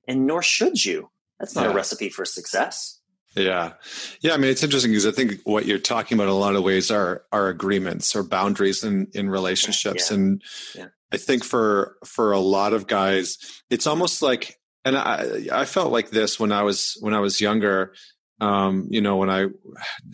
And 0.06 0.26
nor 0.26 0.42
should 0.42 0.84
you. 0.84 1.08
That's 1.40 1.54
not 1.54 1.64
yeah. 1.64 1.70
a 1.70 1.74
recipe 1.74 2.10
for 2.10 2.26
success. 2.26 3.00
Yeah. 3.34 3.72
Yeah. 4.20 4.34
I 4.34 4.36
mean, 4.36 4.50
it's 4.50 4.62
interesting 4.62 4.90
because 4.90 5.06
I 5.06 5.10
think 5.10 5.40
what 5.44 5.64
you're 5.64 5.78
talking 5.78 6.18
about 6.18 6.24
in 6.24 6.34
a 6.34 6.36
lot 6.36 6.54
of 6.54 6.64
ways 6.64 6.90
are, 6.90 7.24
are 7.32 7.48
agreements 7.48 8.14
or 8.14 8.22
boundaries 8.22 8.84
in, 8.84 9.08
in 9.14 9.30
relationships. 9.30 10.10
Yeah. 10.10 10.16
And 10.16 10.42
yeah. 10.74 10.86
I 11.12 11.16
think 11.16 11.44
for, 11.44 11.96
for 12.04 12.32
a 12.32 12.40
lot 12.40 12.74
of 12.74 12.86
guys, 12.86 13.38
it's 13.70 13.86
almost 13.86 14.20
like, 14.20 14.58
and 14.84 14.98
I, 14.98 15.46
I 15.50 15.64
felt 15.64 15.92
like 15.92 16.10
this 16.10 16.38
when 16.38 16.52
I 16.52 16.62
was, 16.62 16.98
when 17.00 17.14
I 17.14 17.20
was 17.20 17.40
younger, 17.40 17.94
um, 18.42 18.86
you 18.90 19.00
know, 19.00 19.16
when 19.16 19.30
I 19.30 19.46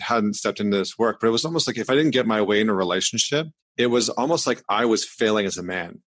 hadn't 0.01 0.35
stepped 0.35 0.61
into 0.61 0.77
this 0.77 0.99
work, 0.99 1.19
but 1.21 1.29
it 1.29 1.31
was 1.31 1.45
almost 1.45 1.67
like 1.67 1.79
if 1.79 1.91
I 1.91 1.95
didn't 1.95 2.13
get 2.13 2.27
my 2.27 2.43
way 2.43 2.61
in 2.61 2.69
a 2.69 2.75
relationship, 2.75 3.47
it 3.77 3.87
was 3.87 4.09
almost 4.09 4.47
like 4.47 4.63
I 4.69 4.85
was 4.85 5.05
failing 5.05 5.47
as 5.47 5.57
a 5.57 5.63
man. 5.63 6.03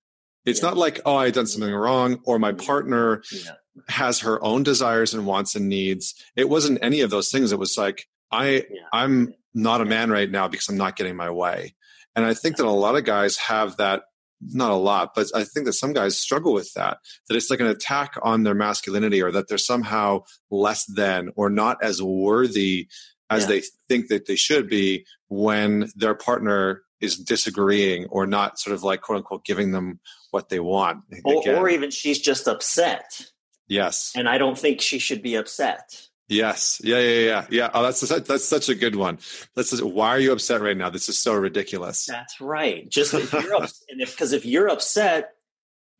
It's 0.46 0.62
yeah. 0.62 0.70
not 0.70 0.78
like, 0.78 1.02
oh, 1.06 1.16
I 1.16 1.32
done 1.32 1.48
something 1.48 1.74
wrong 1.74 2.20
or 2.26 2.40
my 2.40 2.52
partner 2.52 3.24
yeah 3.32 3.52
has 3.88 4.20
her 4.20 4.44
own 4.44 4.64
desires 4.64 5.14
and 5.14 5.26
wants 5.26 5.56
and 5.56 5.70
needs. 5.70 6.14
It 6.36 6.50
wasn't 6.50 6.80
any 6.82 7.02
of 7.02 7.10
those 7.10 7.32
things. 7.32 7.52
It 7.52 7.60
was 7.60 7.78
like, 7.78 8.06
I, 8.32 8.66
yeah. 8.70 8.82
I'm 8.94 9.34
not 9.54 9.82
a 9.82 9.86
man 9.86 10.10
right 10.10 10.30
now 10.30 10.48
because 10.48 10.70
I'm 10.70 10.78
not 10.78 10.96
getting 10.96 11.16
my 11.16 11.30
way. 11.30 11.76
And 12.16 12.26
I 12.26 12.34
think 12.34 12.58
that 12.58 12.66
a 12.66 12.70
lot 12.70 12.98
of 12.98 13.06
guys 13.06 13.38
have 13.38 13.78
that, 13.78 14.04
not 14.42 14.72
a 14.72 14.76
lot, 14.76 15.12
but 15.16 15.28
I 15.36 15.44
think 15.44 15.66
that 15.66 15.74
some 15.74 15.94
guys 15.94 16.18
struggle 16.18 16.54
with 16.54 16.74
that, 16.74 16.98
that 17.28 17.36
it's 17.36 17.50
like 17.50 17.60
an 17.60 17.68
attack 17.68 18.16
on 18.22 18.44
their 18.44 18.56
masculinity 18.56 19.22
or 19.22 19.32
that 19.32 19.48
they're 19.48 19.58
somehow 19.58 20.24
less 20.50 20.86
than 20.86 21.30
or 21.36 21.50
not 21.50 21.78
as 21.84 22.02
worthy 22.02 22.88
as 23.30 23.44
yeah. 23.44 23.48
they 23.48 23.64
think 23.88 24.08
that 24.10 24.26
they 24.26 24.36
should 24.36 24.68
be 24.68 25.06
when 25.30 25.90
their 25.96 26.16
partner 26.16 26.82
is 27.00 27.18
disagreeing 27.18 28.06
or 28.08 28.28
not 28.28 28.60
sort 28.60 28.74
of 28.74 28.84
like 28.84 29.02
quote 29.02 29.18
unquote 29.18 29.46
giving 29.46 29.72
them 29.72 30.00
what 30.32 30.50
they 30.50 30.60
want. 30.60 31.04
Or, 31.24 31.48
or 31.50 31.70
even 31.70 31.92
she's 31.92 32.20
just 32.20 32.48
upset 32.48 33.32
Yes. 33.72 34.12
And 34.16 34.28
I 34.28 34.38
don't 34.38 34.60
think 34.60 34.82
she 34.82 35.00
should 35.00 35.22
be 35.22 35.36
upset. 35.36 36.08
Yes. 36.32 36.82
Yeah. 36.84 37.00
Yeah. 37.00 37.20
Yeah. 37.20 37.46
Yeah. 37.50 37.70
Oh, 37.74 37.84
that's 37.84 38.02
that's 38.02 38.46
such 38.46 38.70
a 38.70 38.76
good 38.76 38.96
one. 38.96 39.20
That's 39.56 39.82
why 39.82 40.10
are 40.10 40.20
you 40.20 40.32
upset 40.32 40.62
right 40.62 40.78
now? 40.78 40.90
This 40.90 41.10
is 41.10 41.18
so 41.18 41.36
ridiculous. 41.36 42.06
That's 42.06 42.40
right. 42.40 42.90
Just 42.90 43.14
if 43.14 43.34
you're 43.34 43.56
upset, 43.56 43.98
because 43.98 44.34
if, 44.34 44.44
if 44.44 44.46
you're 44.46 44.70
upset, 44.70 45.34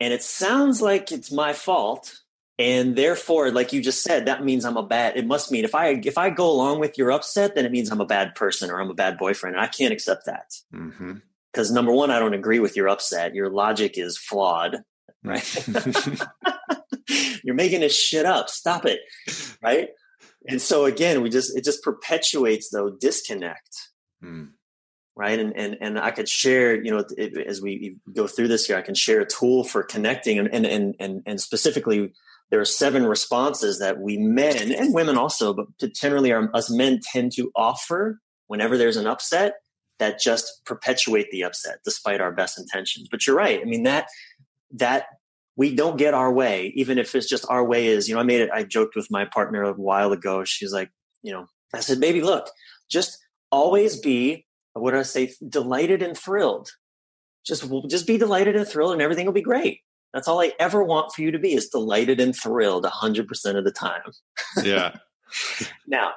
and 0.00 0.12
it 0.12 0.22
sounds 0.22 0.80
like 0.80 1.12
it's 1.12 1.30
my 1.30 1.52
fault, 1.52 2.20
and 2.58 2.96
therefore, 2.96 3.50
like 3.50 3.72
you 3.72 3.82
just 3.82 4.02
said, 4.02 4.26
that 4.26 4.44
means 4.44 4.64
I'm 4.64 4.76
a 4.76 4.82
bad. 4.82 5.16
It 5.16 5.26
must 5.26 5.52
mean 5.52 5.64
if 5.64 5.74
I 5.74 6.00
if 6.02 6.18
I 6.18 6.30
go 6.30 6.50
along 6.50 6.80
with 6.80 6.96
your 6.96 7.12
upset, 7.12 7.54
then 7.54 7.66
it 7.66 7.72
means 7.72 7.90
I'm 7.90 8.00
a 8.00 8.06
bad 8.06 8.34
person 8.34 8.70
or 8.70 8.80
I'm 8.80 8.90
a 8.90 8.94
bad 8.94 9.18
boyfriend. 9.18 9.56
And 9.56 9.64
I 9.64 9.68
can't 9.68 9.92
accept 9.92 10.26
that. 10.26 10.52
Mm-hmm 10.74 11.18
because 11.52 11.70
number 11.70 11.92
one, 11.92 12.10
I 12.10 12.18
don't 12.18 12.34
agree 12.34 12.60
with 12.60 12.76
your 12.76 12.88
upset. 12.88 13.34
Your 13.34 13.50
logic 13.50 13.98
is 13.98 14.16
flawed, 14.16 14.78
right? 15.22 15.68
You're 17.44 17.54
making 17.54 17.80
this 17.80 17.96
shit 17.96 18.24
up. 18.24 18.48
Stop 18.48 18.86
it. 18.86 19.00
Right. 19.62 19.90
And 20.48 20.60
so 20.60 20.84
again, 20.84 21.22
we 21.22 21.30
just, 21.30 21.56
it 21.56 21.64
just 21.64 21.82
perpetuates 21.82 22.70
though 22.70 22.90
disconnect. 22.90 23.88
Hmm. 24.20 24.44
Right. 25.14 25.38
And, 25.38 25.54
and, 25.54 25.76
and 25.80 25.98
I 25.98 26.10
could 26.10 26.28
share, 26.28 26.82
you 26.82 26.90
know, 26.90 27.04
it, 27.18 27.36
as 27.46 27.60
we 27.60 27.96
go 28.14 28.26
through 28.26 28.48
this 28.48 28.66
here, 28.66 28.78
I 28.78 28.82
can 28.82 28.94
share 28.94 29.20
a 29.20 29.26
tool 29.26 29.62
for 29.62 29.82
connecting 29.82 30.38
and, 30.38 30.48
and, 30.52 30.64
and, 30.64 30.94
and, 30.98 31.22
and 31.26 31.38
specifically 31.38 32.14
there 32.50 32.60
are 32.60 32.64
seven 32.64 33.04
responses 33.04 33.78
that 33.78 34.00
we 34.00 34.16
men 34.16 34.72
and 34.72 34.94
women 34.94 35.18
also, 35.18 35.52
but 35.52 35.66
generally 35.94 36.32
our, 36.32 36.50
us 36.54 36.70
men 36.70 37.00
tend 37.12 37.32
to 37.32 37.50
offer 37.54 38.20
whenever 38.46 38.78
there's 38.78 38.96
an 38.96 39.06
upset 39.06 39.54
that 39.98 40.18
just 40.18 40.62
perpetuate 40.64 41.30
the 41.30 41.44
upset 41.44 41.78
despite 41.84 42.20
our 42.20 42.32
best 42.32 42.58
intentions. 42.58 43.08
But 43.10 43.26
you're 43.26 43.36
right. 43.36 43.60
I 43.60 43.64
mean, 43.64 43.82
that, 43.82 44.08
that 44.72 45.04
we 45.56 45.74
don't 45.74 45.98
get 45.98 46.14
our 46.14 46.32
way, 46.32 46.72
even 46.76 46.98
if 46.98 47.14
it's 47.14 47.28
just 47.28 47.44
our 47.48 47.64
way 47.64 47.86
is, 47.86 48.08
you 48.08 48.14
know, 48.14 48.20
I 48.20 48.24
made 48.24 48.40
it, 48.40 48.50
I 48.52 48.62
joked 48.62 48.96
with 48.96 49.10
my 49.10 49.24
partner 49.24 49.62
a 49.62 49.72
while 49.72 50.12
ago. 50.12 50.44
She's 50.44 50.72
like, 50.72 50.90
you 51.22 51.32
know, 51.32 51.46
I 51.74 51.80
said, 51.80 52.00
baby, 52.00 52.22
look, 52.22 52.50
just 52.90 53.18
always 53.50 53.98
be, 53.98 54.46
what 54.72 54.92
do 54.92 54.98
I 54.98 55.02
say, 55.02 55.32
delighted 55.46 56.02
and 56.02 56.16
thrilled. 56.16 56.70
Just, 57.44 57.70
just 57.88 58.06
be 58.06 58.18
delighted 58.18 58.56
and 58.56 58.66
thrilled 58.66 58.92
and 58.92 59.02
everything 59.02 59.26
will 59.26 59.32
be 59.32 59.42
great. 59.42 59.80
That's 60.14 60.28
all 60.28 60.40
I 60.40 60.52
ever 60.58 60.82
want 60.82 61.12
for 61.12 61.22
you 61.22 61.30
to 61.30 61.38
be 61.38 61.54
is 61.54 61.68
delighted 61.68 62.20
and 62.20 62.36
thrilled 62.36 62.84
100% 62.84 63.56
of 63.56 63.64
the 63.64 63.70
time. 63.70 64.02
Yeah. 64.62 64.96
now, 65.86 66.12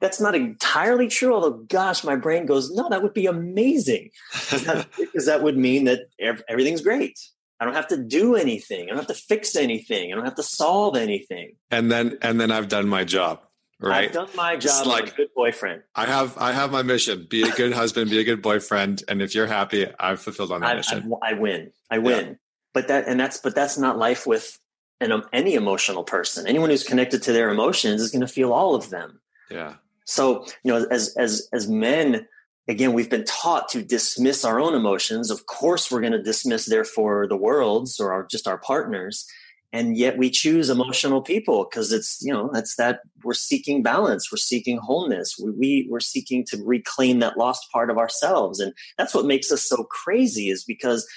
that's 0.00 0.20
not 0.20 0.34
entirely 0.34 1.08
true, 1.08 1.34
although, 1.34 1.64
gosh, 1.68 2.02
my 2.02 2.16
brain 2.16 2.46
goes, 2.46 2.72
no, 2.72 2.88
that 2.88 3.02
would 3.02 3.14
be 3.14 3.26
amazing. 3.26 4.10
Because 4.50 5.26
that 5.26 5.42
would 5.42 5.56
mean 5.56 5.84
that 5.84 6.00
everything's 6.48 6.80
great. 6.80 7.18
I 7.62 7.64
don't 7.64 7.74
have 7.74 7.86
to 7.88 7.96
do 7.96 8.34
anything. 8.34 8.86
I 8.86 8.88
don't 8.88 8.96
have 8.96 9.06
to 9.06 9.14
fix 9.14 9.54
anything. 9.54 10.12
I 10.12 10.16
don't 10.16 10.24
have 10.24 10.34
to 10.34 10.42
solve 10.42 10.96
anything. 10.96 11.54
And 11.70 11.92
then 11.92 12.18
and 12.20 12.40
then 12.40 12.50
I've 12.50 12.66
done 12.66 12.88
my 12.88 13.04
job. 13.04 13.40
Right. 13.78 14.06
I've 14.06 14.12
done 14.12 14.28
my 14.34 14.56
job 14.56 14.84
like 14.84 15.12
a 15.12 15.14
good 15.14 15.28
boyfriend. 15.36 15.82
I 15.94 16.06
have 16.06 16.36
I 16.38 16.50
have 16.50 16.72
my 16.72 16.82
mission. 16.82 17.28
Be 17.30 17.44
a 17.44 17.52
good 17.52 17.72
husband, 17.72 18.10
be 18.10 18.18
a 18.18 18.24
good 18.24 18.42
boyfriend. 18.42 19.04
And 19.06 19.22
if 19.22 19.32
you're 19.32 19.46
happy, 19.46 19.86
I've 20.00 20.20
fulfilled 20.20 20.50
on 20.50 20.62
that 20.62 20.70
I, 20.70 20.74
mission. 20.74 21.12
I, 21.22 21.30
I, 21.30 21.32
win. 21.34 21.70
I 21.88 21.98
win. 21.98 22.26
Yeah. 22.26 22.34
But 22.74 22.88
that 22.88 23.06
and 23.06 23.20
that's 23.20 23.38
but 23.38 23.54
that's 23.54 23.78
not 23.78 23.96
life 23.96 24.26
with 24.26 24.58
an, 25.00 25.12
um, 25.12 25.22
any 25.32 25.54
emotional 25.54 26.02
person. 26.02 26.48
Anyone 26.48 26.70
who's 26.70 26.82
connected 26.82 27.22
to 27.22 27.32
their 27.32 27.48
emotions 27.48 28.00
is 28.00 28.10
going 28.10 28.22
to 28.22 28.26
feel 28.26 28.52
all 28.52 28.74
of 28.74 28.90
them. 28.90 29.20
Yeah. 29.52 29.74
So, 30.04 30.46
you 30.64 30.72
know, 30.72 30.84
as 30.90 31.14
as 31.16 31.48
as 31.52 31.68
men, 31.68 32.26
again, 32.68 32.92
we've 32.92 33.10
been 33.10 33.24
taught 33.24 33.68
to 33.70 33.82
dismiss 33.82 34.44
our 34.44 34.60
own 34.60 34.74
emotions. 34.74 35.30
Of 35.30 35.46
course, 35.46 35.90
we're 35.90 36.00
going 36.00 36.12
to 36.12 36.22
dismiss, 36.22 36.66
therefore, 36.66 37.26
the 37.26 37.36
world's 37.36 37.98
or 37.98 38.12
our, 38.12 38.26
just 38.26 38.46
our 38.46 38.58
partners. 38.58 39.26
And 39.74 39.96
yet 39.96 40.18
we 40.18 40.28
choose 40.28 40.68
emotional 40.68 41.22
people 41.22 41.66
because 41.68 41.92
it's, 41.92 42.20
you 42.22 42.32
know, 42.32 42.50
that's 42.52 42.76
that 42.76 43.00
we're 43.24 43.32
seeking 43.32 43.82
balance, 43.82 44.30
we're 44.30 44.36
seeking 44.36 44.76
wholeness, 44.76 45.36
we, 45.42 45.50
we, 45.50 45.88
we're 45.90 46.00
seeking 46.00 46.44
to 46.48 46.62
reclaim 46.62 47.20
that 47.20 47.38
lost 47.38 47.70
part 47.72 47.88
of 47.88 47.96
ourselves. 47.96 48.60
And 48.60 48.74
that's 48.98 49.14
what 49.14 49.24
makes 49.24 49.50
us 49.50 49.64
so 49.64 49.84
crazy 49.84 50.50
is 50.50 50.62
because 50.62 51.08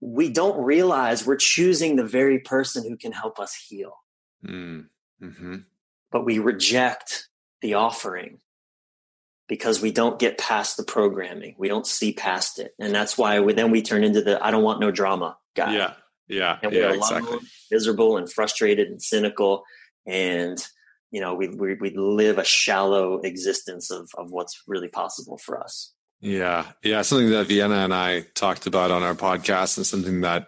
we 0.00 0.28
don't 0.28 0.62
realize 0.62 1.26
we're 1.26 1.36
choosing 1.36 1.96
the 1.96 2.04
very 2.04 2.38
person 2.38 2.86
who 2.86 2.98
can 2.98 3.12
help 3.12 3.38
us 3.38 3.54
heal. 3.54 3.94
Mm. 4.46 4.86
Mm-hmm. 5.22 5.56
But 6.12 6.26
we 6.26 6.38
reject 6.38 7.28
the 7.62 7.74
offering 7.74 8.40
because 9.50 9.82
we 9.82 9.90
don't 9.90 10.20
get 10.20 10.38
past 10.38 10.76
the 10.76 10.84
programming. 10.84 11.56
We 11.58 11.66
don't 11.66 11.84
see 11.84 12.12
past 12.12 12.60
it. 12.60 12.72
And 12.78 12.94
that's 12.94 13.18
why 13.18 13.40
we, 13.40 13.52
then 13.52 13.72
we 13.72 13.82
turn 13.82 14.04
into 14.04 14.22
the 14.22 14.42
I 14.42 14.52
don't 14.52 14.62
want 14.62 14.78
no 14.78 14.92
drama 14.92 15.36
guy. 15.56 15.74
Yeah. 15.74 15.94
Yeah. 16.28 16.60
And 16.62 16.70
we're 16.70 16.88
yeah, 16.88 16.94
exactly. 16.94 17.38
miserable 17.68 18.16
and 18.16 18.30
frustrated 18.30 18.86
and 18.86 19.02
cynical. 19.02 19.64
And, 20.06 20.64
you 21.10 21.20
know, 21.20 21.34
we, 21.34 21.48
we, 21.48 21.74
we 21.74 21.90
live 21.96 22.38
a 22.38 22.44
shallow 22.44 23.18
existence 23.22 23.90
of, 23.90 24.08
of 24.16 24.30
what's 24.30 24.62
really 24.68 24.86
possible 24.86 25.36
for 25.36 25.60
us. 25.60 25.92
Yeah. 26.20 26.66
Yeah. 26.84 27.02
Something 27.02 27.30
that 27.30 27.48
Vienna 27.48 27.74
and 27.74 27.92
I 27.92 28.20
talked 28.36 28.68
about 28.68 28.92
on 28.92 29.02
our 29.02 29.16
podcast 29.16 29.78
and 29.78 29.84
something 29.84 30.20
that 30.20 30.46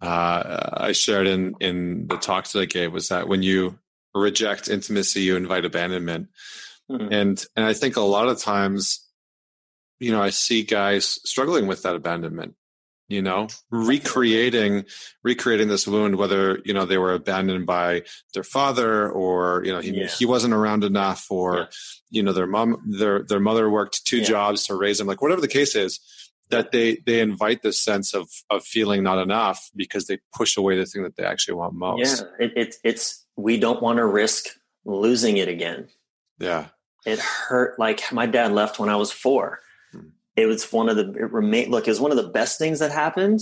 uh, 0.00 0.70
I 0.74 0.92
shared 0.92 1.26
in, 1.26 1.56
in 1.58 2.06
the 2.06 2.16
talks 2.16 2.52
that 2.52 2.60
I 2.60 2.66
gave 2.66 2.92
was 2.92 3.08
that 3.08 3.26
when 3.26 3.42
you 3.42 3.76
reject 4.14 4.68
intimacy, 4.68 5.22
you 5.22 5.34
invite 5.34 5.64
abandonment. 5.64 6.28
Mm-hmm. 6.90 7.12
And 7.12 7.46
and 7.56 7.64
I 7.64 7.72
think 7.72 7.96
a 7.96 8.00
lot 8.00 8.28
of 8.28 8.38
times, 8.40 9.06
you 9.98 10.10
know, 10.10 10.22
I 10.22 10.30
see 10.30 10.62
guys 10.62 11.20
struggling 11.24 11.66
with 11.66 11.82
that 11.82 11.94
abandonment. 11.94 12.54
you 13.10 13.20
know 13.20 13.48
recreating 13.70 14.84
recreating 15.24 15.68
this 15.68 15.86
wound 15.86 16.16
whether 16.16 16.60
you 16.64 16.72
know 16.72 16.86
they 16.86 16.96
were 16.96 17.12
abandoned 17.12 17.66
by 17.66 18.02
their 18.32 18.44
father 18.44 19.10
or 19.10 19.62
you 19.64 19.72
know 19.72 19.80
he, 19.80 19.90
yeah. 19.90 20.06
he 20.06 20.24
wasn't 20.24 20.54
around 20.54 20.84
enough 20.84 21.26
or 21.28 21.58
yeah. 21.58 21.66
you 22.08 22.22
know 22.22 22.32
their 22.32 22.46
mom 22.46 22.80
their 22.86 23.24
their 23.24 23.40
mother 23.40 23.68
worked 23.68 24.06
two 24.06 24.18
yeah. 24.18 24.24
jobs 24.24 24.64
to 24.64 24.74
raise 24.74 24.98
them 24.98 25.08
like 25.08 25.20
whatever 25.20 25.40
the 25.40 25.48
case 25.48 25.74
is 25.74 26.00
that 26.50 26.70
they 26.70 26.98
they 27.04 27.20
invite 27.20 27.62
this 27.62 27.82
sense 27.82 28.14
of 28.14 28.28
of 28.48 28.64
feeling 28.64 29.02
not 29.02 29.18
enough 29.18 29.70
because 29.74 30.06
they 30.06 30.18
push 30.32 30.56
away 30.56 30.76
the 30.76 30.86
thing 30.86 31.02
that 31.02 31.16
they 31.16 31.24
actually 31.24 31.54
want 31.54 31.74
most 31.74 32.22
yeah 32.22 32.46
it, 32.46 32.52
it 32.56 32.76
it's 32.84 33.26
we 33.36 33.58
don't 33.58 33.82
want 33.82 33.98
to 33.98 34.06
risk 34.06 34.46
losing 34.84 35.36
it 35.36 35.48
again 35.48 35.88
yeah 36.38 36.68
it 37.06 37.18
hurt 37.18 37.78
like 37.78 38.12
my 38.12 38.26
dad 38.26 38.52
left 38.52 38.78
when 38.78 38.88
i 38.88 38.96
was 38.96 39.12
four. 39.12 39.60
Hmm. 39.92 40.08
it 40.36 40.46
was 40.46 40.70
one 40.72 40.88
of 40.88 40.96
the 40.96 41.12
it 41.12 41.32
remain 41.32 41.70
look 41.70 41.86
it 41.86 41.90
was 41.90 42.00
one 42.00 42.10
of 42.10 42.16
the 42.16 42.28
best 42.28 42.58
things 42.58 42.78
that 42.80 42.90
happened 42.90 43.40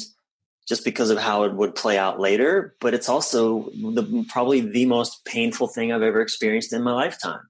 just 0.67 0.85
because 0.85 1.11
of 1.11 1.19
how 1.19 1.45
it 1.45 1.55
would 1.55 1.75
play 1.75 1.99
out 1.99 2.21
later 2.21 2.75
but 2.81 2.95
it's 2.95 3.09
also 3.09 3.71
the 3.73 4.27
probably 4.29 4.61
the 4.61 4.87
most 4.87 5.25
painful 5.25 5.69
thing 5.69 5.93
i've 5.93 6.03
ever 6.03 6.21
experienced 6.21 6.73
in 6.73 6.83
my 6.83 6.93
lifetime. 6.93 7.41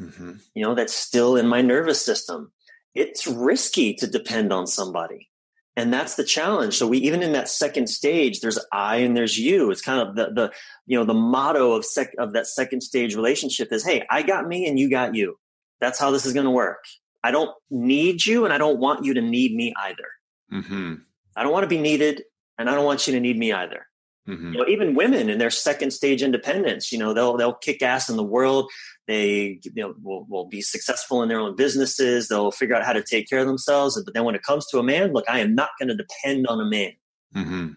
Mm-hmm. 0.00 0.32
you 0.54 0.64
know 0.64 0.74
that's 0.74 0.94
still 0.94 1.36
in 1.36 1.48
my 1.48 1.60
nervous 1.60 2.04
system. 2.04 2.52
It's 2.94 3.26
risky 3.26 3.94
to 3.94 4.06
depend 4.06 4.52
on 4.52 4.66
somebody 4.66 5.28
and 5.78 5.92
that's 5.92 6.16
the 6.16 6.24
challenge. 6.24 6.76
So 6.76 6.88
we 6.88 6.98
even 6.98 7.22
in 7.22 7.32
that 7.32 7.48
second 7.48 7.88
stage 7.88 8.40
there's 8.40 8.58
i 8.72 8.96
and 8.96 9.16
there's 9.16 9.38
you. 9.38 9.70
It's 9.70 9.80
kind 9.80 10.00
of 10.00 10.16
the 10.16 10.26
the 10.32 10.52
you 10.86 10.98
know 10.98 11.04
the 11.04 11.14
motto 11.14 11.72
of 11.72 11.84
sec 11.84 12.14
of 12.18 12.32
that 12.32 12.48
second 12.48 12.80
stage 12.80 13.14
relationship 13.14 13.72
is 13.72 13.84
hey 13.84 14.04
i 14.10 14.22
got 14.22 14.48
me 14.48 14.66
and 14.66 14.78
you 14.78 14.90
got 14.90 15.14
you 15.14 15.38
that's 15.80 15.98
how 15.98 16.10
this 16.10 16.26
is 16.26 16.32
going 16.32 16.44
to 16.44 16.50
work 16.50 16.84
i 17.22 17.30
don't 17.30 17.50
need 17.70 18.24
you 18.24 18.44
and 18.44 18.52
i 18.52 18.58
don't 18.58 18.78
want 18.78 19.04
you 19.04 19.14
to 19.14 19.20
need 19.20 19.54
me 19.54 19.72
either 19.82 20.08
mm-hmm. 20.52 20.94
i 21.36 21.42
don't 21.42 21.52
want 21.52 21.64
to 21.64 21.68
be 21.68 21.80
needed 21.80 22.22
and 22.58 22.68
i 22.68 22.74
don't 22.74 22.84
want 22.84 23.06
you 23.06 23.12
to 23.12 23.20
need 23.20 23.38
me 23.38 23.52
either 23.52 23.86
mm-hmm. 24.28 24.52
you 24.52 24.58
know 24.58 24.66
even 24.68 24.94
women 24.94 25.28
in 25.28 25.38
their 25.38 25.50
second 25.50 25.90
stage 25.90 26.22
independence 26.22 26.92
you 26.92 26.98
know 26.98 27.12
they'll 27.12 27.36
they'll 27.36 27.54
kick 27.54 27.82
ass 27.82 28.08
in 28.08 28.16
the 28.16 28.24
world 28.24 28.70
they 29.08 29.58
you 29.64 29.72
know, 29.74 29.94
will, 30.02 30.26
will 30.28 30.46
be 30.46 30.60
successful 30.60 31.22
in 31.22 31.30
their 31.30 31.40
own 31.40 31.56
businesses. 31.56 32.28
They'll 32.28 32.52
figure 32.52 32.76
out 32.76 32.84
how 32.84 32.92
to 32.92 33.02
take 33.02 33.28
care 33.28 33.40
of 33.40 33.46
themselves. 33.46 34.00
But 34.04 34.14
then 34.14 34.24
when 34.24 34.34
it 34.34 34.42
comes 34.42 34.66
to 34.66 34.78
a 34.78 34.82
man, 34.82 35.12
look, 35.12 35.24
I 35.28 35.40
am 35.40 35.54
not 35.54 35.70
going 35.80 35.88
to 35.88 35.96
depend 35.96 36.46
on 36.46 36.60
a 36.60 36.66
man 36.66 36.92
mm-hmm. 37.34 37.68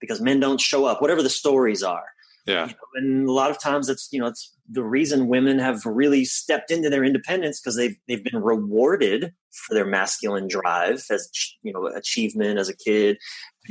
because 0.00 0.20
men 0.20 0.40
don't 0.40 0.60
show 0.60 0.84
up, 0.84 1.00
whatever 1.00 1.22
the 1.22 1.30
stories 1.30 1.82
are. 1.82 2.06
Yeah. 2.46 2.66
You 2.66 2.72
know, 2.72 2.76
and 2.94 3.28
a 3.28 3.32
lot 3.32 3.50
of 3.50 3.60
times 3.60 3.88
it's, 3.88 4.08
you 4.12 4.20
know, 4.20 4.26
it's 4.26 4.54
the 4.68 4.82
reason 4.82 5.28
women 5.28 5.58
have 5.58 5.84
really 5.84 6.24
stepped 6.24 6.70
into 6.70 6.88
their 6.88 7.04
independence 7.04 7.60
because 7.60 7.76
they've, 7.76 7.96
they've 8.08 8.24
been 8.24 8.42
rewarded 8.42 9.32
for 9.52 9.74
their 9.74 9.86
masculine 9.86 10.48
drive 10.48 11.04
as, 11.10 11.28
you 11.62 11.72
know, 11.72 11.86
achievement 11.86 12.58
as 12.58 12.68
a 12.68 12.76
kid, 12.76 13.18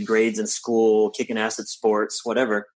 grades 0.06 0.40
in 0.40 0.48
school, 0.48 1.10
kicking 1.10 1.38
ass 1.38 1.60
at 1.60 1.68
sports, 1.68 2.22
whatever. 2.24 2.68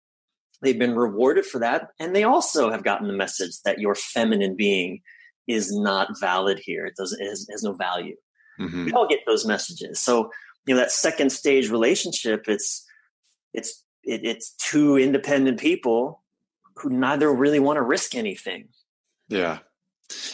They've 0.61 0.79
been 0.79 0.95
rewarded 0.95 1.45
for 1.45 1.59
that. 1.59 1.89
And 1.99 2.15
they 2.15 2.23
also 2.23 2.71
have 2.71 2.83
gotten 2.83 3.07
the 3.07 3.13
message 3.13 3.61
that 3.65 3.79
your 3.79 3.95
feminine 3.95 4.55
being 4.55 5.01
is 5.47 5.71
not 5.77 6.19
valid 6.19 6.59
here. 6.63 6.85
It 6.85 6.95
doesn't, 6.97 7.21
it 7.21 7.27
has, 7.27 7.45
it 7.47 7.51
has 7.51 7.63
no 7.63 7.73
value. 7.73 8.15
Mm-hmm. 8.59 8.85
We 8.85 8.91
all 8.93 9.07
get 9.07 9.19
those 9.27 9.45
messages. 9.45 9.99
So, 9.99 10.31
you 10.65 10.73
know, 10.73 10.79
that 10.79 10.91
second 10.91 11.31
stage 11.31 11.69
relationship, 11.69 12.45
it's, 12.47 12.85
it's, 13.53 13.83
it, 14.03 14.25
it's 14.25 14.51
two 14.55 14.97
independent 14.97 15.59
people 15.59 16.23
who 16.77 16.89
neither 16.89 17.31
really 17.33 17.59
want 17.59 17.77
to 17.77 17.81
risk 17.81 18.15
anything. 18.15 18.69
Yeah. 19.29 19.59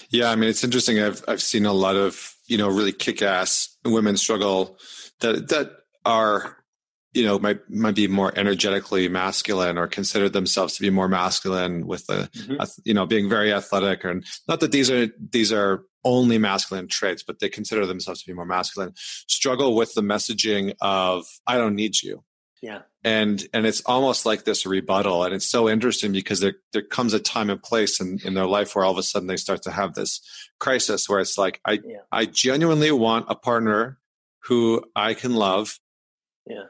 Yeah. 0.09 0.31
I 0.31 0.35
mean, 0.35 0.49
it's 0.49 0.63
interesting. 0.63 0.99
I've, 0.99 1.23
I've 1.27 1.41
seen 1.41 1.65
a 1.65 1.73
lot 1.73 1.95
of, 1.95 2.35
you 2.47 2.57
know, 2.57 2.69
really 2.69 2.91
kick 2.91 3.21
ass 3.21 3.77
women 3.85 4.17
struggle 4.17 4.77
that, 5.19 5.49
that 5.49 5.71
are 6.05 6.59
you 7.13 7.25
know 7.25 7.39
might 7.39 7.67
might 7.69 7.95
be 7.95 8.07
more 8.07 8.31
energetically 8.35 9.07
masculine 9.09 9.77
or 9.77 9.87
consider 9.87 10.29
themselves 10.29 10.75
to 10.75 10.81
be 10.81 10.89
more 10.89 11.07
masculine 11.07 11.87
with 11.87 12.05
the 12.07 12.29
mm-hmm. 12.35 12.81
you 12.85 12.93
know 12.93 13.05
being 13.05 13.29
very 13.29 13.51
athletic 13.51 14.03
and 14.03 14.25
not 14.47 14.59
that 14.59 14.71
these 14.71 14.91
are 14.91 15.07
these 15.31 15.51
are 15.51 15.83
only 16.05 16.37
masculine 16.37 16.87
traits 16.87 17.23
but 17.23 17.39
they 17.39 17.49
consider 17.49 17.85
themselves 17.85 18.21
to 18.21 18.27
be 18.27 18.33
more 18.33 18.45
masculine 18.45 18.93
struggle 18.95 19.75
with 19.75 19.93
the 19.95 20.01
messaging 20.01 20.73
of 20.81 21.25
i 21.47 21.57
don't 21.57 21.75
need 21.75 22.01
you 22.01 22.23
yeah 22.61 22.81
and 23.03 23.47
and 23.53 23.65
it's 23.65 23.81
almost 23.81 24.25
like 24.25 24.43
this 24.43 24.65
rebuttal 24.65 25.23
and 25.23 25.33
it's 25.33 25.49
so 25.49 25.69
interesting 25.69 26.11
because 26.11 26.39
there 26.41 26.55
there 26.73 26.81
comes 26.81 27.13
a 27.13 27.19
time 27.19 27.49
and 27.49 27.63
place 27.63 28.01
in, 28.01 28.19
in 28.25 28.33
their 28.33 28.45
life 28.45 28.75
where 28.75 28.83
all 28.83 28.91
of 28.91 28.97
a 28.97 29.03
sudden 29.03 29.27
they 29.27 29.37
start 29.37 29.61
to 29.63 29.71
have 29.71 29.93
this 29.93 30.21
crisis 30.59 31.07
where 31.07 31.21
it's 31.21 31.37
like 31.37 31.61
i 31.63 31.79
yeah. 31.85 31.99
i 32.11 32.25
genuinely 32.25 32.91
want 32.91 33.25
a 33.29 33.35
partner 33.35 33.99
who 34.43 34.83
i 34.97 35.13
can 35.13 35.33
love 35.33 35.79
yeah 36.45 36.65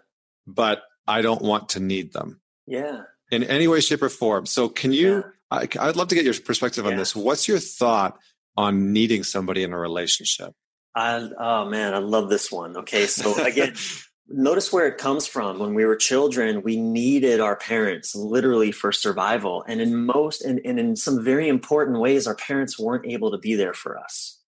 but 0.45 0.83
I 1.09 1.21
don't 1.21 1.41
want 1.41 1.69
to 1.69 1.79
need 1.79 2.13
them. 2.13 2.39
Yeah. 2.67 3.01
In 3.31 3.43
any 3.43 3.67
way, 3.67 3.81
shape, 3.81 4.03
or 4.03 4.09
form. 4.09 4.45
So, 4.45 4.69
can 4.69 4.93
you? 4.93 5.23
Yeah. 5.51 5.65
I, 5.79 5.87
would 5.87 5.95
love 5.95 6.09
to 6.09 6.15
get 6.15 6.25
your 6.25 6.35
perspective 6.35 6.85
on 6.85 6.91
yeah. 6.91 6.99
this. 6.99 7.15
What's 7.15 7.47
your 7.47 7.57
thought 7.57 8.17
on 8.55 8.93
needing 8.93 9.23
somebody 9.23 9.63
in 9.63 9.73
a 9.73 9.77
relationship? 9.77 10.53
I, 10.93 11.27
oh 11.39 11.65
man, 11.65 11.95
I 11.95 11.99
love 11.99 12.29
this 12.29 12.51
one. 12.51 12.77
Okay, 12.77 13.07
so 13.07 13.43
again, 13.43 13.73
notice 14.29 14.71
where 14.71 14.87
it 14.87 14.97
comes 14.97 15.27
from. 15.27 15.59
When 15.59 15.73
we 15.73 15.85
were 15.85 15.95
children, 15.95 16.61
we 16.61 16.77
needed 16.77 17.39
our 17.39 17.55
parents 17.55 18.15
literally 18.15 18.71
for 18.71 18.91
survival, 18.91 19.63
and 19.67 19.81
in 19.81 20.05
most 20.05 20.43
and, 20.43 20.61
and 20.65 20.79
in 20.79 20.95
some 20.95 21.23
very 21.23 21.47
important 21.47 21.99
ways, 21.99 22.27
our 22.27 22.35
parents 22.35 22.79
weren't 22.79 23.05
able 23.05 23.31
to 23.31 23.37
be 23.37 23.55
there 23.55 23.73
for 23.73 23.97
us. 23.97 24.39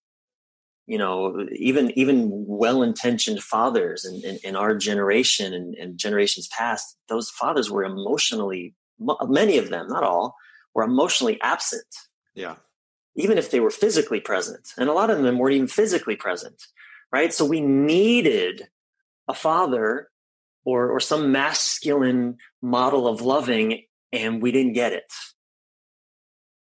You 0.86 0.98
know 0.98 1.46
even 1.52 1.96
even 1.96 2.28
well-intentioned 2.46 3.42
fathers 3.42 4.04
in, 4.04 4.22
in, 4.28 4.38
in 4.42 4.56
our 4.56 4.74
generation 4.76 5.54
and, 5.54 5.74
and, 5.76 5.96
generations 5.96 6.48
past 6.48 6.96
those 7.08 7.30
fathers 7.30 7.70
were 7.70 7.84
emotionally 7.84 8.74
many 8.98 9.58
of 9.58 9.70
them 9.70 9.88
not 9.88 10.02
all 10.02 10.36
were 10.74 10.82
emotionally 10.82 11.40
absent. 11.40 11.86
Yeah. 12.34 12.56
Even 13.14 13.38
if 13.38 13.50
they 13.50 13.60
were 13.60 13.70
physically 13.70 14.20
present. 14.20 14.72
And 14.76 14.88
a 14.88 14.92
lot 14.92 15.10
of 15.10 15.22
them 15.22 15.38
weren't 15.38 15.54
even 15.54 15.68
physically 15.68 16.16
present 16.16 16.60
right? 17.12 17.32
So 17.32 17.44
we 17.44 17.60
needed 17.60 18.68
a 19.28 19.34
father 19.34 20.08
or 20.64 20.90
or 20.90 21.00
some 21.00 21.32
masculine 21.32 22.36
model 22.60 23.06
of 23.06 23.20
loving 23.20 23.82
and 24.12 24.42
we 24.42 24.52
didn't 24.52 24.74
get 24.74 24.92
it 24.92 25.12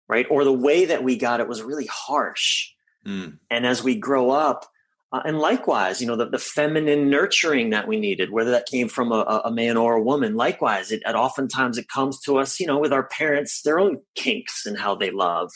right 0.09 0.27
or 0.31 0.45
the 0.45 0.53
way 0.53 0.85
that 0.87 1.03
we 1.03 1.17
got 1.17 1.41
it 1.41 1.49
was 1.49 1.63
really 1.63 1.87
harsh 1.87 2.75
Mm. 3.07 3.39
And 3.51 3.67
as 3.67 3.83
we 3.83 3.97
grow 3.97 4.31
up, 4.31 4.67
uh, 5.13 5.23
and 5.25 5.39
likewise, 5.39 6.01
you 6.01 6.07
know, 6.07 6.17
the, 6.17 6.29
the 6.29 6.39
feminine 6.39 7.09
nurturing 7.09 7.71
that 7.71 7.87
we 7.87 8.01
needed, 8.01 8.31
whether 8.31 8.51
that 8.51 8.67
came 8.67 8.89
from 8.89 9.13
a, 9.13 9.43
a 9.45 9.53
man 9.53 9.77
or 9.77 9.95
a 9.95 10.03
woman, 10.03 10.35
likewise, 10.35 10.91
it, 10.91 11.03
it 11.07 11.15
oftentimes 11.15 11.79
it 11.79 11.89
comes 11.89 12.21
to 12.21 12.39
us, 12.39 12.59
you 12.59 12.67
know, 12.67 12.79
with 12.79 12.93
our 12.93 13.07
parents, 13.07 13.63
their 13.63 13.79
own 13.79 14.01
kinks 14.17 14.67
and 14.67 14.79
how 14.79 14.95
they 14.95 15.11
love, 15.11 15.53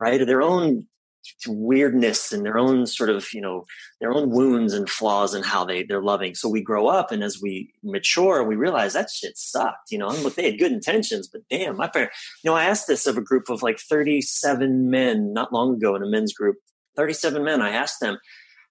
right? 0.00 0.20
Or 0.20 0.24
their 0.24 0.42
own 0.42 0.86
weirdness 1.46 2.32
and 2.32 2.44
their 2.44 2.58
own 2.58 2.86
sort 2.86 3.10
of 3.10 3.26
you 3.32 3.40
know 3.40 3.64
their 4.00 4.12
own 4.12 4.30
wounds 4.30 4.72
and 4.74 4.88
flaws 4.88 5.34
and 5.34 5.44
how 5.44 5.64
they 5.64 5.82
they're 5.82 6.02
loving. 6.02 6.34
So 6.34 6.48
we 6.48 6.62
grow 6.62 6.88
up 6.88 7.10
and 7.12 7.22
as 7.22 7.40
we 7.40 7.72
mature 7.82 8.44
we 8.44 8.56
realize 8.56 8.92
that 8.92 9.10
shit 9.10 9.36
sucked 9.36 9.90
you 9.90 9.98
know? 9.98 10.08
And 10.08 10.22
look 10.22 10.34
they 10.34 10.50
had 10.50 10.58
good 10.58 10.72
intentions 10.72 11.28
but 11.28 11.42
damn 11.50 11.76
my 11.76 11.88
parents 11.88 12.16
you 12.42 12.50
know 12.50 12.56
i 12.56 12.64
asked 12.64 12.86
this 12.86 13.06
of 13.06 13.16
a 13.16 13.22
group 13.22 13.48
of 13.48 13.62
like 13.62 13.78
37 13.78 14.90
men 14.90 15.32
not 15.32 15.52
long 15.52 15.74
ago 15.74 15.94
in 15.94 16.02
a 16.02 16.06
men's 16.06 16.32
group 16.32 16.56
37 16.96 17.44
men, 17.44 17.62
I 17.62 17.70
asked 17.70 18.00
them, 18.00 18.18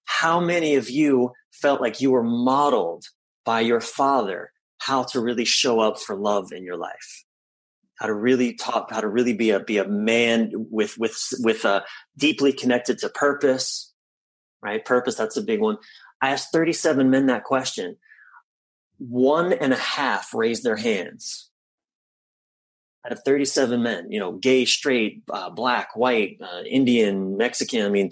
how 0.05 0.39
many 0.39 0.75
of 0.75 0.89
you 0.89 1.31
felt 1.51 1.79
like 1.79 2.01
you 2.01 2.11
were 2.11 2.23
modeled 2.23 3.05
by 3.45 3.61
your 3.61 3.79
father 3.79 4.51
how 4.79 5.03
to 5.03 5.21
really 5.21 5.45
show 5.45 5.79
up 5.79 5.99
for 5.99 6.15
love 6.15 6.51
in 6.51 6.63
your 6.63 6.77
life? 6.77 7.24
How 7.99 8.07
to 8.07 8.13
really 8.13 8.53
talk, 8.53 8.91
how 8.91 9.01
to 9.01 9.07
really 9.07 9.33
be 9.33 9.51
a 9.51 9.59
be 9.59 9.77
a 9.77 9.87
man 9.87 10.51
with 10.53 10.97
with 10.97 11.17
with 11.39 11.63
a 11.65 11.83
deeply 12.17 12.51
connected 12.51 12.97
to 12.99 13.09
purpose, 13.09 13.93
right? 14.61 14.83
Purpose, 14.83 15.15
that's 15.15 15.37
a 15.37 15.41
big 15.41 15.61
one. 15.61 15.77
I 16.21 16.31
asked 16.31 16.51
37 16.51 17.09
men 17.09 17.27
that 17.27 17.43
question. 17.43 17.97
One 18.97 19.53
and 19.53 19.73
a 19.73 19.77
half 19.77 20.33
raised 20.33 20.63
their 20.63 20.77
hands 20.77 21.49
out 23.05 23.11
of 23.11 23.21
37 23.23 23.81
men, 23.83 24.11
you 24.11 24.19
know, 24.19 24.33
gay, 24.33 24.65
straight, 24.65 25.23
uh, 25.29 25.49
black, 25.49 25.95
white, 25.95 26.39
uh, 26.41 26.63
Indian, 26.63 27.37
Mexican. 27.37 27.85
I 27.85 27.89
mean, 27.89 28.09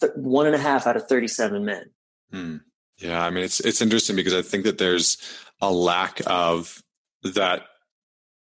th- 0.00 0.12
one 0.16 0.46
and 0.46 0.54
a 0.54 0.58
half 0.58 0.86
out 0.86 0.96
of 0.96 1.06
37 1.06 1.64
men. 1.64 1.90
Hmm. 2.32 2.56
Yeah, 2.98 3.24
I 3.24 3.30
mean, 3.30 3.44
it's 3.44 3.60
it's 3.60 3.80
interesting 3.80 4.14
because 4.16 4.34
I 4.34 4.42
think 4.42 4.64
that 4.64 4.76
there's 4.76 5.16
a 5.62 5.70
lack 5.70 6.20
of 6.26 6.82
that, 7.22 7.62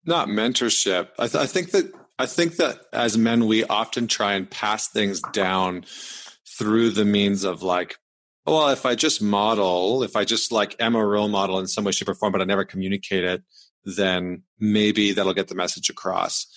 not 0.08 0.28
mentorship. 0.28 1.10
I, 1.20 1.28
th- 1.28 1.44
I 1.44 1.46
think 1.46 1.72
that 1.72 1.94
I 2.20 2.26
think 2.26 2.56
that 2.56 2.80
as 2.94 3.18
men, 3.18 3.46
we 3.46 3.64
often 3.66 4.08
try 4.08 4.34
and 4.34 4.50
pass 4.50 4.88
things 4.88 5.22
down 5.34 5.86
through 6.58 6.92
the 6.92 7.06
means 7.06 7.44
of 7.44 7.62
like 7.62 7.98
well, 8.46 8.70
if 8.70 8.86
I 8.86 8.96
just 8.96 9.22
model, 9.22 10.04
if 10.04 10.16
I 10.16 10.24
just 10.24 10.54
like 10.54 10.76
am 10.80 10.96
a 10.96 11.06
role 11.06 11.28
model 11.28 11.60
in 11.60 11.68
some 11.68 11.84
way, 11.84 11.92
shape, 11.92 12.08
or 12.08 12.16
form, 12.16 12.32
but 12.32 12.42
I 12.42 12.46
never 12.46 12.64
communicate 12.64 13.26
it, 13.26 13.44
then 13.84 14.44
maybe 14.58 15.12
that'll 15.12 15.34
get 15.34 15.50
the 15.50 15.56
message 15.56 15.90
across. 15.90 16.48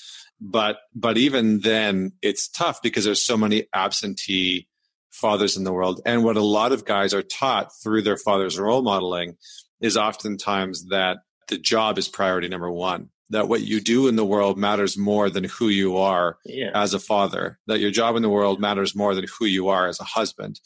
But 0.41 0.79
but 0.95 1.19
even 1.19 1.61
then, 1.61 2.13
it's 2.23 2.49
tough 2.49 2.81
because 2.81 3.05
there's 3.05 3.25
so 3.25 3.37
many 3.37 3.67
absentee 3.75 4.69
fathers 5.11 5.57
in 5.57 5.65
the 5.65 5.73
world. 5.73 6.01
And 6.07 6.25
what 6.25 6.37
a 6.37 6.43
lot 6.43 6.73
of 6.73 6.85
guys 6.85 7.13
are 7.13 7.23
taught 7.23 7.71
through 7.83 8.03
their 8.03 8.17
father's 8.17 8.59
role 8.59 8.83
modeling 8.83 9.37
is 9.81 9.97
oftentimes 9.97 10.87
that 10.91 11.19
the 11.49 11.59
job 11.59 11.99
is 11.99 12.09
priority 12.09 12.49
number 12.49 12.71
one. 12.71 13.11
That 13.31 13.49
what 13.49 13.63
you 13.63 13.81
do 13.81 14.09
in 14.09 14.17
the 14.17 14.25
world 14.25 14.59
matters 14.59 14.99
more 14.99 15.31
than 15.31 15.45
who 15.45 15.69
you 15.69 15.97
are 15.97 16.39
yeah. 16.45 16.71
as 16.75 16.95
a 16.95 16.99
father. 16.99 17.59
That 17.67 17.81
your 17.81 17.91
job 17.91 18.17
in 18.17 18.23
the 18.23 18.29
world 18.29 18.61
matters 18.61 18.95
more 18.95 19.15
than 19.15 19.27
who 19.39 19.47
you 19.47 19.69
are 19.69 19.87
as 19.87 20.01
a 20.01 20.05
husband. 20.05 20.61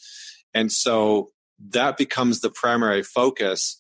And 0.54 0.72
so 0.72 1.30
that 1.70 1.96
becomes 1.96 2.40
the 2.40 2.50
primary 2.50 3.02
focus 3.02 3.78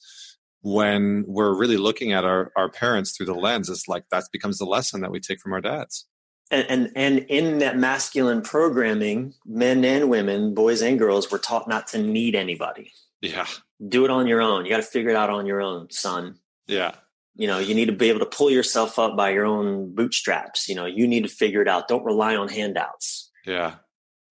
when 0.60 1.24
we're 1.26 1.54
really 1.54 1.76
looking 1.76 2.12
at 2.12 2.24
our, 2.24 2.52
our 2.56 2.68
parents 2.68 3.16
through 3.16 3.26
the 3.26 3.34
lens. 3.34 3.68
It's 3.68 3.88
like 3.88 4.04
that 4.10 4.24
becomes 4.32 4.58
the 4.58 4.64
lesson 4.64 5.00
that 5.00 5.10
we 5.10 5.20
take 5.20 5.40
from 5.40 5.52
our 5.52 5.60
dads 5.60 6.06
and, 6.50 6.66
and 6.68 6.92
and 6.94 7.18
in 7.28 7.58
that 7.58 7.76
masculine 7.76 8.42
programming, 8.42 9.34
men 9.44 9.84
and 9.84 10.08
women, 10.08 10.54
boys 10.54 10.82
and 10.82 10.98
girls, 10.98 11.30
were 11.30 11.38
taught 11.38 11.68
not 11.68 11.88
to 11.88 11.98
need 11.98 12.34
anybody. 12.34 12.92
Yeah. 13.20 13.46
Do 13.86 14.04
it 14.04 14.10
on 14.10 14.26
your 14.26 14.40
own. 14.40 14.64
You 14.64 14.70
got 14.70 14.78
to 14.78 14.82
figure 14.82 15.10
it 15.10 15.16
out 15.16 15.30
on 15.30 15.46
your 15.46 15.60
own, 15.60 15.90
son. 15.90 16.38
Yeah. 16.66 16.92
You 17.36 17.48
know, 17.48 17.58
you 17.58 17.74
need 17.74 17.86
to 17.86 17.92
be 17.92 18.08
able 18.08 18.20
to 18.20 18.26
pull 18.26 18.50
yourself 18.50 18.98
up 18.98 19.16
by 19.16 19.30
your 19.30 19.44
own 19.44 19.94
bootstraps. 19.94 20.68
You 20.68 20.76
know, 20.76 20.86
you 20.86 21.08
need 21.08 21.22
to 21.24 21.28
figure 21.28 21.62
it 21.62 21.68
out. 21.68 21.88
Don't 21.88 22.04
rely 22.04 22.36
on 22.36 22.48
handouts. 22.48 23.30
Yeah. 23.44 23.76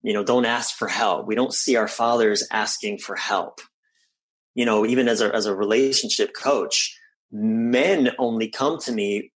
You 0.01 0.13
know, 0.13 0.23
don't 0.23 0.45
ask 0.45 0.75
for 0.75 0.87
help. 0.87 1.27
We 1.27 1.35
don't 1.35 1.53
see 1.53 1.75
our 1.75 1.87
fathers 1.87 2.47
asking 2.51 2.99
for 2.99 3.15
help. 3.15 3.59
You 4.55 4.65
know, 4.65 4.85
even 4.85 5.07
as 5.07 5.21
a 5.21 5.33
as 5.33 5.45
a 5.45 5.55
relationship 5.55 6.33
coach, 6.33 6.97
men 7.31 8.11
only 8.19 8.49
come 8.49 8.79
to 8.79 8.91
me 8.91 9.31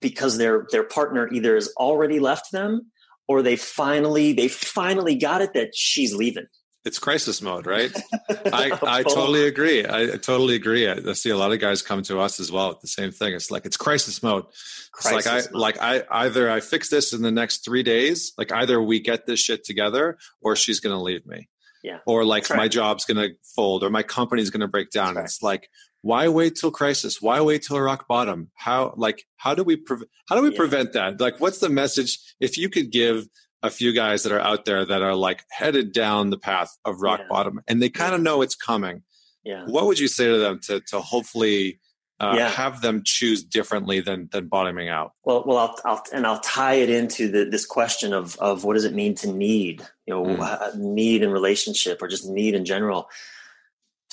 because 0.00 0.38
their 0.38 0.66
their 0.70 0.84
partner 0.84 1.28
either 1.32 1.54
has 1.54 1.72
already 1.76 2.20
left 2.20 2.52
them 2.52 2.90
or 3.26 3.42
they 3.42 3.56
finally 3.56 4.32
they 4.32 4.48
finally 4.48 5.16
got 5.16 5.42
it 5.42 5.54
that 5.54 5.74
she's 5.74 6.14
leaving 6.14 6.46
it's 6.84 6.98
crisis 6.98 7.40
mode 7.40 7.66
right? 7.66 7.92
I 8.28 8.78
i 8.82 9.02
totally 9.02 9.46
agree. 9.46 9.84
I, 9.84 10.16
totally 10.16 10.54
agree. 10.54 10.88
I, 10.88 11.12
see 11.14 11.30
a 11.30 11.36
lot 11.36 11.52
of 11.52 11.60
guys 11.60 11.82
come 11.82 12.02
to 12.04 12.20
us 12.20 12.40
as 12.40 12.52
well 12.52 12.70
with 12.70 12.80
the 12.80 12.88
same 12.88 13.10
thing. 13.10 13.34
It's 13.34 13.50
like 13.50 13.64
it's 13.66 13.76
crisis 13.76 14.22
mode. 14.22 14.44
Crisis 14.92 15.26
it's 15.26 15.52
like 15.54 15.76
mode. 15.76 15.82
i 15.82 15.96
like 15.96 16.06
i 16.10 16.24
either 16.24 16.50
i 16.50 16.60
fix 16.60 16.90
this 16.90 17.12
in 17.12 17.22
the 17.22 17.32
next 17.32 17.64
three 17.64 17.82
days 17.82 18.32
like 18.38 18.52
either 18.52 18.82
we 18.82 19.00
get 19.00 19.26
this 19.26 19.40
shit 19.40 19.64
together 19.64 20.18
or 20.40 20.56
she's 20.56 20.80
gonna 20.80 21.02
leave 21.02 21.26
me. 21.26 21.48
Yeah. 21.82 21.98
Or 22.06 22.24
like 22.24 22.48
my 22.48 22.68
job's 22.68 23.04
gonna 23.04 23.28
fold 23.54 23.84
or 23.84 23.90
my 23.90 24.02
company's 24.02 24.50
gonna 24.50 24.68
break 24.68 24.90
down. 24.90 25.16
it's 25.18 25.42
like 25.42 25.68
why 26.04 26.28
wait 26.28 26.54
till 26.56 26.70
crisis? 26.70 27.22
Why 27.22 27.40
wait 27.40 27.62
till 27.62 27.80
rock 27.80 28.06
bottom? 28.06 28.50
How 28.54 28.92
like 28.98 29.24
how 29.38 29.54
do 29.54 29.64
we 29.64 29.76
pre- 29.76 30.06
how 30.28 30.36
do 30.36 30.42
we 30.42 30.50
yeah. 30.50 30.58
prevent 30.58 30.92
that? 30.92 31.18
Like 31.18 31.40
what's 31.40 31.60
the 31.60 31.70
message? 31.70 32.18
If 32.40 32.58
you 32.58 32.68
could 32.68 32.92
give 32.92 33.26
a 33.64 33.70
few 33.70 33.92
guys 33.92 34.22
that 34.22 34.32
are 34.32 34.40
out 34.40 34.64
there 34.64 34.84
that 34.84 35.02
are 35.02 35.14
like 35.14 35.44
headed 35.50 35.92
down 35.92 36.30
the 36.30 36.38
path 36.38 36.76
of 36.84 37.00
rock 37.00 37.20
yeah. 37.20 37.28
bottom 37.28 37.60
and 37.66 37.80
they 37.80 37.88
kind 37.88 38.14
of 38.14 38.20
know 38.20 38.42
it's 38.42 38.54
coming 38.54 39.02
yeah 39.42 39.64
what 39.66 39.86
would 39.86 39.98
you 39.98 40.08
say 40.08 40.26
to 40.26 40.38
them 40.38 40.60
to 40.60 40.80
to 40.80 41.00
hopefully 41.00 41.80
uh, 42.20 42.34
yeah. 42.36 42.48
have 42.48 42.80
them 42.80 43.02
choose 43.04 43.42
differently 43.42 44.00
than 44.00 44.28
than 44.32 44.46
bottoming 44.46 44.88
out 44.88 45.12
well 45.24 45.42
well 45.46 45.58
I'll, 45.58 45.80
I'll 45.84 46.02
and 46.12 46.26
I'll 46.26 46.40
tie 46.40 46.74
it 46.74 46.90
into 46.90 47.28
the, 47.28 47.44
this 47.44 47.66
question 47.66 48.12
of 48.12 48.36
of 48.36 48.64
what 48.64 48.74
does 48.74 48.84
it 48.84 48.94
mean 48.94 49.14
to 49.16 49.32
need 49.32 49.82
you 50.06 50.14
know 50.14 50.24
mm. 50.24 50.76
need 50.76 51.22
in 51.22 51.30
relationship 51.30 52.02
or 52.02 52.08
just 52.08 52.28
need 52.28 52.54
in 52.54 52.64
general 52.64 53.08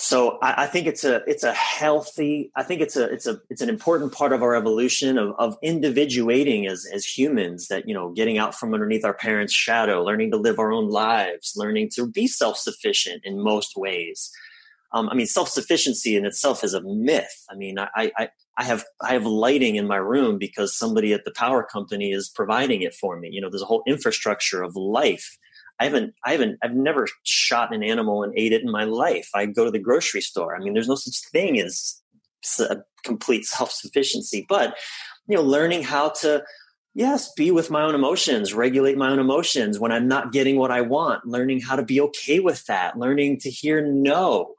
so 0.01 0.39
I, 0.41 0.63
I, 0.63 0.67
think 0.67 0.87
it's 0.87 1.03
a 1.03 1.21
it's 1.27 1.43
a 1.43 1.53
healthy 1.53 2.51
i 2.55 2.63
think 2.63 2.81
it's 2.81 2.95
a 2.95 3.03
it's 3.05 3.27
a 3.27 3.39
it's 3.51 3.61
an 3.61 3.69
important 3.69 4.11
part 4.11 4.33
of 4.33 4.41
our 4.41 4.55
evolution 4.55 5.19
of, 5.19 5.35
of 5.37 5.57
individuating 5.61 6.65
as 6.65 6.87
as 6.91 7.05
humans 7.05 7.67
that 7.67 7.87
you 7.87 7.93
know 7.93 8.09
getting 8.09 8.39
out 8.39 8.55
from 8.55 8.73
underneath 8.73 9.05
our 9.05 9.13
parents 9.13 9.53
shadow 9.53 10.03
learning 10.03 10.31
to 10.31 10.37
live 10.37 10.57
our 10.57 10.71
own 10.71 10.89
lives 10.89 11.53
learning 11.55 11.89
to 11.93 12.07
be 12.07 12.25
self-sufficient 12.25 13.21
in 13.23 13.39
most 13.39 13.77
ways. 13.77 14.31
Um, 14.93 15.07
i 15.09 15.13
mean 15.13 15.27
self-sufficiency 15.27 16.15
in 16.15 16.25
itself 16.25 16.63
is 16.63 16.73
a 16.73 16.81
myth. 16.81 17.45
I 17.49 17.55
mean 17.55 17.77
I, 17.77 18.11
I 18.17 18.29
i 18.57 18.63
have 18.63 18.83
i 19.01 19.13
have 19.13 19.25
lighting 19.25 19.75
in 19.75 19.87
my 19.87 19.97
room 19.97 20.39
because 20.39 20.75
somebody 20.75 21.13
at 21.13 21.25
the 21.25 21.31
power 21.31 21.63
company 21.63 22.11
is 22.11 22.27
providing 22.27 22.81
it 22.81 22.95
for 22.95 23.19
me. 23.19 23.29
You 23.31 23.39
know 23.39 23.49
there's 23.51 23.61
a 23.61 23.65
whole 23.65 23.83
infrastructure 23.85 24.63
of 24.63 24.75
life 24.75 25.37
I 25.82 25.86
haven't, 25.86 26.13
I 26.23 26.34
haven't, 26.34 26.59
I've 26.61 26.75
never 26.75 27.07
shot 27.23 27.73
an 27.73 27.82
animal 27.82 28.21
and 28.21 28.32
ate 28.38 28.53
it 28.53 28.61
in 28.61 28.69
my 28.69 28.84
life. 28.84 29.29
I 29.34 29.47
go 29.47 29.65
to 29.65 29.71
the 29.71 29.79
grocery 29.79 30.21
store. 30.21 30.55
I 30.55 30.59
mean, 30.59 30.73
there's 30.73 30.88
no 30.88 30.93
such 30.93 31.27
thing 31.32 31.59
as 31.59 31.99
complete 33.03 33.45
self 33.45 33.71
sufficiency, 33.71 34.45
but 34.47 34.77
you 35.27 35.36
know, 35.36 35.41
learning 35.41 35.82
how 35.82 36.09
to, 36.09 36.43
yes, 36.93 37.34
be 37.34 37.49
with 37.49 37.71
my 37.71 37.82
own 37.82 37.95
emotions, 37.95 38.53
regulate 38.53 38.95
my 38.95 39.09
own 39.09 39.17
emotions 39.17 39.79
when 39.79 39.91
I'm 39.91 40.07
not 40.07 40.32
getting 40.32 40.57
what 40.57 40.69
I 40.69 40.82
want, 40.82 41.25
learning 41.25 41.61
how 41.61 41.77
to 41.77 41.84
be 41.84 41.99
okay 42.01 42.39
with 42.39 42.63
that, 42.67 42.99
learning 42.99 43.39
to 43.39 43.49
hear 43.49 43.84
no, 43.84 44.53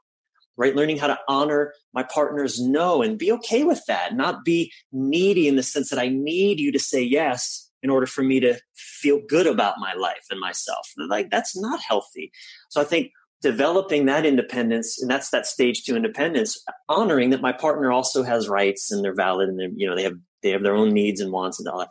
right? 0.57 0.75
Learning 0.75 0.97
how 0.97 1.07
to 1.07 1.19
honor 1.29 1.73
my 1.93 2.03
partner's 2.03 2.59
no 2.59 3.01
and 3.01 3.17
be 3.17 3.31
okay 3.31 3.63
with 3.63 3.81
that, 3.87 4.13
not 4.13 4.43
be 4.43 4.73
needy 4.91 5.47
in 5.47 5.55
the 5.55 5.63
sense 5.63 5.89
that 5.89 5.99
I 5.99 6.09
need 6.09 6.59
you 6.59 6.73
to 6.73 6.79
say 6.79 7.01
yes 7.01 7.62
in 7.83 7.89
order 7.89 8.07
for 8.07 8.23
me 8.23 8.39
to 8.39 8.57
feel 8.73 9.21
good 9.27 9.45
about 9.45 9.75
my 9.77 9.93
life 9.93 10.25
and 10.31 10.39
myself. 10.39 10.89
Like 10.97 11.29
that's 11.29 11.55
not 11.55 11.81
healthy. 11.81 12.31
So 12.69 12.81
I 12.81 12.85
think 12.85 13.11
developing 13.41 14.05
that 14.05 14.25
independence, 14.25 15.01
and 15.01 15.11
that's 15.11 15.29
that 15.31 15.45
stage 15.45 15.83
two 15.83 15.97
independence, 15.97 16.63
honoring 16.87 17.31
that 17.31 17.41
my 17.41 17.51
partner 17.51 17.91
also 17.91 18.23
has 18.23 18.47
rights 18.47 18.89
and 18.89 19.03
they're 19.03 19.13
valid 19.13 19.49
and 19.49 19.59
they're, 19.59 19.69
you 19.75 19.87
know, 19.87 19.95
they 19.95 20.03
have 20.03 20.17
they 20.41 20.51
have 20.51 20.63
their 20.63 20.75
own 20.75 20.93
needs 20.93 21.21
and 21.21 21.31
wants 21.31 21.59
and 21.59 21.67
all 21.67 21.79
that. 21.79 21.89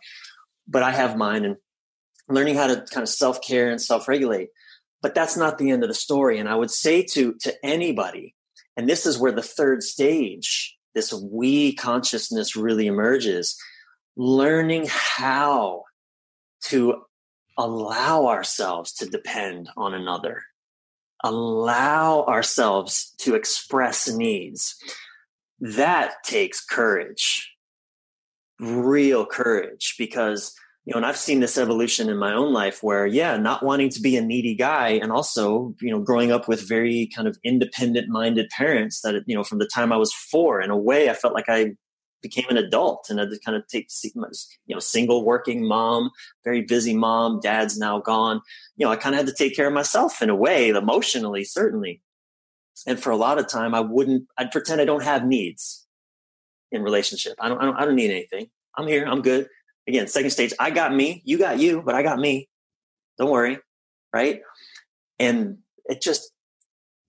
But 0.66 0.82
I 0.82 0.92
have 0.92 1.16
mine 1.16 1.44
and 1.44 1.56
learning 2.28 2.54
how 2.54 2.68
to 2.68 2.84
kind 2.90 3.02
of 3.02 3.08
self-care 3.08 3.70
and 3.70 3.80
self-regulate. 3.80 4.48
But 5.02 5.14
that's 5.14 5.36
not 5.36 5.58
the 5.58 5.70
end 5.70 5.82
of 5.82 5.88
the 5.88 5.94
story. 5.94 6.38
And 6.38 6.48
I 6.48 6.54
would 6.54 6.70
say 6.70 7.02
to 7.12 7.34
to 7.42 7.54
anybody, 7.62 8.34
and 8.76 8.88
this 8.88 9.04
is 9.04 9.18
where 9.18 9.32
the 9.32 9.42
third 9.42 9.82
stage, 9.82 10.76
this 10.94 11.12
we 11.12 11.74
consciousness 11.74 12.56
really 12.56 12.86
emerges, 12.86 13.56
learning 14.16 14.86
how 14.88 15.84
to 16.64 17.02
allow 17.58 18.26
ourselves 18.26 18.92
to 18.94 19.06
depend 19.06 19.68
on 19.76 19.94
another, 19.94 20.42
allow 21.22 22.24
ourselves 22.24 23.14
to 23.18 23.34
express 23.34 24.08
needs. 24.08 24.76
That 25.60 26.14
takes 26.24 26.64
courage, 26.64 27.52
real 28.58 29.26
courage, 29.26 29.94
because 29.98 30.54
you 30.84 30.92
know, 30.92 30.96
and 30.96 31.06
I've 31.06 31.16
seen 31.16 31.38
this 31.38 31.56
evolution 31.56 32.08
in 32.08 32.16
my 32.16 32.32
own 32.32 32.52
life 32.52 32.82
where, 32.82 33.06
yeah, 33.06 33.36
not 33.36 33.62
wanting 33.62 33.88
to 33.90 34.00
be 34.00 34.16
a 34.16 34.22
needy 34.22 34.56
guy 34.56 34.88
and 34.88 35.12
also, 35.12 35.76
you 35.80 35.92
know, 35.92 36.00
growing 36.00 36.32
up 36.32 36.48
with 36.48 36.68
very 36.68 37.08
kind 37.14 37.28
of 37.28 37.38
independent 37.44 38.08
minded 38.08 38.50
parents 38.50 39.00
that, 39.02 39.14
you 39.26 39.36
know, 39.36 39.44
from 39.44 39.58
the 39.58 39.66
time 39.72 39.92
I 39.92 39.96
was 39.96 40.12
four, 40.12 40.60
in 40.60 40.70
a 40.70 40.76
way, 40.76 41.08
I 41.08 41.14
felt 41.14 41.34
like 41.34 41.48
I 41.48 41.74
became 42.22 42.46
an 42.48 42.56
adult 42.56 43.06
and 43.10 43.20
I 43.20 43.26
just 43.26 43.44
kind 43.44 43.56
of 43.56 43.66
take, 43.66 43.88
you 44.04 44.14
know, 44.68 44.78
single 44.78 45.24
working 45.24 45.66
mom, 45.66 46.10
very 46.44 46.62
busy 46.62 46.94
mom, 46.94 47.40
dad's 47.40 47.78
now 47.78 47.98
gone. 47.98 48.40
You 48.76 48.86
know, 48.86 48.92
I 48.92 48.96
kind 48.96 49.14
of 49.14 49.18
had 49.18 49.26
to 49.26 49.34
take 49.34 49.56
care 49.56 49.66
of 49.66 49.74
myself 49.74 50.22
in 50.22 50.30
a 50.30 50.36
way, 50.36 50.70
emotionally, 50.70 51.44
certainly. 51.44 52.00
And 52.86 53.00
for 53.00 53.10
a 53.10 53.16
lot 53.16 53.38
of 53.38 53.48
time, 53.48 53.74
I 53.74 53.80
wouldn't, 53.80 54.26
I'd 54.38 54.50
pretend 54.50 54.80
I 54.80 54.84
don't 54.84 55.02
have 55.02 55.26
needs 55.26 55.86
in 56.70 56.82
relationship. 56.82 57.34
I 57.38 57.48
don't, 57.48 57.58
I 57.58 57.64
don't, 57.64 57.76
I 57.76 57.84
don't 57.84 57.96
need 57.96 58.10
anything. 58.10 58.48
I'm 58.76 58.86
here. 58.86 59.04
I'm 59.04 59.20
good. 59.20 59.48
Again, 59.86 60.06
second 60.06 60.30
stage, 60.30 60.54
I 60.58 60.70
got 60.70 60.94
me, 60.94 61.22
you 61.24 61.38
got 61.38 61.58
you, 61.58 61.82
but 61.82 61.94
I 61.94 62.02
got 62.02 62.18
me. 62.18 62.48
Don't 63.18 63.30
worry. 63.30 63.58
Right. 64.12 64.40
And 65.18 65.58
it 65.86 66.00
just, 66.00 66.30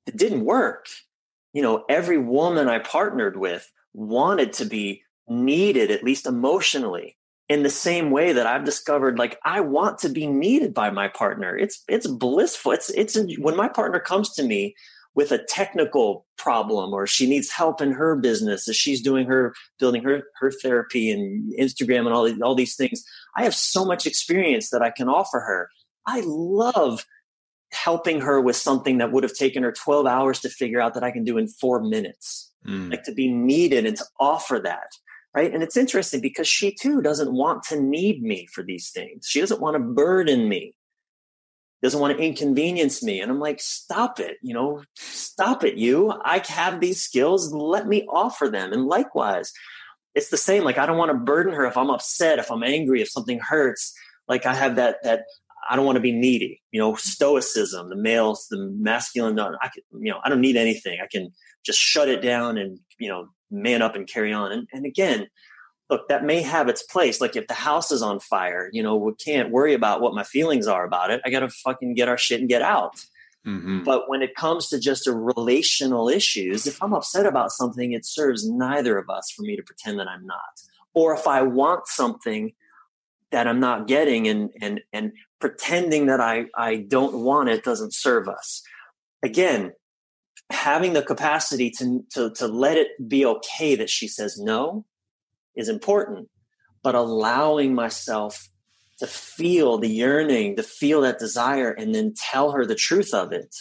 it 0.05 0.17
didn't 0.17 0.43
work. 0.43 0.87
You 1.53 1.61
know, 1.61 1.85
every 1.87 2.17
woman 2.17 2.67
I 2.67 2.79
partnered 2.79 3.37
with 3.37 3.71
wanted 3.93 4.53
to 4.53 4.65
be 4.65 5.03
needed, 5.27 5.91
at 5.91 6.03
least 6.03 6.25
emotionally, 6.25 7.17
in 7.49 7.63
the 7.63 7.69
same 7.69 8.09
way 8.11 8.33
that 8.33 8.47
I've 8.47 8.63
discovered, 8.63 9.19
like 9.19 9.37
I 9.43 9.61
want 9.61 9.99
to 9.99 10.09
be 10.09 10.27
needed 10.27 10.73
by 10.73 10.89
my 10.89 11.07
partner. 11.07 11.55
It's 11.57 11.83
it's 11.87 12.07
blissful. 12.07 12.71
It's 12.71 12.89
it's 12.91 13.17
when 13.37 13.55
my 13.55 13.67
partner 13.67 13.99
comes 13.99 14.31
to 14.33 14.43
me 14.43 14.75
with 15.15 15.31
a 15.31 15.43
technical 15.43 16.25
problem 16.37 16.93
or 16.93 17.05
she 17.05 17.27
needs 17.27 17.51
help 17.51 17.81
in 17.81 17.91
her 17.91 18.15
business 18.15 18.67
as 18.67 18.75
she's 18.75 19.01
doing 19.01 19.27
her 19.27 19.53
building 19.77 20.03
her 20.03 20.23
her 20.39 20.51
therapy 20.51 21.11
and 21.11 21.53
Instagram 21.59 22.05
and 22.05 22.13
all 22.13 22.23
these, 22.23 22.41
all 22.41 22.55
these 22.55 22.75
things. 22.75 23.03
I 23.35 23.43
have 23.43 23.55
so 23.55 23.85
much 23.85 24.05
experience 24.05 24.69
that 24.69 24.81
I 24.81 24.89
can 24.89 25.09
offer 25.09 25.39
her. 25.39 25.69
I 26.07 26.23
love 26.25 27.05
helping 27.71 28.21
her 28.21 28.39
with 28.39 28.55
something 28.55 28.99
that 28.99 29.11
would 29.11 29.23
have 29.23 29.33
taken 29.33 29.63
her 29.63 29.71
12 29.71 30.05
hours 30.05 30.39
to 30.41 30.49
figure 30.49 30.79
out 30.79 30.93
that 30.93 31.03
I 31.03 31.11
can 31.11 31.23
do 31.23 31.37
in 31.37 31.47
4 31.47 31.81
minutes 31.81 32.52
mm. 32.65 32.91
like 32.91 33.03
to 33.03 33.13
be 33.13 33.27
needed 33.27 33.85
and 33.85 33.97
to 33.97 34.05
offer 34.19 34.59
that 34.59 34.89
right? 35.35 35.53
And 35.53 35.63
it's 35.63 35.77
interesting 35.77 36.21
because 36.21 36.47
she 36.47 36.71
too 36.71 37.01
doesn't 37.01 37.31
want 37.31 37.63
to 37.63 37.79
need 37.79 38.21
me 38.21 38.47
for 38.53 38.63
these 38.63 38.91
things. 38.91 39.25
She 39.27 39.39
doesn't 39.39 39.61
want 39.61 39.75
to 39.75 39.79
burden 39.79 40.47
me. 40.47 40.75
Doesn't 41.81 41.99
want 41.99 42.17
to 42.17 42.23
inconvenience 42.23 43.03
me. 43.03 43.19
And 43.19 43.29
i'm 43.29 43.41
like 43.41 43.59
stop 43.59 44.17
it 44.19 44.37
you 44.41 44.53
know 44.53 44.83
stop 44.95 45.65
it 45.65 45.75
you. 45.75 46.13
I 46.23 46.41
have 46.47 46.79
these 46.79 47.01
skills. 47.01 47.53
Let 47.53 47.87
me 47.87 48.05
offer 48.07 48.47
them. 48.47 48.71
And 48.71 48.85
likewise 48.85 49.51
it's 50.15 50.29
the 50.29 50.37
same 50.37 50.63
like 50.63 50.77
i 50.77 50.85
don't 50.85 50.97
want 50.97 51.11
to 51.11 51.17
burden 51.17 51.53
her 51.53 51.65
if 51.65 51.75
i'm 51.75 51.89
upset 51.89 52.37
if 52.37 52.51
i'm 52.51 52.63
angry 52.63 53.01
if 53.01 53.09
something 53.09 53.39
hurts. 53.39 53.93
Like 54.29 54.45
i 54.45 54.53
have 54.53 54.77
that 54.77 55.03
that 55.03 55.25
I 55.69 55.75
don't 55.75 55.85
want 55.85 55.95
to 55.97 56.01
be 56.01 56.11
needy. 56.11 56.61
You 56.71 56.79
know, 56.79 56.95
stoicism, 56.95 57.89
the 57.89 57.95
males, 57.95 58.47
the 58.49 58.57
masculine. 58.57 59.39
I 59.39 59.69
can, 59.73 59.83
you 60.01 60.11
know, 60.11 60.19
I 60.23 60.29
don't 60.29 60.41
need 60.41 60.57
anything. 60.57 60.99
I 61.01 61.07
can 61.11 61.31
just 61.65 61.79
shut 61.79 62.09
it 62.09 62.21
down 62.21 62.57
and 62.57 62.79
you 62.99 63.09
know, 63.09 63.27
man 63.51 63.81
up 63.81 63.95
and 63.95 64.07
carry 64.07 64.33
on. 64.33 64.51
And, 64.51 64.67
and 64.71 64.85
again, 64.85 65.27
look, 65.89 66.07
that 66.07 66.23
may 66.23 66.41
have 66.41 66.69
its 66.69 66.83
place. 66.83 67.21
Like 67.21 67.35
if 67.35 67.47
the 67.47 67.53
house 67.53 67.91
is 67.91 68.01
on 68.01 68.19
fire, 68.19 68.69
you 68.71 68.81
know, 68.81 68.95
we 68.95 69.13
can't 69.15 69.51
worry 69.51 69.73
about 69.73 70.01
what 70.01 70.15
my 70.15 70.23
feelings 70.23 70.67
are 70.67 70.85
about 70.85 71.11
it. 71.11 71.21
I 71.25 71.29
got 71.29 71.41
to 71.41 71.49
fucking 71.49 71.95
get 71.95 72.07
our 72.07 72.17
shit 72.17 72.39
and 72.39 72.49
get 72.49 72.61
out. 72.61 72.95
Mm-hmm. 73.45 73.83
But 73.83 74.09
when 74.09 74.21
it 74.21 74.35
comes 74.35 74.69
to 74.69 74.79
just 74.79 75.05
a 75.05 75.11
relational 75.11 76.07
issues, 76.07 76.65
if 76.65 76.81
I'm 76.81 76.93
upset 76.93 77.25
about 77.25 77.51
something, 77.51 77.91
it 77.91 78.05
serves 78.05 78.49
neither 78.49 78.97
of 78.97 79.09
us 79.09 79.31
for 79.35 79.41
me 79.41 79.57
to 79.57 79.63
pretend 79.63 79.99
that 79.99 80.07
I'm 80.07 80.25
not. 80.25 80.61
Or 80.93 81.13
if 81.13 81.27
I 81.27 81.41
want 81.41 81.87
something 81.87 82.53
that 83.31 83.47
I'm 83.47 83.59
not 83.59 83.87
getting 83.87 84.27
and 84.27 84.51
and 84.61 84.79
and 84.93 85.11
pretending 85.43 86.05
that 86.05 86.21
I, 86.21 86.45
I 86.55 86.77
don't 86.77 87.15
want 87.15 87.49
it 87.49 87.65
doesn't 87.65 87.93
serve 87.93 88.29
us. 88.29 88.63
Again, 89.21 89.73
having 90.49 90.93
the 90.93 91.01
capacity 91.01 91.69
to, 91.71 92.05
to, 92.11 92.29
to 92.35 92.47
let 92.47 92.77
it 92.77 92.87
be 93.09 93.25
okay 93.25 93.75
that 93.75 93.89
she 93.89 94.07
says 94.07 94.39
no 94.39 94.85
is 95.53 95.67
important, 95.67 96.29
but 96.81 96.95
allowing 96.95 97.75
myself 97.75 98.47
to 98.99 99.05
feel 99.05 99.77
the 99.77 99.89
yearning, 99.89 100.55
to 100.55 100.63
feel 100.63 101.01
that 101.01 101.19
desire, 101.19 101.71
and 101.71 101.93
then 101.93 102.13
tell 102.31 102.51
her 102.51 102.65
the 102.65 102.73
truth 102.73 103.13
of 103.13 103.33
it. 103.33 103.53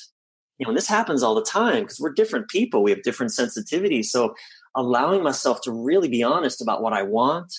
You 0.59 0.67
know, 0.67 0.71
and 0.71 0.77
this 0.77 0.87
happens 0.87 1.25
all 1.25 1.35
the 1.35 1.43
time 1.43 1.83
because 1.83 1.99
we're 1.99 2.13
different 2.13 2.49
people. 2.49 2.85
We 2.85 2.93
have 2.93 3.03
different 3.03 3.33
sensitivities. 3.33 4.05
So 4.05 4.37
allowing 4.77 5.25
myself 5.25 5.61
to 5.63 5.73
really 5.73 6.09
be 6.09 6.23
honest 6.23 6.63
about 6.63 6.81
what 6.81 6.93
I 6.93 7.03
want, 7.03 7.53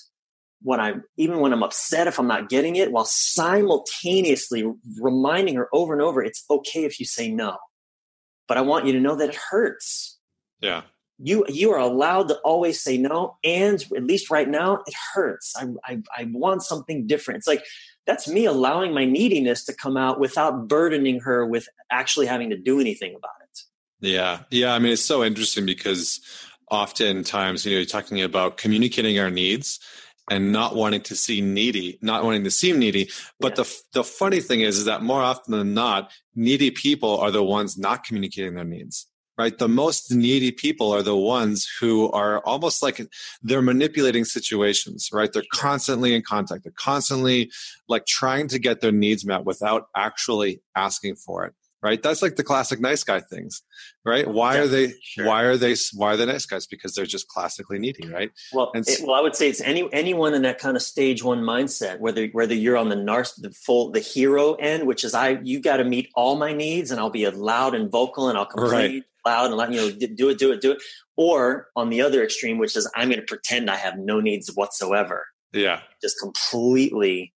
what 0.63 0.79
I'm 0.79 1.03
even 1.17 1.39
when 1.39 1.53
I'm 1.53 1.63
upset 1.63 2.07
if 2.07 2.17
I'm 2.17 2.27
not 2.27 2.49
getting 2.49 2.77
it, 2.77 2.91
while 2.91 3.05
simultaneously 3.05 4.65
reminding 4.99 5.55
her 5.55 5.69
over 5.73 5.93
and 5.93 6.01
over, 6.01 6.23
it's 6.23 6.45
okay 6.49 6.85
if 6.85 6.99
you 6.99 7.05
say 7.05 7.29
no. 7.29 7.57
But 8.47 8.57
I 8.57 8.61
want 8.61 8.85
you 8.85 8.93
to 8.93 8.99
know 8.99 9.15
that 9.15 9.29
it 9.29 9.35
hurts. 9.35 10.17
Yeah. 10.61 10.83
You 11.19 11.45
you 11.47 11.71
are 11.71 11.79
allowed 11.79 12.29
to 12.29 12.35
always 12.39 12.81
say 12.81 12.97
no 12.97 13.37
and 13.43 13.83
at 13.95 14.03
least 14.03 14.31
right 14.31 14.47
now 14.49 14.81
it 14.87 14.93
hurts. 15.13 15.53
I, 15.55 15.67
I 15.85 16.01
i 16.17 16.31
want 16.31 16.63
something 16.63 17.05
different. 17.05 17.39
It's 17.39 17.47
like 17.47 17.63
that's 18.07 18.27
me 18.27 18.45
allowing 18.45 18.93
my 18.93 19.05
neediness 19.05 19.65
to 19.65 19.73
come 19.73 19.95
out 19.95 20.19
without 20.19 20.67
burdening 20.67 21.19
her 21.21 21.45
with 21.45 21.67
actually 21.91 22.25
having 22.25 22.49
to 22.49 22.57
do 22.57 22.79
anything 22.79 23.15
about 23.15 23.31
it. 23.41 23.59
Yeah. 23.99 24.39
Yeah 24.49 24.73
i 24.73 24.79
mean 24.79 24.93
it's 24.93 25.05
so 25.05 25.23
interesting 25.23 25.65
because 25.65 26.21
oftentimes 26.71 27.65
you 27.65 27.71
know 27.71 27.77
you're 27.77 27.85
talking 27.85 28.21
about 28.21 28.57
communicating 28.57 29.19
our 29.19 29.29
needs 29.29 29.79
and 30.29 30.51
not 30.51 30.75
wanting 30.75 31.01
to 31.01 31.15
see 31.15 31.41
needy, 31.41 31.99
not 32.01 32.23
wanting 32.23 32.43
to 32.43 32.51
seem 32.51 32.79
needy. 32.79 33.09
But 33.39 33.57
yeah. 33.57 33.63
the 33.63 33.81
the 33.93 34.03
funny 34.03 34.39
thing 34.39 34.61
is, 34.61 34.77
is 34.77 34.85
that 34.85 35.03
more 35.03 35.21
often 35.21 35.57
than 35.57 35.73
not, 35.73 36.11
needy 36.35 36.71
people 36.71 37.17
are 37.17 37.31
the 37.31 37.43
ones 37.43 37.77
not 37.77 38.03
communicating 38.03 38.55
their 38.55 38.63
needs 38.63 39.07
right? 39.37 39.57
The 39.57 39.67
most 39.67 40.11
needy 40.11 40.51
people 40.51 40.91
are 40.91 41.01
the 41.01 41.15
ones 41.15 41.67
who 41.79 42.11
are 42.11 42.39
almost 42.41 42.83
like 42.83 43.01
they're 43.41 43.61
manipulating 43.61 44.25
situations, 44.25 45.09
right? 45.11 45.31
They're 45.31 45.43
constantly 45.51 46.13
in 46.13 46.21
contact. 46.21 46.63
They're 46.63 46.73
constantly 46.75 47.51
like 47.87 48.05
trying 48.05 48.47
to 48.49 48.59
get 48.59 48.81
their 48.81 48.91
needs 48.91 49.25
met 49.25 49.45
without 49.45 49.87
actually 49.95 50.61
asking 50.75 51.15
for 51.15 51.45
it. 51.45 51.53
Right. 51.83 52.01
That's 52.01 52.21
like 52.21 52.37
the 52.37 52.45
classic 52.45 52.79
nice 52.79 53.03
guy 53.03 53.19
things, 53.19 53.61
right? 54.05 54.25
Why 54.25 54.57
are 54.57 54.67
they, 54.67 54.93
sure. 55.01 55.25
why 55.25 55.41
are 55.43 55.57
they, 55.57 55.75
why 55.93 56.13
are 56.13 56.17
they 56.17 56.25
nice 56.25 56.45
guys? 56.45 56.65
Because 56.65 56.95
they're 56.95 57.05
just 57.05 57.27
classically 57.27 57.77
needy, 57.77 58.07
right? 58.07 58.31
Well, 58.53 58.71
and 58.73 58.87
it, 58.87 59.01
well, 59.03 59.15
I 59.15 59.19
would 59.19 59.35
say 59.35 59.49
it's 59.49 59.59
any, 59.59 59.89
anyone 59.91 60.33
in 60.33 60.43
that 60.43 60.59
kind 60.59 60.77
of 60.77 60.81
stage 60.81 61.25
one 61.25 61.41
mindset, 61.41 61.99
whether, 61.99 62.27
whether 62.27 62.53
you're 62.53 62.77
on 62.77 62.87
the 62.87 62.95
narc, 62.95 63.33
the 63.37 63.51
full, 63.51 63.91
the 63.91 63.99
hero 63.99 64.53
end, 64.53 64.87
which 64.87 65.03
is 65.03 65.13
I, 65.13 65.39
you 65.43 65.59
got 65.59 65.77
to 65.77 65.83
meet 65.83 66.09
all 66.15 66.37
my 66.37 66.53
needs 66.53 66.89
and 66.89 67.01
I'll 67.01 67.09
be 67.09 67.29
loud 67.29 67.75
and 67.75 67.91
vocal 67.91 68.29
and 68.29 68.37
I'll 68.37 68.45
complain. 68.45 68.93
Right 68.93 69.03
loud 69.25 69.45
and 69.45 69.55
let 69.55 69.71
you 69.71 69.77
know 69.77 69.89
do 69.89 70.27
it 70.27 70.37
do 70.37 70.51
it 70.51 70.59
do 70.59 70.71
it 70.73 70.83
or 71.15 71.67
on 71.77 71.89
the 71.89 72.01
other 72.01 72.21
extreme 72.21 72.57
which 72.57 72.75
is 72.75 72.91
i'm 72.93 73.07
going 73.07 73.21
to 73.21 73.25
pretend 73.25 73.69
i 73.69 73.75
have 73.77 73.97
no 73.97 74.19
needs 74.19 74.49
whatsoever 74.53 75.25
yeah 75.53 75.79
just 76.01 76.19
completely 76.19 77.33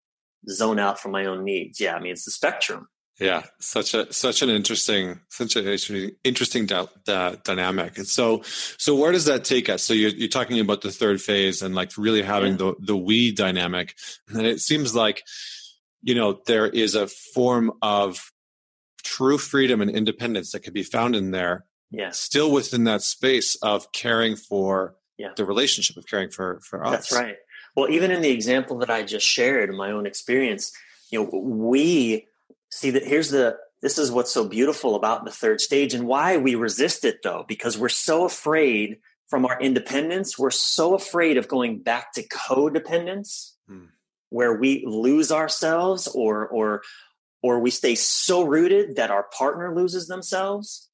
zone 0.48 0.80
out 0.80 0.98
from 0.98 1.12
my 1.12 1.26
own 1.26 1.44
needs 1.44 1.78
yeah 1.78 1.94
i 1.94 2.00
mean 2.00 2.10
it's 2.10 2.24
the 2.24 2.32
spectrum 2.32 2.88
yeah 3.18 3.44
such 3.60 3.94
a 3.94 4.12
such 4.12 4.42
an 4.42 4.50
interesting 4.50 5.20
such 5.28 5.56
an 5.56 6.12
interesting 6.24 6.66
dynamic 7.06 7.96
and 7.98 8.06
so 8.06 8.42
so 8.44 8.94
where 8.94 9.12
does 9.12 9.24
that 9.24 9.44
take 9.44 9.68
us 9.68 9.82
so 9.82 9.94
you're, 9.94 10.10
you're 10.10 10.28
talking 10.28 10.60
about 10.60 10.82
the 10.82 10.90
third 10.90 11.20
phase 11.20 11.62
and 11.62 11.74
like 11.74 11.90
really 11.96 12.22
having 12.22 12.52
yeah. 12.52 12.58
the 12.58 12.74
the 12.80 12.96
we 12.96 13.32
dynamic 13.32 13.94
and 14.28 14.46
it 14.46 14.60
seems 14.60 14.94
like 14.94 15.22
you 16.02 16.14
know 16.14 16.40
there 16.46 16.66
is 16.66 16.94
a 16.94 17.06
form 17.06 17.72
of 17.82 18.32
true 19.02 19.38
freedom 19.38 19.80
and 19.80 19.90
independence 19.90 20.52
that 20.52 20.60
can 20.60 20.72
be 20.72 20.82
found 20.82 21.16
in 21.16 21.30
there 21.30 21.64
yeah. 21.90 22.10
still 22.10 22.50
within 22.50 22.84
that 22.84 23.02
space 23.02 23.56
of 23.56 23.92
caring 23.92 24.36
for 24.36 24.96
yeah. 25.18 25.30
the 25.36 25.44
relationship 25.44 25.96
of 25.96 26.06
caring 26.06 26.30
for 26.30 26.60
for 26.60 26.84
us. 26.84 26.92
That's 26.92 27.12
right. 27.12 27.36
Well, 27.74 27.90
even 27.90 28.10
in 28.10 28.22
the 28.22 28.30
example 28.30 28.78
that 28.78 28.90
I 28.90 29.02
just 29.02 29.26
shared, 29.26 29.70
my 29.74 29.90
own 29.90 30.06
experience, 30.06 30.72
you 31.10 31.22
know, 31.22 31.30
we 31.32 32.26
see 32.76 32.90
that 32.90 33.04
here's 33.04 33.30
the 33.30 33.56
this 33.82 33.98
is 33.98 34.10
what's 34.10 34.32
so 34.32 34.48
beautiful 34.48 34.94
about 34.94 35.24
the 35.24 35.30
third 35.30 35.60
stage 35.60 35.94
and 35.94 36.06
why 36.06 36.36
we 36.36 36.54
resist 36.54 37.04
it 37.04 37.22
though, 37.22 37.44
because 37.46 37.76
we're 37.76 37.88
so 37.88 38.24
afraid 38.24 38.98
from 39.28 39.44
our 39.44 39.60
independence, 39.60 40.38
we're 40.38 40.50
so 40.50 40.94
afraid 40.94 41.36
of 41.36 41.48
going 41.48 41.80
back 41.80 42.12
to 42.14 42.26
codependence 42.26 43.52
hmm. 43.68 43.86
where 44.30 44.54
we 44.54 44.84
lose 44.86 45.30
ourselves 45.30 46.06
or 46.08 46.46
or 46.48 46.82
or 47.42 47.60
we 47.60 47.70
stay 47.70 47.94
so 47.94 48.42
rooted 48.42 48.96
that 48.96 49.10
our 49.10 49.24
partner 49.24 49.74
loses 49.74 50.08
themselves 50.08 50.88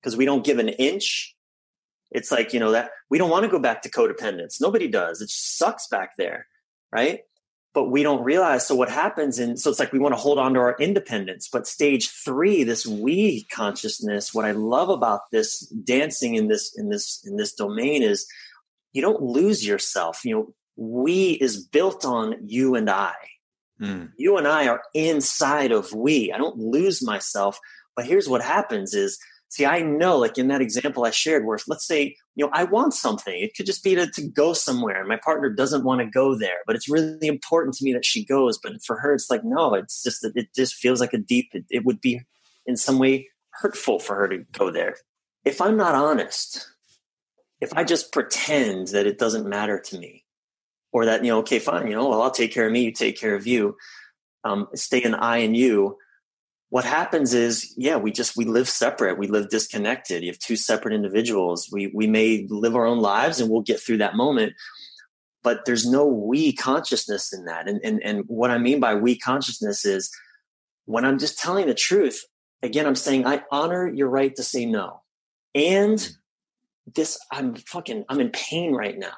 because 0.00 0.16
we 0.16 0.24
don't 0.24 0.44
give 0.44 0.58
an 0.58 0.68
inch. 0.68 1.34
It's 2.12 2.30
like, 2.30 2.52
you 2.52 2.60
know, 2.60 2.72
that 2.72 2.90
we 3.10 3.18
don't 3.18 3.30
want 3.30 3.44
to 3.44 3.50
go 3.50 3.58
back 3.58 3.82
to 3.82 3.90
codependence. 3.90 4.60
Nobody 4.60 4.86
does. 4.86 5.20
It 5.20 5.30
sucks 5.30 5.88
back 5.88 6.12
there. 6.16 6.46
Right. 6.92 7.20
But 7.76 7.90
we 7.90 8.02
don't 8.02 8.24
realize. 8.24 8.66
So 8.66 8.74
what 8.74 8.88
happens? 8.88 9.38
And 9.38 9.60
so 9.60 9.68
it's 9.68 9.78
like 9.78 9.92
we 9.92 9.98
want 9.98 10.14
to 10.14 10.20
hold 10.20 10.38
on 10.38 10.54
to 10.54 10.60
our 10.60 10.76
independence. 10.80 11.46
But 11.52 11.66
stage 11.66 12.08
three, 12.08 12.64
this 12.64 12.86
we 12.86 13.44
consciousness, 13.52 14.32
what 14.32 14.46
I 14.46 14.52
love 14.52 14.88
about 14.88 15.20
this 15.30 15.60
dancing 15.84 16.36
in 16.36 16.48
this, 16.48 16.74
in 16.74 16.88
this, 16.88 17.22
in 17.26 17.36
this 17.36 17.52
domain 17.52 18.02
is 18.02 18.26
you 18.94 19.02
don't 19.02 19.20
lose 19.20 19.66
yourself. 19.66 20.24
You 20.24 20.34
know, 20.34 20.54
we 20.76 21.32
is 21.32 21.66
built 21.66 22.06
on 22.06 22.36
you 22.46 22.76
and 22.76 22.88
I. 22.88 23.12
Mm. 23.78 24.12
You 24.16 24.38
and 24.38 24.48
I 24.48 24.68
are 24.68 24.80
inside 24.94 25.70
of 25.70 25.92
we. 25.92 26.32
I 26.32 26.38
don't 26.38 26.56
lose 26.56 27.04
myself. 27.04 27.60
But 27.94 28.06
here's 28.06 28.26
what 28.26 28.40
happens 28.40 28.94
is 28.94 29.18
See, 29.56 29.64
I 29.64 29.80
know, 29.80 30.18
like 30.18 30.36
in 30.36 30.48
that 30.48 30.60
example 30.60 31.06
I 31.06 31.10
shared, 31.10 31.46
where 31.46 31.56
if, 31.56 31.66
let's 31.66 31.86
say, 31.86 32.14
you 32.34 32.44
know, 32.44 32.50
I 32.52 32.64
want 32.64 32.92
something, 32.92 33.34
it 33.34 33.54
could 33.56 33.64
just 33.64 33.82
be 33.82 33.94
to, 33.94 34.06
to 34.06 34.28
go 34.28 34.52
somewhere, 34.52 35.00
and 35.00 35.08
my 35.08 35.16
partner 35.16 35.48
doesn't 35.48 35.82
want 35.82 36.02
to 36.02 36.06
go 36.06 36.34
there, 36.34 36.58
but 36.66 36.76
it's 36.76 36.90
really 36.90 37.26
important 37.26 37.74
to 37.76 37.84
me 37.84 37.94
that 37.94 38.04
she 38.04 38.22
goes. 38.22 38.58
But 38.62 38.84
for 38.84 38.98
her, 38.98 39.14
it's 39.14 39.30
like, 39.30 39.44
no, 39.44 39.72
it's 39.72 40.02
just 40.02 40.20
that 40.20 40.36
it 40.36 40.48
just 40.54 40.74
feels 40.74 41.00
like 41.00 41.14
a 41.14 41.18
deep, 41.18 41.48
it, 41.54 41.64
it 41.70 41.86
would 41.86 42.02
be 42.02 42.20
in 42.66 42.76
some 42.76 42.98
way 42.98 43.28
hurtful 43.48 43.98
for 43.98 44.14
her 44.16 44.28
to 44.28 44.44
go 44.52 44.70
there. 44.70 44.96
If 45.46 45.62
I'm 45.62 45.78
not 45.78 45.94
honest, 45.94 46.68
if 47.58 47.72
I 47.74 47.82
just 47.82 48.12
pretend 48.12 48.88
that 48.88 49.06
it 49.06 49.18
doesn't 49.18 49.48
matter 49.48 49.80
to 49.80 49.98
me, 49.98 50.26
or 50.92 51.06
that, 51.06 51.24
you 51.24 51.30
know, 51.30 51.38
okay, 51.38 51.60
fine, 51.60 51.86
you 51.86 51.94
know, 51.94 52.10
well, 52.10 52.20
I'll 52.20 52.30
take 52.30 52.52
care 52.52 52.66
of 52.66 52.72
me, 52.72 52.84
you 52.84 52.92
take 52.92 53.18
care 53.18 53.34
of 53.34 53.46
you, 53.46 53.78
um, 54.44 54.68
stay 54.74 55.02
in 55.02 55.14
I 55.14 55.38
and 55.38 55.56
you, 55.56 55.96
what 56.76 56.84
happens 56.84 57.32
is 57.32 57.72
yeah 57.78 57.96
we 57.96 58.12
just 58.12 58.36
we 58.36 58.44
live 58.44 58.68
separate. 58.68 59.16
We 59.16 59.28
live 59.28 59.48
disconnected. 59.48 60.22
You 60.22 60.28
have 60.28 60.38
two 60.38 60.56
separate 60.56 60.92
individuals. 60.92 61.70
We 61.72 61.86
we 61.94 62.06
may 62.06 62.46
live 62.50 62.76
our 62.76 62.84
own 62.84 62.98
lives 62.98 63.40
and 63.40 63.48
we'll 63.48 63.62
get 63.62 63.80
through 63.80 63.96
that 63.98 64.14
moment 64.14 64.52
but 65.42 65.64
there's 65.64 65.88
no 65.88 66.04
we 66.06 66.52
consciousness 66.52 67.32
in 67.32 67.46
that. 67.46 67.66
And 67.66 67.80
and, 67.82 68.02
and 68.02 68.24
what 68.26 68.50
i 68.50 68.58
mean 68.58 68.78
by 68.78 68.94
we 68.94 69.16
consciousness 69.16 69.86
is 69.86 70.10
when 70.84 71.06
i'm 71.06 71.18
just 71.18 71.38
telling 71.38 71.66
the 71.66 71.74
truth 71.88 72.22
again 72.62 72.84
i'm 72.84 73.00
saying 73.06 73.26
i 73.26 73.42
honor 73.50 73.88
your 73.88 74.10
right 74.10 74.36
to 74.36 74.42
say 74.42 74.66
no. 74.66 75.00
And 75.54 75.98
mm. 75.98 76.14
this 76.94 77.18
i'm 77.32 77.54
fucking 77.54 78.04
i'm 78.10 78.20
in 78.20 78.28
pain 78.28 78.74
right 78.74 78.98
now. 78.98 79.16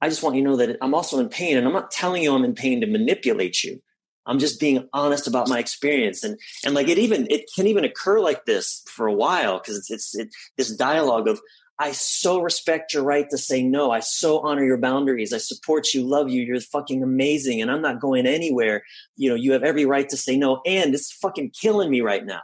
I 0.00 0.08
just 0.08 0.22
want 0.22 0.36
you 0.36 0.44
to 0.44 0.50
know 0.50 0.56
that 0.58 0.76
i'm 0.80 0.94
also 0.94 1.18
in 1.18 1.28
pain 1.28 1.56
and 1.56 1.66
i'm 1.66 1.72
not 1.72 1.90
telling 1.90 2.22
you 2.22 2.32
i'm 2.32 2.44
in 2.44 2.54
pain 2.54 2.80
to 2.82 2.86
manipulate 2.86 3.64
you 3.64 3.82
I'm 4.28 4.38
just 4.38 4.60
being 4.60 4.86
honest 4.92 5.26
about 5.26 5.48
my 5.48 5.58
experience. 5.58 6.22
And 6.22 6.38
and 6.64 6.74
like 6.74 6.88
it 6.88 6.98
even 6.98 7.26
it 7.30 7.50
can 7.54 7.66
even 7.66 7.84
occur 7.84 8.20
like 8.20 8.44
this 8.44 8.84
for 8.86 9.06
a 9.06 9.14
while 9.14 9.58
because 9.58 9.78
it's 9.78 9.90
it's 9.90 10.14
it, 10.14 10.28
this 10.56 10.70
dialogue 10.76 11.26
of 11.26 11.40
I 11.80 11.92
so 11.92 12.40
respect 12.40 12.92
your 12.92 13.04
right 13.04 13.28
to 13.30 13.38
say 13.38 13.62
no. 13.62 13.92
I 13.92 14.00
so 14.00 14.40
honor 14.40 14.64
your 14.64 14.78
boundaries. 14.78 15.32
I 15.32 15.38
support 15.38 15.94
you, 15.94 16.02
love 16.02 16.28
you. 16.28 16.42
You're 16.42 16.60
fucking 16.60 17.02
amazing, 17.02 17.62
and 17.62 17.70
I'm 17.70 17.82
not 17.82 18.00
going 18.00 18.26
anywhere. 18.26 18.82
You 19.16 19.30
know, 19.30 19.36
you 19.36 19.52
have 19.52 19.62
every 19.62 19.86
right 19.86 20.08
to 20.08 20.16
say 20.16 20.36
no, 20.36 20.60
and 20.66 20.92
it's 20.92 21.12
fucking 21.12 21.52
killing 21.60 21.90
me 21.90 22.00
right 22.00 22.26
now. 22.26 22.40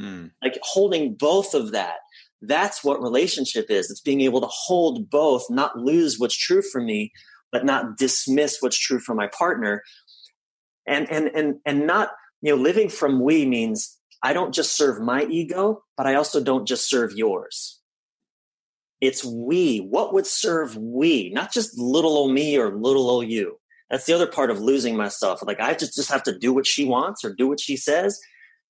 Mm. 0.00 0.32
Like 0.42 0.58
holding 0.62 1.14
both 1.14 1.54
of 1.54 1.70
that. 1.72 1.98
That's 2.40 2.82
what 2.82 3.00
relationship 3.00 3.70
is. 3.70 3.88
It's 3.88 4.00
being 4.00 4.20
able 4.20 4.40
to 4.40 4.48
hold 4.50 5.08
both, 5.08 5.44
not 5.48 5.78
lose 5.78 6.18
what's 6.18 6.36
true 6.36 6.60
for 6.60 6.80
me, 6.80 7.12
but 7.52 7.64
not 7.64 7.98
dismiss 7.98 8.56
what's 8.60 8.78
true 8.78 8.98
for 8.98 9.14
my 9.14 9.28
partner 9.28 9.82
and 10.86 11.10
and 11.10 11.28
and 11.28 11.56
and 11.64 11.86
not 11.86 12.10
you 12.42 12.54
know, 12.54 12.60
living 12.60 12.88
from 12.88 13.20
we 13.20 13.46
means 13.46 13.98
I 14.22 14.32
don't 14.32 14.54
just 14.54 14.76
serve 14.76 15.00
my 15.00 15.24
ego, 15.24 15.82
but 15.96 16.06
I 16.06 16.14
also 16.14 16.42
don't 16.42 16.66
just 16.66 16.88
serve 16.88 17.12
yours. 17.12 17.80
It's 19.00 19.24
we. 19.24 19.78
What 19.78 20.12
would 20.12 20.26
serve 20.26 20.76
we? 20.76 21.30
Not 21.30 21.52
just 21.52 21.78
little 21.78 22.16
old 22.16 22.32
me 22.32 22.56
or 22.56 22.76
little 22.76 23.08
old 23.10 23.28
you. 23.28 23.58
That's 23.90 24.06
the 24.06 24.12
other 24.12 24.28
part 24.28 24.50
of 24.50 24.60
losing 24.60 24.96
myself. 24.96 25.42
Like 25.42 25.60
I 25.60 25.74
just, 25.74 25.96
just 25.96 26.10
have 26.10 26.22
to 26.24 26.38
do 26.38 26.52
what 26.52 26.66
she 26.66 26.84
wants 26.84 27.24
or 27.24 27.34
do 27.34 27.48
what 27.48 27.60
she 27.60 27.76
says. 27.76 28.20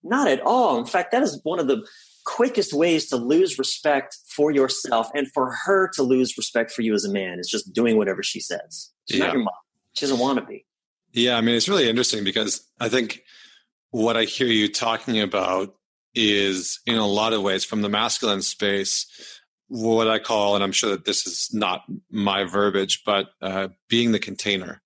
Not 0.03 0.29
at 0.29 0.41
all. 0.41 0.79
In 0.79 0.87
fact, 0.87 1.13
that 1.13 1.23
is 1.23 1.39
one 1.45 1.59
of 1.59 1.69
the 1.69 1.87
quickest 2.25 2.73
ways 2.73 3.07
to 3.09 3.17
lose 3.17 3.59
respect 3.59 4.17
for 4.27 4.51
yourself 4.51 5.09
and 5.15 5.31
for 5.33 5.55
her 5.65 5.89
to 5.95 6.03
lose 6.03 6.37
respect 6.37 6.71
for 6.71 6.83
you 6.83 6.95
as 6.95 7.05
a 7.05 7.13
man 7.13 7.39
is 7.39 7.49
just 7.49 7.73
doing 7.73 7.97
whatever 7.97 8.23
she 8.23 8.41
says. 8.41 8.91
She's 9.09 9.19
yeah. 9.19 9.27
not 9.27 9.35
your 9.35 9.43
mom. 9.45 9.55
She 9.93 10.07
doesn't 10.07 10.19
want 10.19 10.39
to 10.39 10.45
be. 10.45 10.65
Yeah, 11.13 11.37
I 11.37 11.41
mean, 11.41 11.55
it's 11.55 11.69
really 11.69 11.89
interesting 11.89 12.25
because 12.25 12.67
I 12.81 12.89
think 12.89 13.23
what 13.91 14.17
I 14.17 14.25
hear 14.25 14.47
you 14.47 14.73
talking 14.73 15.21
about 15.21 15.75
is 16.15 16.81
in 16.87 16.97
a 16.97 17.07
lot 17.07 17.33
of 17.33 17.43
ways 17.43 17.65
from 17.65 17.83
the 17.83 17.89
masculine 17.89 18.43
space 18.43 19.07
what 19.73 20.07
I 20.07 20.19
call, 20.19 20.55
and 20.55 20.63
I'm 20.63 20.73
sure 20.73 20.91
that 20.91 21.07
this 21.07 21.27
is 21.27 21.49
not 21.55 21.85
my 22.11 22.45
verbiage, 22.45 23.05
but 23.07 23.31
uh, 23.41 23.69
being 23.89 24.13
the 24.13 24.19
container, 24.19 24.83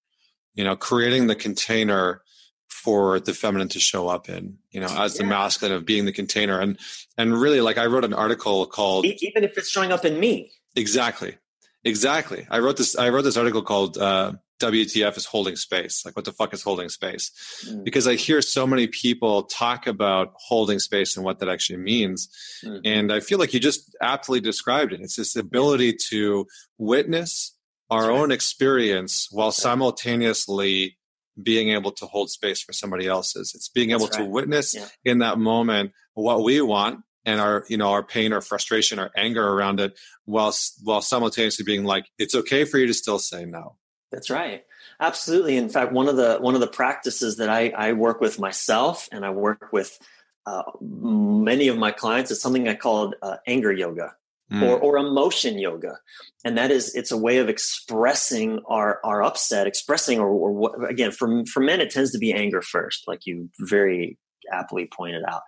you 0.54 0.62
know, 0.62 0.76
creating 0.76 1.26
the 1.26 1.34
container 1.34 2.22
for 2.68 3.18
the 3.18 3.34
feminine 3.34 3.68
to 3.70 3.80
show 3.80 4.06
up 4.06 4.28
in, 4.28 4.58
you 4.70 4.80
know, 4.80 4.86
as 4.86 5.16
yeah. 5.16 5.22
the 5.22 5.28
masculine 5.28 5.74
of 5.74 5.84
being 5.84 6.04
the 6.04 6.12
container. 6.12 6.60
And, 6.60 6.78
and 7.18 7.36
really 7.36 7.60
like 7.60 7.78
I 7.78 7.86
wrote 7.86 8.04
an 8.04 8.14
article 8.14 8.64
called, 8.66 9.06
even 9.06 9.42
if 9.42 9.58
it's 9.58 9.68
showing 9.68 9.90
up 9.90 10.04
in 10.04 10.20
me. 10.20 10.52
Exactly. 10.76 11.36
Exactly. 11.82 12.46
I 12.48 12.60
wrote 12.60 12.76
this, 12.76 12.96
I 12.96 13.08
wrote 13.08 13.22
this 13.22 13.36
article 13.36 13.62
called, 13.62 13.98
uh, 13.98 14.34
WTF 14.60 15.16
is 15.16 15.26
holding 15.26 15.56
space. 15.56 16.04
Like, 16.04 16.16
what 16.16 16.24
the 16.24 16.32
fuck 16.32 16.54
is 16.54 16.62
holding 16.62 16.88
space? 16.88 17.30
Mm. 17.68 17.84
Because 17.84 18.06
I 18.06 18.14
hear 18.14 18.40
so 18.40 18.66
many 18.66 18.86
people 18.86 19.44
talk 19.44 19.86
about 19.86 20.32
holding 20.36 20.78
space 20.78 21.16
and 21.16 21.24
what 21.24 21.40
that 21.40 21.48
actually 21.48 21.78
means. 21.78 22.28
Mm. 22.64 22.80
And 22.84 23.12
I 23.12 23.20
feel 23.20 23.38
like 23.38 23.52
you 23.52 23.60
just 23.60 23.94
aptly 24.00 24.40
described 24.40 24.92
it. 24.92 25.00
It's 25.00 25.16
this 25.16 25.36
ability 25.36 25.94
to 26.10 26.46
witness 26.78 27.54
our 27.90 28.08
right. 28.08 28.18
own 28.18 28.32
experience 28.32 29.28
while 29.30 29.52
simultaneously 29.52 30.96
being 31.40 31.70
able 31.70 31.92
to 31.92 32.06
hold 32.06 32.30
space 32.30 32.62
for 32.62 32.72
somebody 32.72 33.06
else's. 33.06 33.52
It's 33.54 33.68
being 33.68 33.90
able 33.90 34.06
right. 34.06 34.18
to 34.20 34.24
witness 34.24 34.74
yeah. 34.74 34.88
in 35.04 35.18
that 35.18 35.38
moment 35.38 35.92
what 36.14 36.42
we 36.42 36.62
want 36.62 37.00
and 37.26 37.40
our 37.40 37.64
you 37.68 37.76
know 37.76 37.90
our 37.90 38.02
pain 38.02 38.32
our 38.32 38.40
frustration 38.40 38.98
our 38.98 39.10
anger 39.14 39.46
around 39.46 39.80
it 39.80 39.98
while 40.24 40.54
while 40.82 41.02
simultaneously 41.02 41.64
being 41.64 41.84
like 41.84 42.06
it's 42.18 42.34
okay 42.34 42.64
for 42.64 42.78
you 42.78 42.86
to 42.86 42.94
still 42.94 43.18
say 43.18 43.44
no 43.44 43.76
that's 44.16 44.30
right. 44.30 44.64
Absolutely. 44.98 45.58
In 45.58 45.68
fact, 45.68 45.92
one 45.92 46.08
of 46.08 46.16
the 46.16 46.38
one 46.38 46.54
of 46.54 46.62
the 46.62 46.66
practices 46.66 47.36
that 47.36 47.50
I, 47.50 47.68
I 47.68 47.92
work 47.92 48.18
with 48.18 48.38
myself 48.38 49.10
and 49.12 49.26
I 49.26 49.30
work 49.30 49.68
with 49.72 49.98
uh, 50.46 50.62
many 50.80 51.68
of 51.68 51.76
my 51.76 51.90
clients 51.90 52.30
is 52.30 52.40
something 52.40 52.66
I 52.66 52.76
call 52.76 53.12
uh, 53.20 53.36
anger 53.46 53.70
yoga 53.70 54.14
mm. 54.50 54.62
or, 54.62 54.78
or 54.78 54.96
emotion 54.96 55.58
yoga, 55.58 55.98
and 56.46 56.56
that 56.56 56.70
is 56.70 56.94
it's 56.94 57.12
a 57.12 57.18
way 57.18 57.36
of 57.36 57.50
expressing 57.50 58.60
our 58.66 59.00
our 59.04 59.22
upset, 59.22 59.66
expressing 59.66 60.18
or, 60.18 60.28
or 60.30 60.52
what, 60.52 60.90
again 60.90 61.10
for 61.10 61.44
for 61.44 61.60
men 61.60 61.82
it 61.82 61.90
tends 61.90 62.10
to 62.12 62.18
be 62.18 62.32
anger 62.32 62.62
first, 62.62 63.04
like 63.06 63.26
you 63.26 63.50
very 63.60 64.16
aptly 64.50 64.88
pointed 64.90 65.24
out. 65.28 65.42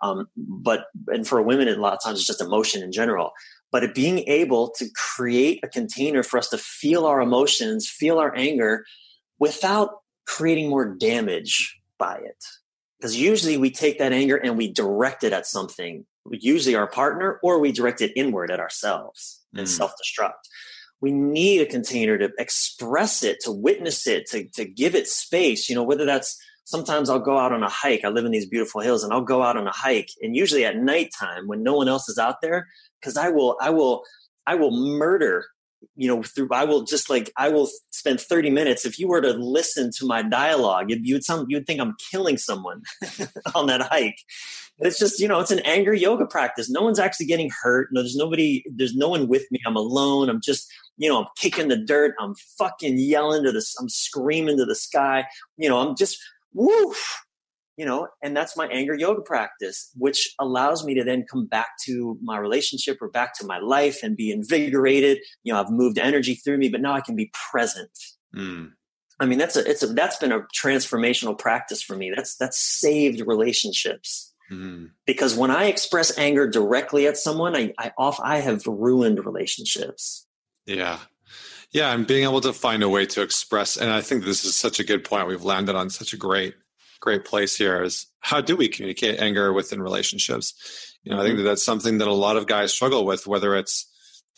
Um, 0.00 0.28
but 0.38 0.86
and 1.08 1.28
for 1.28 1.42
women, 1.42 1.68
a 1.68 1.76
lot 1.76 1.92
of 1.92 2.02
times 2.02 2.20
it's 2.20 2.26
just 2.26 2.40
emotion 2.40 2.82
in 2.82 2.90
general 2.90 3.32
but 3.74 3.92
being 3.92 4.20
able 4.28 4.70
to 4.70 4.86
create 4.94 5.58
a 5.64 5.68
container 5.68 6.22
for 6.22 6.38
us 6.38 6.48
to 6.48 6.56
feel 6.56 7.06
our 7.06 7.20
emotions, 7.20 7.88
feel 7.88 8.20
our 8.20 8.32
anger 8.36 8.84
without 9.40 9.96
creating 10.28 10.70
more 10.70 10.94
damage 10.94 11.76
by 11.98 12.14
it. 12.24 12.36
Because 13.00 13.16
usually 13.16 13.56
we 13.56 13.72
take 13.72 13.98
that 13.98 14.12
anger 14.12 14.36
and 14.36 14.56
we 14.56 14.72
direct 14.72 15.24
it 15.24 15.32
at 15.32 15.48
something, 15.48 16.06
usually 16.30 16.76
our 16.76 16.86
partner, 16.86 17.40
or 17.42 17.58
we 17.58 17.72
direct 17.72 18.00
it 18.00 18.12
inward 18.14 18.52
at 18.52 18.60
ourselves 18.60 19.42
mm. 19.52 19.58
and 19.58 19.68
self 19.68 19.92
destruct. 19.94 20.44
We 21.00 21.10
need 21.10 21.60
a 21.60 21.66
container 21.66 22.16
to 22.16 22.30
express 22.38 23.24
it, 23.24 23.40
to 23.40 23.50
witness 23.50 24.06
it, 24.06 24.26
to, 24.30 24.46
to 24.50 24.64
give 24.64 24.94
it 24.94 25.08
space. 25.08 25.68
You 25.68 25.74
know, 25.74 25.82
whether 25.82 26.04
that's 26.04 26.40
sometimes 26.64 27.10
I'll 27.10 27.18
go 27.18 27.38
out 27.38 27.52
on 27.52 27.64
a 27.64 27.68
hike. 27.68 28.04
I 28.04 28.08
live 28.08 28.24
in 28.24 28.30
these 28.30 28.48
beautiful 28.48 28.82
hills 28.82 29.04
and 29.04 29.12
I'll 29.12 29.20
go 29.20 29.42
out 29.42 29.56
on 29.56 29.66
a 29.66 29.72
hike. 29.72 30.10
And 30.22 30.36
usually 30.36 30.64
at 30.64 30.76
nighttime 30.76 31.46
when 31.46 31.64
no 31.64 31.74
one 31.74 31.88
else 31.88 32.08
is 32.08 32.18
out 32.18 32.40
there, 32.40 32.68
because 33.04 33.18
I 33.18 33.28
will, 33.28 33.56
I 33.60 33.70
will, 33.70 34.02
I 34.46 34.54
will 34.54 34.70
murder 34.70 35.44
you 35.96 36.08
know 36.08 36.22
through 36.22 36.48
i 36.50 36.64
will 36.64 36.82
just 36.82 37.10
like 37.10 37.30
i 37.36 37.48
will 37.48 37.68
spend 37.90 38.20
30 38.20 38.50
minutes 38.50 38.86
if 38.86 38.98
you 38.98 39.06
were 39.06 39.20
to 39.20 39.32
listen 39.32 39.90
to 39.94 40.06
my 40.06 40.22
dialogue 40.22 40.86
you, 40.88 41.14
would 41.14 41.24
some 41.24 41.44
you'd 41.48 41.66
think 41.66 41.80
i'm 41.80 41.94
killing 42.10 42.38
someone 42.38 42.82
on 43.54 43.66
that 43.66 43.82
hike. 43.82 44.18
It's 44.78 44.98
just 44.98 45.20
you 45.20 45.28
know 45.28 45.38
it's 45.38 45.52
an 45.52 45.60
anger 45.60 45.94
yoga 45.94 46.26
practice. 46.26 46.68
No 46.68 46.82
one's 46.82 46.98
actually 46.98 47.26
getting 47.26 47.50
hurt. 47.62 47.90
No 47.92 48.00
there's 48.00 48.16
nobody 48.16 48.64
there's 48.74 48.96
no 48.96 49.08
one 49.08 49.28
with 49.28 49.44
me. 49.52 49.60
I'm 49.66 49.76
alone. 49.76 50.28
I'm 50.28 50.40
just 50.40 50.72
you 50.96 51.08
know 51.08 51.20
i'm 51.20 51.28
kicking 51.36 51.68
the 51.68 51.76
dirt. 51.76 52.14
I'm 52.18 52.34
fucking 52.58 52.98
yelling 52.98 53.44
to 53.44 53.52
this 53.52 53.76
i'm 53.78 53.88
screaming 53.88 54.56
to 54.58 54.64
the 54.64 54.74
sky. 54.74 55.26
You 55.56 55.68
know 55.68 55.78
i'm 55.78 55.94
just 55.96 56.18
woof 56.52 57.24
you 57.76 57.84
know 57.84 58.08
and 58.22 58.36
that's 58.36 58.56
my 58.56 58.66
anger 58.68 58.94
yoga 58.94 59.20
practice 59.20 59.90
which 59.96 60.34
allows 60.38 60.84
me 60.84 60.94
to 60.94 61.04
then 61.04 61.24
come 61.30 61.46
back 61.46 61.70
to 61.82 62.18
my 62.22 62.38
relationship 62.38 62.98
or 63.00 63.08
back 63.08 63.36
to 63.38 63.46
my 63.46 63.58
life 63.58 64.02
and 64.02 64.16
be 64.16 64.30
invigorated. 64.30 65.18
You 65.42 65.52
know 65.52 65.60
i've 65.60 65.70
moved 65.70 65.98
energy 65.98 66.34
through 66.34 66.58
me 66.58 66.68
but 66.68 66.80
now 66.80 66.92
i 66.92 67.00
can 67.00 67.16
be 67.16 67.30
present. 67.50 67.90
Mm. 68.34 68.72
i 69.20 69.26
mean 69.26 69.38
that's 69.38 69.56
a 69.56 69.68
it's 69.68 69.82
a 69.82 69.86
that's 69.88 70.16
been 70.16 70.32
a 70.32 70.40
transformational 70.56 71.38
practice 71.38 71.82
for 71.82 71.96
me. 71.96 72.12
That's 72.14 72.36
that's 72.36 72.58
saved 72.58 73.20
relationships. 73.26 74.32
Mm. 74.52 74.90
because 75.06 75.34
when 75.34 75.50
i 75.50 75.64
express 75.64 76.18
anger 76.18 76.46
directly 76.46 77.06
at 77.06 77.16
someone 77.16 77.56
i 77.56 77.72
i 77.78 77.92
off 77.96 78.20
i 78.22 78.40
have 78.40 78.66
ruined 78.66 79.24
relationships. 79.24 80.26
Yeah. 80.66 80.98
Yeah 81.70 81.92
and 81.92 82.06
being 82.06 82.24
able 82.24 82.42
to 82.42 82.52
find 82.52 82.82
a 82.82 82.88
way 82.88 83.06
to 83.06 83.22
express 83.22 83.78
and 83.78 83.90
i 83.90 84.02
think 84.02 84.24
this 84.24 84.44
is 84.44 84.54
such 84.54 84.78
a 84.80 84.84
good 84.84 85.02
point. 85.02 85.28
We've 85.28 85.42
landed 85.42 85.74
on 85.74 85.88
such 85.88 86.12
a 86.12 86.18
great 86.18 86.54
great 87.04 87.24
place 87.26 87.54
here 87.54 87.82
is 87.82 88.06
how 88.20 88.40
do 88.40 88.56
we 88.56 88.66
communicate 88.66 89.20
anger 89.20 89.52
within 89.52 89.82
relationships? 89.82 90.54
You 91.02 91.10
know, 91.10 91.16
mm-hmm. 91.16 91.20
I 91.20 91.24
think 91.24 91.34
mm-hmm. 91.34 91.44
that 91.44 91.50
that's 91.50 91.64
something 91.64 91.98
that 91.98 92.08
a 92.08 92.12
lot 92.12 92.36
of 92.38 92.46
guys 92.46 92.72
struggle 92.72 93.04
with, 93.04 93.26
whether 93.26 93.54
it's 93.54 93.90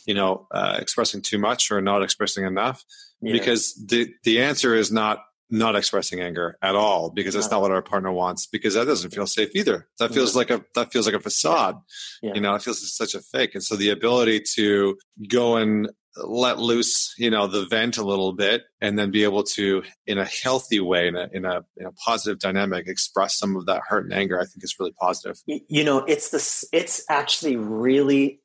you 0.04 0.14
know 0.14 0.46
uh, 0.50 0.76
expressing 0.78 1.22
too 1.22 1.38
much 1.38 1.70
or 1.70 1.80
not 1.80 2.02
expressing 2.02 2.44
enough, 2.44 2.84
yeah. 3.22 3.32
because 3.32 3.74
the 3.86 4.12
the 4.24 4.42
answer 4.42 4.74
is 4.74 4.90
not 4.90 5.20
not 5.48 5.76
expressing 5.76 6.20
anger 6.20 6.58
at 6.60 6.74
all 6.74 7.08
because 7.08 7.32
that's 7.34 7.52
not 7.52 7.62
what 7.62 7.70
our 7.70 7.82
partner 7.82 8.10
wants 8.10 8.48
because 8.48 8.74
that 8.74 8.84
doesn't 8.84 9.14
feel 9.14 9.28
safe 9.28 9.48
either 9.54 9.86
that 10.00 10.12
feels 10.12 10.34
like 10.34 10.50
a 10.50 10.60
that 10.74 10.90
feels 10.92 11.06
like 11.06 11.14
a 11.14 11.20
facade 11.20 11.76
yeah. 12.20 12.34
you 12.34 12.40
know 12.40 12.52
it 12.56 12.62
feels 12.62 12.92
such 12.96 13.14
a 13.14 13.20
fake 13.20 13.54
and 13.54 13.62
so 13.62 13.76
the 13.76 13.90
ability 13.90 14.42
to 14.56 14.98
go 15.28 15.54
and 15.54 15.88
let 16.16 16.58
loose, 16.58 17.14
you 17.18 17.30
know, 17.30 17.46
the 17.46 17.66
vent 17.66 17.98
a 17.98 18.04
little 18.04 18.32
bit 18.32 18.64
and 18.80 18.98
then 18.98 19.10
be 19.10 19.24
able 19.24 19.42
to, 19.42 19.82
in 20.06 20.18
a 20.18 20.24
healthy 20.24 20.80
way, 20.80 21.08
in 21.08 21.16
a, 21.16 21.28
in 21.32 21.44
a, 21.44 21.64
in 21.76 21.86
a 21.86 21.92
positive 21.92 22.38
dynamic, 22.38 22.88
express 22.88 23.36
some 23.36 23.56
of 23.56 23.66
that 23.66 23.82
hurt 23.86 24.04
and 24.04 24.14
anger, 24.14 24.40
I 24.40 24.44
think 24.44 24.64
is 24.64 24.76
really 24.78 24.94
positive. 24.98 25.36
You 25.46 25.84
know, 25.84 25.98
it's 25.98 26.30
this, 26.30 26.64
it's 26.72 27.04
actually 27.08 27.56
really 27.56 28.40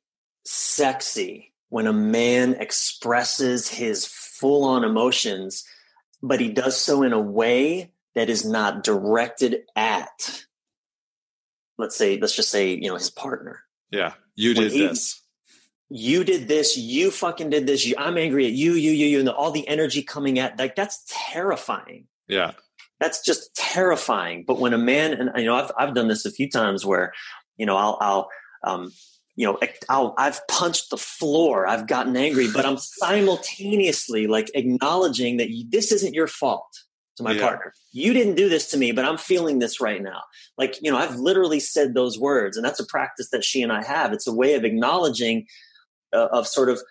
sexy 0.45 1.53
when 1.69 1.87
a 1.87 1.93
man 1.93 2.55
expresses 2.55 3.69
his 3.69 4.05
full 4.05 4.65
on 4.65 4.83
emotions, 4.83 5.63
but 6.21 6.41
he 6.41 6.49
does 6.49 6.75
so 6.75 7.03
in 7.03 7.13
a 7.13 7.21
way 7.21 7.91
that 8.15 8.29
is 8.29 8.43
not 8.43 8.83
directed 8.83 9.61
at, 9.75 10.43
let's 11.77 11.95
say, 11.95 12.19
let's 12.19 12.35
just 12.35 12.51
say, 12.51 12.73
you 12.73 12.89
know, 12.89 12.95
his 12.95 13.09
partner. 13.09 13.61
Yeah. 13.89 14.13
You 14.35 14.53
did 14.53 14.71
he, 14.71 14.87
this 14.87 15.20
you 15.93 16.23
did 16.23 16.47
this, 16.47 16.77
you 16.77 17.11
fucking 17.11 17.49
did 17.49 17.67
this, 17.67 17.85
you, 17.85 17.95
I'm 17.97 18.17
angry 18.17 18.45
at 18.45 18.53
you, 18.53 18.73
you, 18.73 18.91
you, 18.91 19.07
you, 19.07 19.19
and 19.19 19.27
all 19.27 19.51
the 19.51 19.67
energy 19.67 20.01
coming 20.01 20.39
at 20.39 20.57
like 20.57 20.75
that's 20.75 21.03
terrifying. 21.07 22.07
Yeah. 22.27 22.51
That's 23.01 23.21
just 23.23 23.53
terrifying. 23.55 24.45
But 24.47 24.59
when 24.59 24.73
a 24.73 24.77
man, 24.77 25.13
and 25.13 25.31
you 25.35 25.45
know, 25.45 25.55
I've 25.55 25.71
I've 25.77 25.93
done 25.93 26.07
this 26.07 26.25
a 26.25 26.31
few 26.31 26.49
times 26.49 26.85
where, 26.85 27.11
you 27.57 27.65
know, 27.65 27.75
I'll 27.75 27.97
I'll 27.99 28.29
um, 28.63 28.91
you 29.35 29.47
know, 29.47 29.57
I'll, 29.89 30.13
I've 30.17 30.45
punched 30.47 30.91
the 30.91 30.97
floor, 30.97 31.65
I've 31.67 31.87
gotten 31.87 32.15
angry, 32.15 32.47
but 32.53 32.65
I'm 32.65 32.77
simultaneously 32.77 34.27
like 34.27 34.51
acknowledging 34.53 35.37
that 35.37 35.49
you, 35.49 35.65
this 35.67 35.91
isn't 35.91 36.13
your 36.13 36.27
fault 36.27 36.67
to 37.17 37.23
my 37.23 37.31
yeah. 37.31 37.41
partner. 37.41 37.73
You 37.91 38.13
didn't 38.13 38.35
do 38.35 38.49
this 38.49 38.69
to 38.71 38.77
me, 38.77 38.91
but 38.91 39.05
I'm 39.05 39.17
feeling 39.17 39.59
this 39.59 39.81
right 39.81 40.01
now. 40.01 40.21
Like, 40.57 40.77
you 40.81 40.91
know, 40.91 40.97
I've 40.97 41.15
literally 41.15 41.59
said 41.59 41.93
those 41.93 42.19
words, 42.19 42.55
and 42.55 42.65
that's 42.65 42.79
a 42.79 42.85
practice 42.85 43.29
that 43.31 43.43
she 43.43 43.61
and 43.61 43.71
I 43.71 43.83
have. 43.83 44.13
It's 44.13 44.27
a 44.27 44.33
way 44.33 44.53
of 44.53 44.63
acknowledging 44.63 45.47
uh, 46.13 46.27
of 46.31 46.47
sort 46.47 46.69
of 46.69 46.81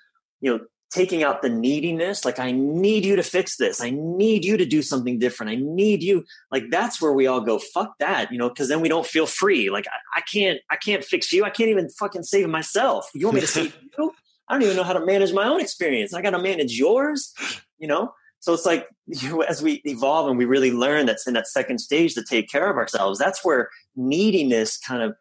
you 0.40 0.50
know 0.50 0.64
taking 0.92 1.22
out 1.22 1.40
the 1.40 1.48
neediness 1.48 2.24
like 2.24 2.40
i 2.40 2.50
need 2.50 3.04
you 3.04 3.14
to 3.14 3.22
fix 3.22 3.56
this. 3.56 3.80
I 3.80 3.90
need 3.90 4.44
you 4.44 4.56
to 4.56 4.66
do 4.66 4.82
something 4.82 5.20
different. 5.20 5.52
I 5.52 5.56
need 5.56 6.02
you 6.02 6.24
like 6.50 6.64
that's 6.70 7.00
where 7.00 7.12
we 7.12 7.26
all 7.26 7.40
go 7.40 7.58
fuck 7.58 7.94
that 8.00 8.32
you 8.32 8.38
know 8.38 8.48
because 8.48 8.68
then 8.68 8.80
we 8.80 8.88
don't 8.88 9.06
feel 9.06 9.26
free. 9.26 9.70
Like 9.70 9.86
I, 9.86 10.18
I, 10.18 10.22
can't 10.22 10.58
i 10.70 10.76
can't 10.76 11.04
fix 11.04 11.32
you. 11.32 11.44
I 11.44 11.50
can't 11.50 11.70
even 11.70 11.88
fucking 11.90 12.24
save 12.24 12.48
myself. 12.48 13.08
You 13.14 13.26
want 13.26 13.36
me 13.36 13.40
to 13.42 13.46
save 13.58 13.76
you? 13.98 14.12
I 14.48 14.54
don't 14.54 14.64
even 14.64 14.76
know 14.76 14.82
how 14.82 14.94
to 14.94 15.06
manage 15.06 15.32
my 15.32 15.46
own 15.46 15.60
experience. 15.60 16.12
I 16.12 16.22
gotta 16.22 16.40
manage 16.40 16.72
yours 16.72 17.32
you 17.80 17.88
know? 17.88 18.12
So 18.38 18.54
it's 18.54 18.64
like 18.64 18.86
you, 19.06 19.42
as 19.42 19.60
we 19.60 19.82
evolve 19.84 20.28
and 20.28 20.38
we 20.38 20.44
really 20.44 20.70
learn 20.70 21.06
that's 21.06 21.26
in 21.26 21.34
that 21.34 21.48
second 21.48 21.78
stage 21.78 22.14
to 22.14 22.22
take 22.22 22.48
care 22.48 22.70
of 22.70 22.76
ourselves, 22.76 23.18
that's 23.18 23.44
where 23.44 23.70
neediness 23.96 24.78
kind 24.78 25.02
of 25.02 25.16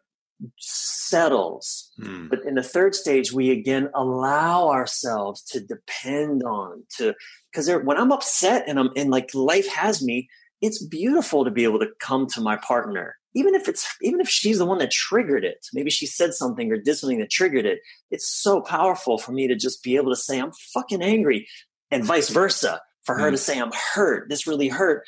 settles. 0.58 1.90
Mm. 2.00 2.30
But 2.30 2.44
in 2.46 2.54
the 2.54 2.62
third 2.62 2.94
stage, 2.94 3.32
we 3.32 3.50
again 3.50 3.90
allow 3.94 4.68
ourselves 4.68 5.42
to 5.50 5.60
depend 5.60 6.42
on 6.42 6.84
to 6.96 7.14
because 7.52 7.70
when 7.84 7.96
I'm 7.96 8.12
upset 8.12 8.64
and 8.68 8.78
I'm 8.78 8.90
and 8.96 9.10
like 9.10 9.34
life 9.34 9.68
has 9.68 10.02
me, 10.02 10.28
it's 10.60 10.84
beautiful 10.84 11.44
to 11.44 11.50
be 11.50 11.64
able 11.64 11.80
to 11.80 11.88
come 12.00 12.26
to 12.34 12.40
my 12.40 12.56
partner 12.56 13.16
even 13.34 13.54
if 13.54 13.68
it's 13.68 13.86
even 14.02 14.20
if 14.20 14.28
she's 14.28 14.58
the 14.58 14.66
one 14.66 14.78
that 14.78 14.90
triggered 14.90 15.44
it 15.44 15.66
maybe 15.72 15.90
she 15.90 16.06
said 16.06 16.32
something 16.34 16.70
or 16.70 16.76
did 16.76 16.96
something 16.96 17.18
that 17.18 17.30
triggered 17.30 17.66
it 17.66 17.80
it's 18.10 18.28
so 18.28 18.60
powerful 18.60 19.18
for 19.18 19.32
me 19.32 19.46
to 19.46 19.54
just 19.54 19.82
be 19.82 19.96
able 19.96 20.10
to 20.10 20.16
say 20.16 20.38
i'm 20.38 20.52
fucking 20.74 21.02
angry 21.02 21.46
and 21.90 22.04
vice 22.04 22.28
versa 22.28 22.80
for 23.04 23.16
her 23.16 23.28
mm. 23.28 23.32
to 23.32 23.38
say 23.38 23.58
i'm 23.58 23.72
hurt 23.94 24.28
this 24.28 24.46
really 24.46 24.68
hurt 24.68 25.02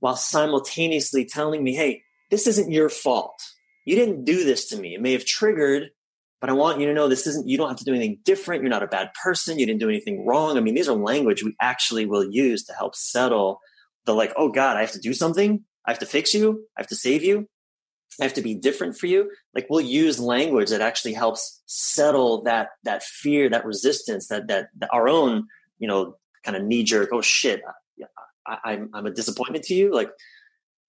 while 0.00 0.16
simultaneously 0.16 1.24
telling 1.24 1.62
me 1.62 1.74
hey 1.74 2.02
this 2.30 2.46
isn't 2.46 2.72
your 2.72 2.88
fault 2.88 3.42
you 3.88 3.96
didn't 3.96 4.24
do 4.24 4.44
this 4.44 4.68
to 4.68 4.76
me. 4.76 4.94
It 4.94 5.00
may 5.00 5.12
have 5.12 5.24
triggered 5.24 5.90
but 6.40 6.50
i 6.50 6.52
want 6.52 6.80
you 6.80 6.86
to 6.86 6.94
know 6.94 7.08
this 7.08 7.26
isn't 7.26 7.48
you 7.48 7.56
don't 7.56 7.68
have 7.68 7.78
to 7.78 7.84
do 7.84 7.94
anything 7.94 8.18
different. 8.24 8.62
You're 8.62 8.70
not 8.70 8.82
a 8.82 8.88
bad 8.88 9.10
person. 9.22 9.58
You 9.58 9.66
didn't 9.66 9.80
do 9.80 9.88
anything 9.88 10.26
wrong. 10.26 10.56
I 10.56 10.60
mean 10.60 10.74
these 10.74 10.88
are 10.88 10.94
language 10.94 11.42
we 11.42 11.56
actually 11.60 12.06
will 12.06 12.30
use 12.30 12.64
to 12.64 12.72
help 12.72 12.94
settle 12.94 13.60
the 14.04 14.14
like 14.14 14.32
oh 14.36 14.48
god 14.48 14.76
i 14.76 14.80
have 14.80 14.92
to 14.92 15.00
do 15.00 15.12
something. 15.12 15.64
I 15.84 15.90
have 15.90 15.98
to 16.00 16.06
fix 16.06 16.34
you. 16.34 16.64
I 16.76 16.80
have 16.80 16.88
to 16.88 16.96
save 16.96 17.24
you. 17.24 17.48
I 18.20 18.24
have 18.24 18.34
to 18.34 18.42
be 18.42 18.54
different 18.54 18.96
for 18.96 19.06
you. 19.06 19.30
Like 19.54 19.66
we'll 19.68 19.80
use 19.80 20.18
language 20.18 20.70
that 20.70 20.80
actually 20.80 21.14
helps 21.14 21.62
settle 21.66 22.42
that 22.44 22.68
that 22.84 23.02
fear, 23.02 23.48
that 23.50 23.64
resistance, 23.64 24.28
that 24.28 24.48
that, 24.48 24.68
that 24.78 24.90
our 24.92 25.08
own, 25.08 25.46
you 25.78 25.88
know, 25.88 26.16
kind 26.44 26.56
of 26.56 26.62
knee 26.62 26.84
jerk. 26.84 27.10
Oh 27.12 27.22
shit, 27.22 27.62
I, 28.46 28.58
I'm 28.64 28.90
I'm 28.94 29.06
a 29.06 29.10
disappointment 29.10 29.64
to 29.64 29.74
you. 29.74 29.94
Like 29.94 30.10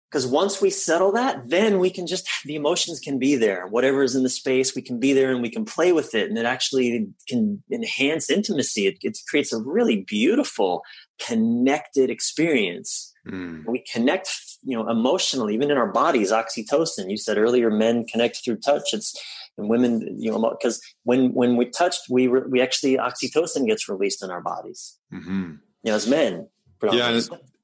because 0.10 0.26
once 0.26 0.60
we 0.62 0.70
settle 0.70 1.12
that, 1.12 1.50
then 1.50 1.78
we 1.80 1.90
can 1.90 2.08
just 2.08 2.28
the 2.46 2.56
emotions 2.56 3.00
can 3.00 3.20
be 3.20 3.36
there. 3.36 3.68
Whatever 3.68 4.04
is 4.04 4.16
in 4.16 4.24
the 4.24 4.30
space, 4.30 4.76
we 4.76 4.82
can 4.82 5.00
be 5.00 5.14
there 5.14 5.32
and 5.32 5.42
we 5.42 5.50
can 5.50 5.66
play 5.66 5.92
with 5.92 6.16
it, 6.16 6.30
and 6.30 6.38
it 6.38 6.46
actually 6.46 7.08
can 7.28 7.62
enhance 7.72 8.30
intimacy. 8.30 8.88
It, 8.88 8.98
it 9.02 9.18
creates 9.30 9.54
a 9.54 9.60
really 9.60 10.04
beautiful, 10.08 10.84
connected 11.26 12.10
experience. 12.10 13.14
Mm. 13.28 13.66
We 13.68 13.84
connect 13.92 14.30
you 14.64 14.78
know 14.78 14.90
emotionally 14.90 15.54
even 15.54 15.72
in 15.72 15.78
our 15.78 15.92
bodies 15.92 16.32
oxytocin 16.32 17.10
you 17.10 17.18
said 17.18 17.38
earlier 17.38 17.70
men 17.70 18.06
connect 18.06 18.44
through 18.44 18.58
touch 18.58 18.94
it's 18.94 19.16
and 19.58 19.70
women 19.70 20.18
you 20.20 20.32
know 20.32 20.56
because 20.58 20.82
when 21.04 21.34
when 21.34 21.56
we 21.56 21.66
touched 21.66 22.02
we 22.10 22.28
re, 22.28 22.42
we 22.50 22.62
actually 22.62 22.98
oxytocin 22.98 23.66
gets 23.66 23.88
released 23.88 24.24
in 24.24 24.30
our 24.30 24.42
bodies 24.42 24.98
mm-hmm. 25.14 25.54
you 25.84 25.92
know 25.92 25.96
as 25.96 26.08
men 26.08 26.48
yeah 26.94 27.20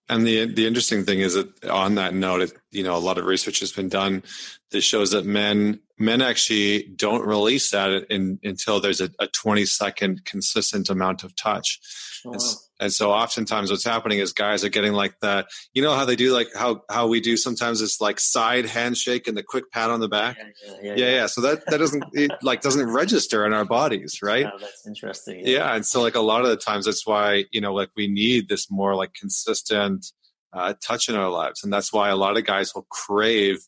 and, 0.09 0.25
the 0.25 0.45
the 0.45 0.67
interesting 0.67 1.03
thing 1.05 1.19
is 1.19 1.33
that 1.33 1.65
on 1.65 1.95
that 1.95 2.13
note 2.13 2.41
it, 2.41 2.53
you 2.75 2.83
know 2.83 2.95
a 2.95 2.99
lot 2.99 3.17
of 3.17 3.25
research 3.25 3.59
has 3.59 3.71
been 3.71 3.89
done 3.89 4.23
that 4.71 4.81
shows 4.81 5.11
that 5.11 5.25
men 5.25 5.79
men 5.97 6.21
actually 6.21 6.83
don't 6.95 7.25
release 7.25 7.71
that 7.71 8.05
in, 8.09 8.39
until 8.43 8.79
there's 8.79 9.01
a, 9.01 9.09
a 9.19 9.27
20 9.27 9.65
second 9.65 10.25
consistent 10.25 10.89
amount 10.89 11.23
of 11.23 11.35
touch 11.35 11.79
oh, 12.25 12.31
wow. 12.31 12.37
And 12.79 12.91
so 12.91 13.11
oftentimes 13.11 13.71
what's 13.71 13.85
happening 13.85 14.19
is 14.19 14.33
guys 14.33 14.63
are 14.65 14.69
getting 14.69 14.93
like 14.93 15.19
that, 15.21 15.47
you 15.73 15.81
know 15.81 15.93
how 15.93 16.05
they 16.05 16.15
do 16.15 16.33
like 16.33 16.49
how, 16.53 16.83
how 16.89 17.07
we 17.07 17.21
do 17.21 17.37
sometimes 17.37 17.81
it's 17.81 18.01
like 18.01 18.19
side 18.19 18.65
handshake 18.65 19.27
and 19.27 19.37
the 19.37 19.43
quick 19.43 19.71
pat 19.71 19.89
on 19.89 20.01
the 20.01 20.09
back. 20.09 20.37
Yeah. 20.37 20.45
Yeah. 20.65 20.81
yeah, 20.83 20.95
yeah. 20.95 21.15
yeah. 21.15 21.25
So 21.27 21.41
that, 21.41 21.65
that 21.67 21.77
doesn't, 21.77 22.03
it 22.13 22.31
like 22.41 22.61
doesn't 22.61 22.89
register 22.89 23.45
in 23.45 23.53
our 23.53 23.65
bodies. 23.65 24.19
Right. 24.21 24.45
Oh, 24.45 24.57
that's 24.59 24.85
interesting. 24.85 25.39
Yeah. 25.39 25.57
yeah. 25.57 25.75
And 25.75 25.85
so 25.85 26.01
like 26.01 26.15
a 26.15 26.21
lot 26.21 26.41
of 26.41 26.49
the 26.49 26.57
times 26.57 26.85
that's 26.85 27.07
why, 27.07 27.45
you 27.51 27.61
know, 27.61 27.73
like 27.73 27.91
we 27.95 28.07
need 28.07 28.49
this 28.49 28.69
more 28.69 28.95
like 28.95 29.13
consistent 29.13 30.11
uh, 30.55 30.73
touch 30.81 31.09
in 31.09 31.15
our 31.15 31.29
lives. 31.29 31.63
And 31.63 31.71
that's 31.71 31.91
why 31.91 32.09
a 32.09 32.15
lot 32.15 32.37
of 32.37 32.45
guys 32.45 32.73
will 32.73 32.87
crave 32.89 33.59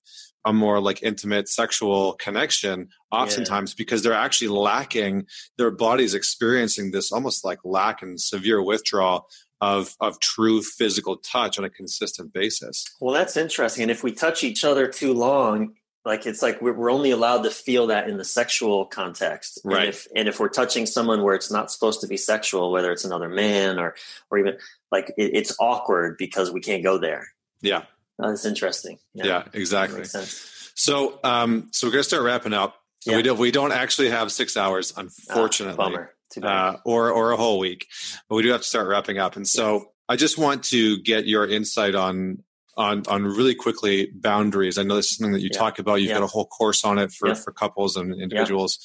a 0.45 0.53
more 0.53 0.79
like 0.79 1.03
intimate 1.03 1.49
sexual 1.49 2.13
connection 2.13 2.87
oftentimes 3.11 3.71
yeah. 3.71 3.75
because 3.77 4.01
they're 4.01 4.13
actually 4.13 4.47
lacking 4.47 5.25
their 5.57 5.71
body's 5.71 6.13
experiencing 6.13 6.91
this 6.91 7.11
almost 7.11 7.43
like 7.43 7.59
lack 7.65 8.01
and 8.01 8.19
severe 8.19 8.63
withdrawal 8.63 9.27
of 9.59 9.95
of 9.99 10.19
true 10.19 10.61
physical 10.61 11.17
touch 11.17 11.57
on 11.57 11.65
a 11.65 11.69
consistent 11.69 12.31
basis 12.31 12.85
well 13.01 13.13
that's 13.13 13.35
interesting 13.35 13.81
and 13.81 13.91
if 13.91 14.03
we 14.03 14.11
touch 14.11 14.43
each 14.43 14.63
other 14.63 14.87
too 14.87 15.13
long 15.13 15.73
like 16.07 16.25
it's 16.25 16.41
like 16.41 16.61
we're, 16.61 16.89
only 16.89 17.11
allowed 17.11 17.43
to 17.43 17.51
feel 17.51 17.87
that 17.87 18.09
in 18.09 18.17
the 18.17 18.25
sexual 18.25 18.85
context 18.85 19.59
right 19.63 19.79
and 19.79 19.89
if, 19.89 20.07
and 20.15 20.27
if 20.27 20.39
we're 20.39 20.49
touching 20.49 20.85
someone 20.85 21.21
where 21.21 21.35
it's 21.35 21.51
not 21.51 21.69
supposed 21.69 22.01
to 22.01 22.07
be 22.07 22.17
sexual 22.17 22.71
whether 22.71 22.91
it's 22.91 23.05
another 23.05 23.29
man 23.29 23.77
or 23.77 23.93
or 24.31 24.39
even 24.39 24.57
like 24.91 25.09
it, 25.17 25.31
it's 25.33 25.55
awkward 25.59 26.17
because 26.17 26.49
we 26.51 26.61
can't 26.61 26.83
go 26.83 26.97
there 26.97 27.27
yeah 27.61 27.83
Oh, 28.19 28.29
that's 28.29 28.45
interesting. 28.45 28.97
Yeah, 29.13 29.25
yeah 29.25 29.43
exactly. 29.53 30.05
So, 30.05 31.19
um, 31.23 31.69
so 31.71 31.87
we're 31.87 31.91
gonna 31.91 32.03
start 32.03 32.23
wrapping 32.23 32.53
up. 32.53 32.75
Yeah. 33.05 33.17
We 33.17 33.21
don't 33.21 33.39
we 33.39 33.51
don't 33.51 33.71
actually 33.71 34.09
have 34.09 34.31
six 34.31 34.57
hours, 34.57 34.93
ah, 34.95 35.01
unfortunately, 35.01 35.97
uh, 36.41 36.77
or 36.83 37.11
or 37.11 37.31
a 37.31 37.37
whole 37.37 37.59
week, 37.59 37.87
but 38.27 38.35
we 38.35 38.43
do 38.43 38.49
have 38.49 38.61
to 38.61 38.67
start 38.67 38.87
wrapping 38.87 39.17
up. 39.17 39.35
And 39.35 39.47
so. 39.47 39.91
I 40.09 40.15
just 40.15 40.37
want 40.37 40.63
to 40.63 40.99
get 40.99 41.27
your 41.27 41.45
insight 41.45 41.93
on 41.93 42.41
on 42.77 43.03
on 43.07 43.23
really 43.23 43.55
quickly 43.55 44.09
boundaries. 44.13 44.77
I 44.77 44.83
know 44.83 44.95
this 44.95 45.09
is 45.09 45.17
something 45.17 45.33
that 45.33 45.41
you 45.41 45.49
yeah. 45.51 45.59
talk 45.59 45.79
about. 45.79 45.95
You've 45.95 46.09
yeah. 46.09 46.19
got 46.19 46.23
a 46.23 46.27
whole 46.27 46.45
course 46.45 46.85
on 46.85 46.99
it 46.99 47.11
for 47.11 47.33
for 47.35 47.51
couples 47.51 47.97
and 47.97 48.13
individuals. 48.13 48.79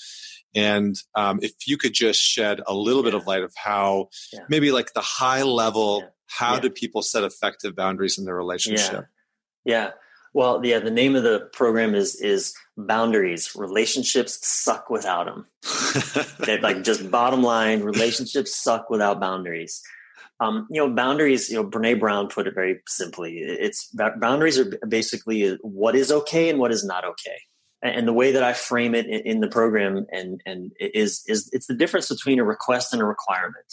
And 0.55 0.97
um, 1.15 1.39
if 1.43 1.53
you 1.67 1.79
could 1.79 1.95
just 1.95 2.21
shed 2.21 2.61
a 2.67 2.75
little 2.75 3.03
bit 3.03 3.15
of 3.15 3.27
light 3.27 3.43
of 3.43 3.53
how 3.57 4.09
maybe 4.49 4.71
like 4.71 4.93
the 4.93 5.01
high 5.01 5.43
level, 5.43 6.05
how 6.27 6.59
do 6.59 6.69
people 6.69 7.03
set 7.03 7.25
effective 7.25 7.75
boundaries 7.75 8.19
in 8.19 8.25
their 8.25 8.37
relationship? 8.37 9.07
Yeah. 9.65 9.91
Well, 10.35 10.65
yeah, 10.65 10.79
the 10.79 10.91
name 10.91 11.15
of 11.15 11.23
the 11.23 11.49
program 11.53 11.95
is 11.95 12.15
is 12.17 12.55
boundaries. 12.77 13.55
Relationships 13.55 14.47
suck 14.47 14.89
without 14.89 15.27
them. 15.27 15.47
like 16.63 16.83
just 16.83 17.11
bottom 17.11 17.43
line, 17.43 17.83
relationships 17.83 18.55
suck 18.57 18.89
without 18.89 19.21
boundaries. 19.21 19.83
Um, 20.43 20.67
you 20.71 20.81
know, 20.81 20.93
boundaries. 20.93 21.49
You 21.51 21.57
know, 21.57 21.69
Brene 21.69 22.01
Brown 22.01 22.29
put 22.29 22.47
it 22.47 22.55
very 22.55 22.81
simply. 22.87 23.39
It's 23.39 23.95
boundaries 24.19 24.59
are 24.59 24.79
basically 24.89 25.57
what 25.63 25.95
is 25.95 26.11
okay 26.11 26.49
and 26.49 26.59
what 26.59 26.73
is 26.73 26.85
not 26.85 27.05
okay. 27.05 27.41
And 27.83 28.07
the 28.07 28.13
way 28.13 28.33
that 28.33 28.43
I 28.43 28.53
frame 28.53 28.95
it 28.95 29.07
in 29.07 29.41
the 29.41 29.49
program 29.49 30.07
and 30.11 30.41
and 30.47 30.73
is 30.81 31.23
is 31.27 31.49
it's 31.53 31.67
the 31.67 31.75
difference 31.75 32.09
between 32.09 32.39
a 32.39 32.45
request 32.45 32.93
and 32.93 33.03
a 33.03 33.05
requirement. 33.05 33.73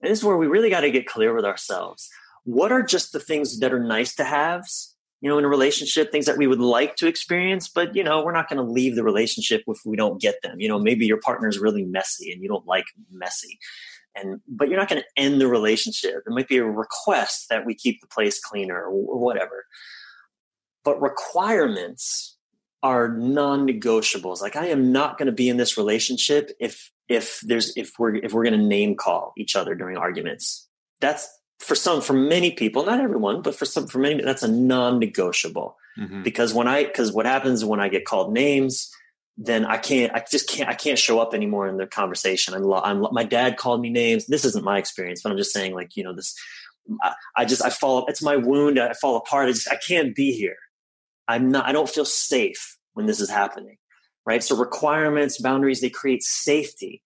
And 0.00 0.10
this 0.10 0.18
is 0.18 0.24
where 0.24 0.36
we 0.36 0.46
really 0.46 0.70
got 0.70 0.80
to 0.80 0.90
get 0.90 1.06
clear 1.06 1.34
with 1.34 1.44
ourselves. 1.44 2.08
What 2.44 2.72
are 2.72 2.82
just 2.82 3.12
the 3.12 3.20
things 3.20 3.58
that 3.60 3.72
are 3.72 3.82
nice 3.82 4.14
to 4.16 4.24
haves 4.24 4.96
you 5.20 5.28
know, 5.28 5.38
in 5.38 5.44
a 5.44 5.48
relationship, 5.48 6.10
things 6.10 6.26
that 6.26 6.38
we 6.38 6.46
would 6.46 6.60
like 6.60 6.96
to 6.96 7.06
experience, 7.06 7.68
but 7.68 7.94
you 7.94 8.02
know, 8.02 8.24
we're 8.24 8.32
not 8.32 8.48
going 8.48 8.64
to 8.64 8.72
leave 8.72 8.96
the 8.96 9.04
relationship 9.04 9.62
if 9.66 9.78
we 9.84 9.96
don't 9.96 10.20
get 10.20 10.36
them. 10.42 10.58
You 10.60 10.68
know, 10.68 10.78
maybe 10.78 11.04
your 11.06 11.20
partner 11.20 11.48
is 11.48 11.58
really 11.58 11.84
messy 11.84 12.32
and 12.32 12.42
you 12.42 12.48
don't 12.48 12.66
like 12.66 12.86
messy. 13.12 13.58
And 14.16 14.40
but 14.48 14.68
you're 14.68 14.78
not 14.78 14.88
going 14.88 15.02
to 15.02 15.22
end 15.22 15.40
the 15.40 15.46
relationship. 15.46 16.22
It 16.26 16.32
might 16.32 16.48
be 16.48 16.58
a 16.58 16.64
request 16.64 17.46
that 17.48 17.64
we 17.64 17.74
keep 17.74 18.00
the 18.00 18.08
place 18.08 18.40
cleaner 18.40 18.82
or, 18.82 19.18
whatever. 19.18 19.64
But 20.84 21.00
requirements 21.00 22.36
are 22.82 23.08
non-negotiables. 23.08 24.40
Like 24.40 24.56
I 24.56 24.66
am 24.66 24.90
not 24.90 25.18
going 25.18 25.26
to 25.26 25.32
be 25.32 25.48
in 25.48 25.56
this 25.56 25.76
relationship 25.76 26.50
if 26.58 26.90
if 27.08 27.40
there's 27.40 27.76
if 27.76 27.92
we're 27.98 28.16
if 28.16 28.32
we're 28.32 28.44
going 28.44 28.58
to 28.58 28.66
name 28.66 28.96
call 28.96 29.32
each 29.36 29.54
other 29.54 29.74
during 29.74 29.96
arguments. 29.96 30.68
That's 31.00 31.28
for 31.60 31.74
some 31.74 32.00
for 32.00 32.14
many 32.14 32.50
people 32.50 32.84
not 32.84 33.00
everyone 33.00 33.42
but 33.42 33.54
for 33.54 33.66
some 33.66 33.86
for 33.86 33.98
many 33.98 34.22
that's 34.22 34.42
a 34.42 34.48
non-negotiable 34.48 35.76
mm-hmm. 35.98 36.22
because 36.22 36.54
when 36.54 36.66
i 36.66 36.84
because 36.84 37.12
what 37.12 37.26
happens 37.26 37.64
when 37.64 37.78
i 37.78 37.88
get 37.88 38.06
called 38.06 38.32
names 38.32 38.90
then 39.36 39.64
i 39.64 39.76
can't 39.76 40.12
i 40.14 40.24
just 40.30 40.48
can't 40.48 40.68
i 40.68 40.74
can't 40.74 40.98
show 40.98 41.18
up 41.18 41.34
anymore 41.34 41.66
in 41.66 41.76
the 41.76 41.86
conversation. 41.86 42.54
I'm, 42.54 42.72
I'm 42.72 43.06
my 43.12 43.24
dad 43.24 43.56
called 43.56 43.80
me 43.80 43.90
names. 43.90 44.26
This 44.26 44.44
isn't 44.44 44.64
my 44.64 44.78
experience 44.78 45.22
but 45.22 45.32
i'm 45.32 45.38
just 45.38 45.52
saying 45.52 45.74
like 45.74 45.96
you 45.96 46.04
know 46.04 46.14
this 46.14 46.34
I, 47.02 47.14
I 47.36 47.44
just 47.44 47.64
i 47.64 47.70
fall 47.70 48.06
it's 48.06 48.22
my 48.22 48.36
wound. 48.36 48.78
I 48.78 48.92
fall 48.94 49.16
apart. 49.16 49.48
I 49.48 49.52
just 49.52 49.70
i 49.70 49.78
can't 49.86 50.14
be 50.14 50.32
here. 50.32 50.56
I'm 51.28 51.50
not 51.50 51.66
i 51.66 51.72
don't 51.72 51.88
feel 51.88 52.04
safe 52.04 52.76
when 52.94 53.06
this 53.06 53.20
is 53.20 53.30
happening 53.30 53.76
right? 54.26 54.42
So 54.44 54.56
requirements 54.56 55.40
boundaries 55.40 55.80
they 55.80 55.90
create 55.90 56.22
safety. 56.22 57.02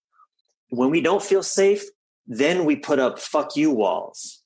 When 0.70 0.90
we 0.90 1.00
don't 1.00 1.22
feel 1.22 1.42
safe 1.42 1.84
then 2.26 2.64
we 2.64 2.76
put 2.76 2.98
up 2.98 3.18
fuck 3.18 3.54
you 3.54 3.70
walls 3.70 4.42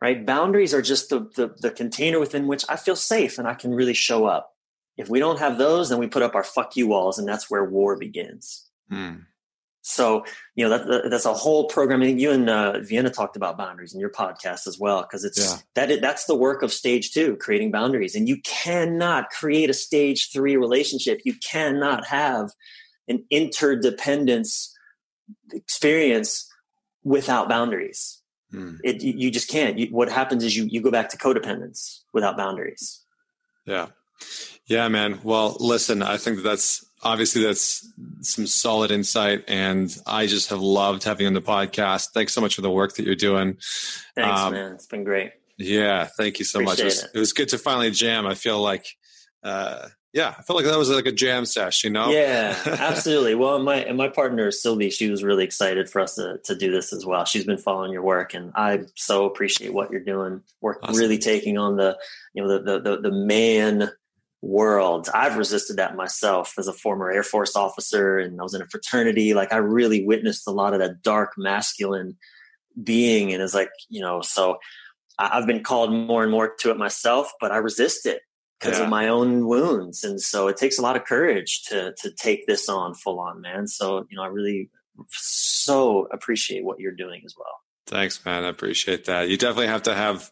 right? 0.00 0.24
Boundaries 0.24 0.72
are 0.74 0.82
just 0.82 1.10
the, 1.10 1.20
the, 1.36 1.54
the 1.58 1.70
container 1.70 2.20
within 2.20 2.46
which 2.46 2.64
I 2.68 2.76
feel 2.76 2.96
safe 2.96 3.38
and 3.38 3.48
I 3.48 3.54
can 3.54 3.74
really 3.74 3.94
show 3.94 4.26
up. 4.26 4.52
If 4.98 5.08
we 5.08 5.18
don't 5.18 5.38
have 5.38 5.58
those, 5.58 5.88
then 5.88 5.98
we 5.98 6.06
put 6.06 6.22
up 6.22 6.34
our 6.34 6.44
fuck 6.44 6.76
you 6.76 6.88
walls, 6.88 7.18
and 7.18 7.26
that's 7.26 7.50
where 7.50 7.64
war 7.64 7.96
begins. 7.96 8.68
Hmm. 8.90 9.14
So, 9.80 10.24
you 10.54 10.68
know, 10.68 10.76
that, 10.76 11.08
that's 11.08 11.24
a 11.24 11.32
whole 11.32 11.66
program. 11.68 12.02
I 12.02 12.06
think 12.06 12.20
you 12.20 12.30
and 12.30 12.50
uh, 12.50 12.80
Vienna 12.80 13.08
talked 13.08 13.36
about 13.36 13.56
boundaries 13.56 13.94
in 13.94 14.00
your 14.00 14.10
podcast 14.10 14.66
as 14.66 14.76
well, 14.78 15.02
because 15.02 15.24
it's 15.24 15.38
yeah. 15.38 15.86
that 15.86 16.00
that's 16.02 16.26
the 16.26 16.34
work 16.34 16.62
of 16.62 16.72
stage 16.72 17.12
two, 17.12 17.36
creating 17.36 17.70
boundaries. 17.70 18.14
And 18.14 18.28
you 18.28 18.42
cannot 18.42 19.30
create 19.30 19.70
a 19.70 19.74
stage 19.74 20.30
three 20.30 20.56
relationship. 20.56 21.20
You 21.24 21.34
cannot 21.36 22.06
have 22.06 22.50
an 23.06 23.24
interdependence 23.30 24.74
experience 25.52 26.46
without 27.04 27.48
boundaries 27.48 28.18
Mm. 28.52 28.78
It, 28.82 29.02
you 29.02 29.30
just 29.30 29.50
can't. 29.50 29.78
You, 29.78 29.86
what 29.88 30.10
happens 30.10 30.44
is 30.44 30.56
you, 30.56 30.64
you 30.64 30.80
go 30.80 30.90
back 30.90 31.10
to 31.10 31.18
codependence 31.18 32.00
without 32.12 32.36
boundaries. 32.36 33.04
Yeah. 33.66 33.88
Yeah, 34.68 34.88
man. 34.88 35.20
Well, 35.22 35.56
listen, 35.58 36.02
I 36.02 36.18
think 36.18 36.42
that's 36.42 36.84
obviously 37.02 37.42
that's 37.42 37.90
some 38.20 38.46
solid 38.46 38.90
insight 38.90 39.44
and 39.48 39.96
I 40.06 40.26
just 40.26 40.50
have 40.50 40.60
loved 40.60 41.04
having 41.04 41.22
you 41.22 41.28
on 41.28 41.34
the 41.34 41.40
podcast. 41.40 42.10
Thanks 42.12 42.34
so 42.34 42.40
much 42.40 42.54
for 42.54 42.60
the 42.60 42.70
work 42.70 42.94
that 42.96 43.06
you're 43.06 43.14
doing. 43.14 43.56
Thanks, 44.14 44.40
um, 44.40 44.52
man. 44.52 44.72
It's 44.72 44.86
been 44.86 45.04
great. 45.04 45.32
Yeah. 45.56 46.08
Thank 46.16 46.38
you 46.38 46.44
so 46.44 46.60
Appreciate 46.60 46.74
much. 46.74 46.80
It 46.80 46.84
was, 46.84 47.04
it. 47.04 47.10
it 47.14 47.18
was, 47.18 47.32
good 47.32 47.48
to 47.50 47.58
finally 47.58 47.90
jam. 47.90 48.26
I 48.26 48.34
feel 48.34 48.60
like, 48.60 48.86
uh, 49.42 49.88
yeah, 50.12 50.34
I 50.38 50.42
felt 50.42 50.56
like 50.56 50.66
that 50.66 50.78
was 50.78 50.90
like 50.90 51.06
a 51.06 51.12
jam 51.12 51.44
sesh, 51.44 51.84
you 51.84 51.90
know? 51.90 52.10
Yeah, 52.10 52.56
absolutely. 52.66 53.34
well, 53.34 53.58
my 53.58 53.76
and 53.76 53.96
my 53.96 54.08
partner 54.08 54.50
Sylvie, 54.50 54.90
she 54.90 55.10
was 55.10 55.22
really 55.22 55.44
excited 55.44 55.88
for 55.90 56.00
us 56.00 56.14
to 56.14 56.40
to 56.44 56.54
do 56.56 56.72
this 56.72 56.92
as 56.92 57.04
well. 57.04 57.26
She's 57.26 57.44
been 57.44 57.58
following 57.58 57.92
your 57.92 58.02
work, 58.02 58.32
and 58.32 58.50
I 58.54 58.84
so 58.94 59.26
appreciate 59.26 59.72
what 59.72 59.90
you're 59.90 60.00
doing. 60.00 60.42
We're 60.62 60.78
awesome. 60.82 60.96
really 60.96 61.18
taking 61.18 61.58
on 61.58 61.76
the 61.76 61.98
you 62.32 62.42
know 62.42 62.48
the, 62.48 62.62
the 62.62 62.80
the 62.80 63.00
the 63.02 63.12
man 63.12 63.90
world. 64.40 65.08
I've 65.12 65.36
resisted 65.36 65.76
that 65.76 65.96
myself 65.96 66.54
as 66.58 66.68
a 66.68 66.72
former 66.72 67.10
Air 67.10 67.22
Force 67.22 67.56
officer, 67.56 68.18
and 68.18 68.40
I 68.40 68.42
was 68.42 68.54
in 68.54 68.62
a 68.62 68.66
fraternity. 68.66 69.34
Like 69.34 69.52
I 69.52 69.58
really 69.58 70.04
witnessed 70.04 70.46
a 70.46 70.52
lot 70.52 70.74
of 70.74 70.80
that 70.80 71.02
dark 71.02 71.32
masculine 71.36 72.16
being, 72.82 73.32
and 73.32 73.42
it's 73.42 73.54
like 73.54 73.70
you 73.88 74.00
know, 74.00 74.20
so 74.20 74.58
I've 75.18 75.46
been 75.46 75.62
called 75.62 75.92
more 75.92 76.22
and 76.22 76.30
more 76.30 76.54
to 76.60 76.70
it 76.70 76.76
myself, 76.76 77.32
but 77.40 77.50
I 77.50 77.56
resist 77.56 78.06
it 78.06 78.22
because 78.58 78.78
yeah. 78.78 78.84
of 78.84 78.90
my 78.90 79.08
own 79.08 79.46
wounds. 79.46 80.04
And 80.04 80.20
so 80.20 80.48
it 80.48 80.56
takes 80.56 80.78
a 80.78 80.82
lot 80.82 80.96
of 80.96 81.04
courage 81.04 81.62
to 81.64 81.94
to 81.98 82.10
take 82.10 82.46
this 82.46 82.68
on 82.68 82.94
full 82.94 83.20
on, 83.20 83.40
man. 83.40 83.66
So, 83.66 84.06
you 84.10 84.16
know, 84.16 84.22
I 84.22 84.28
really 84.28 84.70
so 85.10 86.06
appreciate 86.12 86.64
what 86.64 86.80
you're 86.80 86.92
doing 86.92 87.22
as 87.24 87.34
well. 87.36 87.60
Thanks, 87.86 88.24
man. 88.24 88.44
I 88.44 88.48
appreciate 88.48 89.06
that. 89.06 89.28
You 89.28 89.36
definitely 89.36 89.68
have 89.68 89.84
to 89.84 89.94
have 89.94 90.30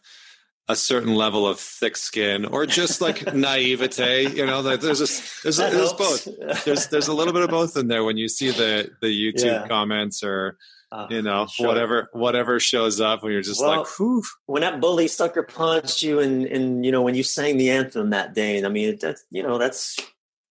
a 0.69 0.75
certain 0.75 1.15
level 1.15 1.47
of 1.47 1.59
thick 1.59 1.95
skin 1.95 2.45
or 2.45 2.65
just 2.65 2.99
like 2.99 3.33
naivete 3.33 4.35
you 4.35 4.45
know 4.45 4.59
like 4.59 4.81
there's 4.81 5.01
a, 5.01 5.41
there's, 5.43 5.57
there's 5.57 5.93
both 5.93 6.27
there's 6.65 6.87
there's 6.87 7.07
a 7.07 7.13
little 7.13 7.33
bit 7.33 7.43
of 7.43 7.49
both 7.49 7.77
in 7.77 7.87
there 7.87 8.03
when 8.03 8.17
you 8.17 8.27
see 8.27 8.51
the 8.51 8.89
the 9.01 9.07
youtube 9.07 9.45
yeah. 9.45 9.67
comments 9.67 10.23
or 10.23 10.57
uh, 10.91 11.07
you 11.09 11.21
know, 11.21 11.47
sure. 11.47 11.67
whatever 11.67 12.09
whatever 12.13 12.59
shows 12.59 13.01
up 13.01 13.21
when 13.21 13.33
you're 13.33 13.41
just 13.41 13.59
well, 13.59 13.79
like, 13.79 13.87
Whew. 13.97 14.23
when 14.45 14.61
that 14.61 14.79
bully 14.79 15.07
sucker 15.09 15.43
punched 15.43 16.01
you, 16.01 16.19
and 16.19 16.45
and 16.45 16.85
you 16.85 16.91
know 16.91 17.01
when 17.01 17.13
you 17.13 17.23
sang 17.23 17.57
the 17.57 17.71
anthem 17.71 18.11
that 18.11 18.33
day, 18.33 18.57
and 18.57 18.65
I 18.65 18.69
mean, 18.69 18.97
that's 18.99 19.25
you 19.29 19.43
know 19.43 19.57
that's 19.57 19.97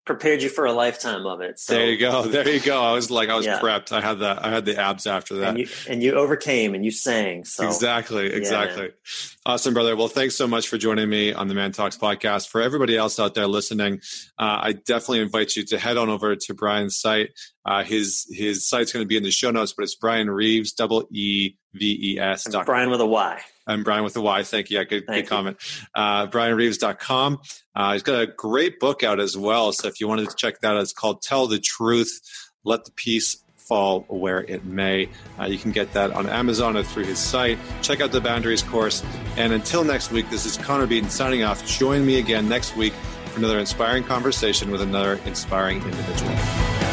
prepared 0.07 0.41
you 0.41 0.49
for 0.49 0.65
a 0.65 0.73
lifetime 0.73 1.27
of 1.27 1.41
it. 1.41 1.59
So, 1.59 1.75
there 1.75 1.87
you 1.91 1.99
go. 1.99 2.25
There 2.37 2.49
you 2.49 2.61
go. 2.61 2.83
I 2.83 2.93
was 2.93 3.11
like, 3.11 3.29
I 3.29 3.35
was 3.35 3.45
yeah. 3.45 3.61
prepped. 3.61 3.93
I 3.93 4.01
had 4.01 4.21
that. 4.21 4.45
I 4.45 4.51
had 4.51 4.65
the 4.65 4.81
abs 4.81 5.07
after 5.07 5.37
that. 5.37 5.51
And 5.51 5.59
you, 5.59 5.69
and 5.89 6.03
you 6.03 6.13
overcame 6.13 6.75
and 6.75 6.85
you 6.85 6.91
sang. 6.91 7.45
So 7.45 7.67
exactly, 7.67 8.27
exactly. 8.27 8.85
Yeah, 8.85 9.53
awesome, 9.53 9.75
brother. 9.75 9.97
Well, 9.97 10.09
thanks 10.09 10.37
so 10.37 10.47
much 10.47 10.69
for 10.69 10.79
joining 10.79 11.09
me 11.09 11.33
on 11.33 11.49
the 11.49 11.55
ManTalks 11.55 11.99
podcast. 11.99 12.49
For 12.49 12.63
everybody 12.63 12.97
else 12.97 13.19
out 13.19 13.35
there 13.35 13.47
listening, 13.47 14.01
uh, 14.39 14.61
I 14.63 14.73
definitely 14.73 15.21
invite 15.21 15.57
you 15.57 15.65
to 15.65 15.79
head 15.79 15.97
on 15.97 16.09
over 16.09 16.37
to 16.37 16.55
Bryan's 16.55 16.99
site. 16.99 17.31
Uh, 17.65 17.83
his 17.83 18.27
his 18.31 18.67
site's 18.67 18.93
going 18.93 19.05
to 19.05 19.09
be 19.09 19.17
in 19.17 19.23
the 19.23 19.31
show 19.31 19.51
notes, 19.51 19.73
but 19.73 19.83
it's 19.83 19.97
Bryan 19.97 20.31
Reeves, 20.31 20.73
double 20.73 21.09
E 21.11 21.55
V 21.75 22.13
E 22.13 22.19
S. 22.21 22.47
Brian 22.65 22.91
with 22.91 23.01
a 23.01 23.07
Y. 23.07 23.41
I'm 23.67 23.83
Bryan 23.83 24.05
with 24.05 24.15
the 24.15 24.21
Y. 24.23 24.43
Thank 24.45 24.71
you. 24.71 24.79
Yeah, 24.79 24.85
good, 24.85 25.07
Thank 25.07 25.17
good 25.17 25.23
you. 25.25 25.29
comment. 25.29 25.57
Uh, 25.95 26.27
BryanReeves.com. 26.29 27.41
Uh, 27.75 27.93
he's 27.93 28.03
got 28.03 28.21
a 28.21 28.27
great 28.27 28.79
book 28.79 29.03
out 29.03 29.21
as 29.21 29.37
well. 29.37 29.73
So 29.73 29.89
if 29.89 30.01
you 30.01 30.09
wanted 30.09 30.31
to 30.31 30.37
check 30.37 30.61
that 30.61 30.77
out, 30.77 30.81
it's 30.83 30.93
called 30.93 31.23
Tell 31.23 31.47
the 31.47 31.59
Truth, 31.59 32.21
Let 32.65 32.85
the 32.85 32.93
Peace 32.93 33.43
Fall 33.57 34.03
Where 34.09 34.43
It 34.45 34.65
May. 34.65 35.09
Uh, 35.41 35.47
you 35.47 35.59
can 35.59 35.73
get 35.73 35.93
that 35.95 36.13
on 36.13 36.29
Amazon 36.29 36.77
or 36.77 36.85
through 36.85 37.05
his 37.05 37.19
site. 37.19 37.59
Check 37.83 38.01
out 38.01 38.13
the 38.13 38.21
Boundaries 38.21 38.63
course. 38.63 39.05
And 39.37 39.53
until 39.53 39.83
next 39.83 40.13
week, 40.13 40.31
this 40.31 40.47
is 40.47 40.57
Connor 40.57 40.87
Beaton 40.87 41.11
signing 41.11 41.43
off. 41.43 41.67
Join 41.67 42.07
me 42.07 42.19
again 42.21 42.49
next 42.49 42.77
week 42.77 42.93
for 43.33 43.39
another 43.39 43.59
inspiring 43.59 44.05
conversation 44.05 44.71
with 44.71 44.83
another 44.83 45.15
inspiring 45.27 45.83
individual. 45.83 46.86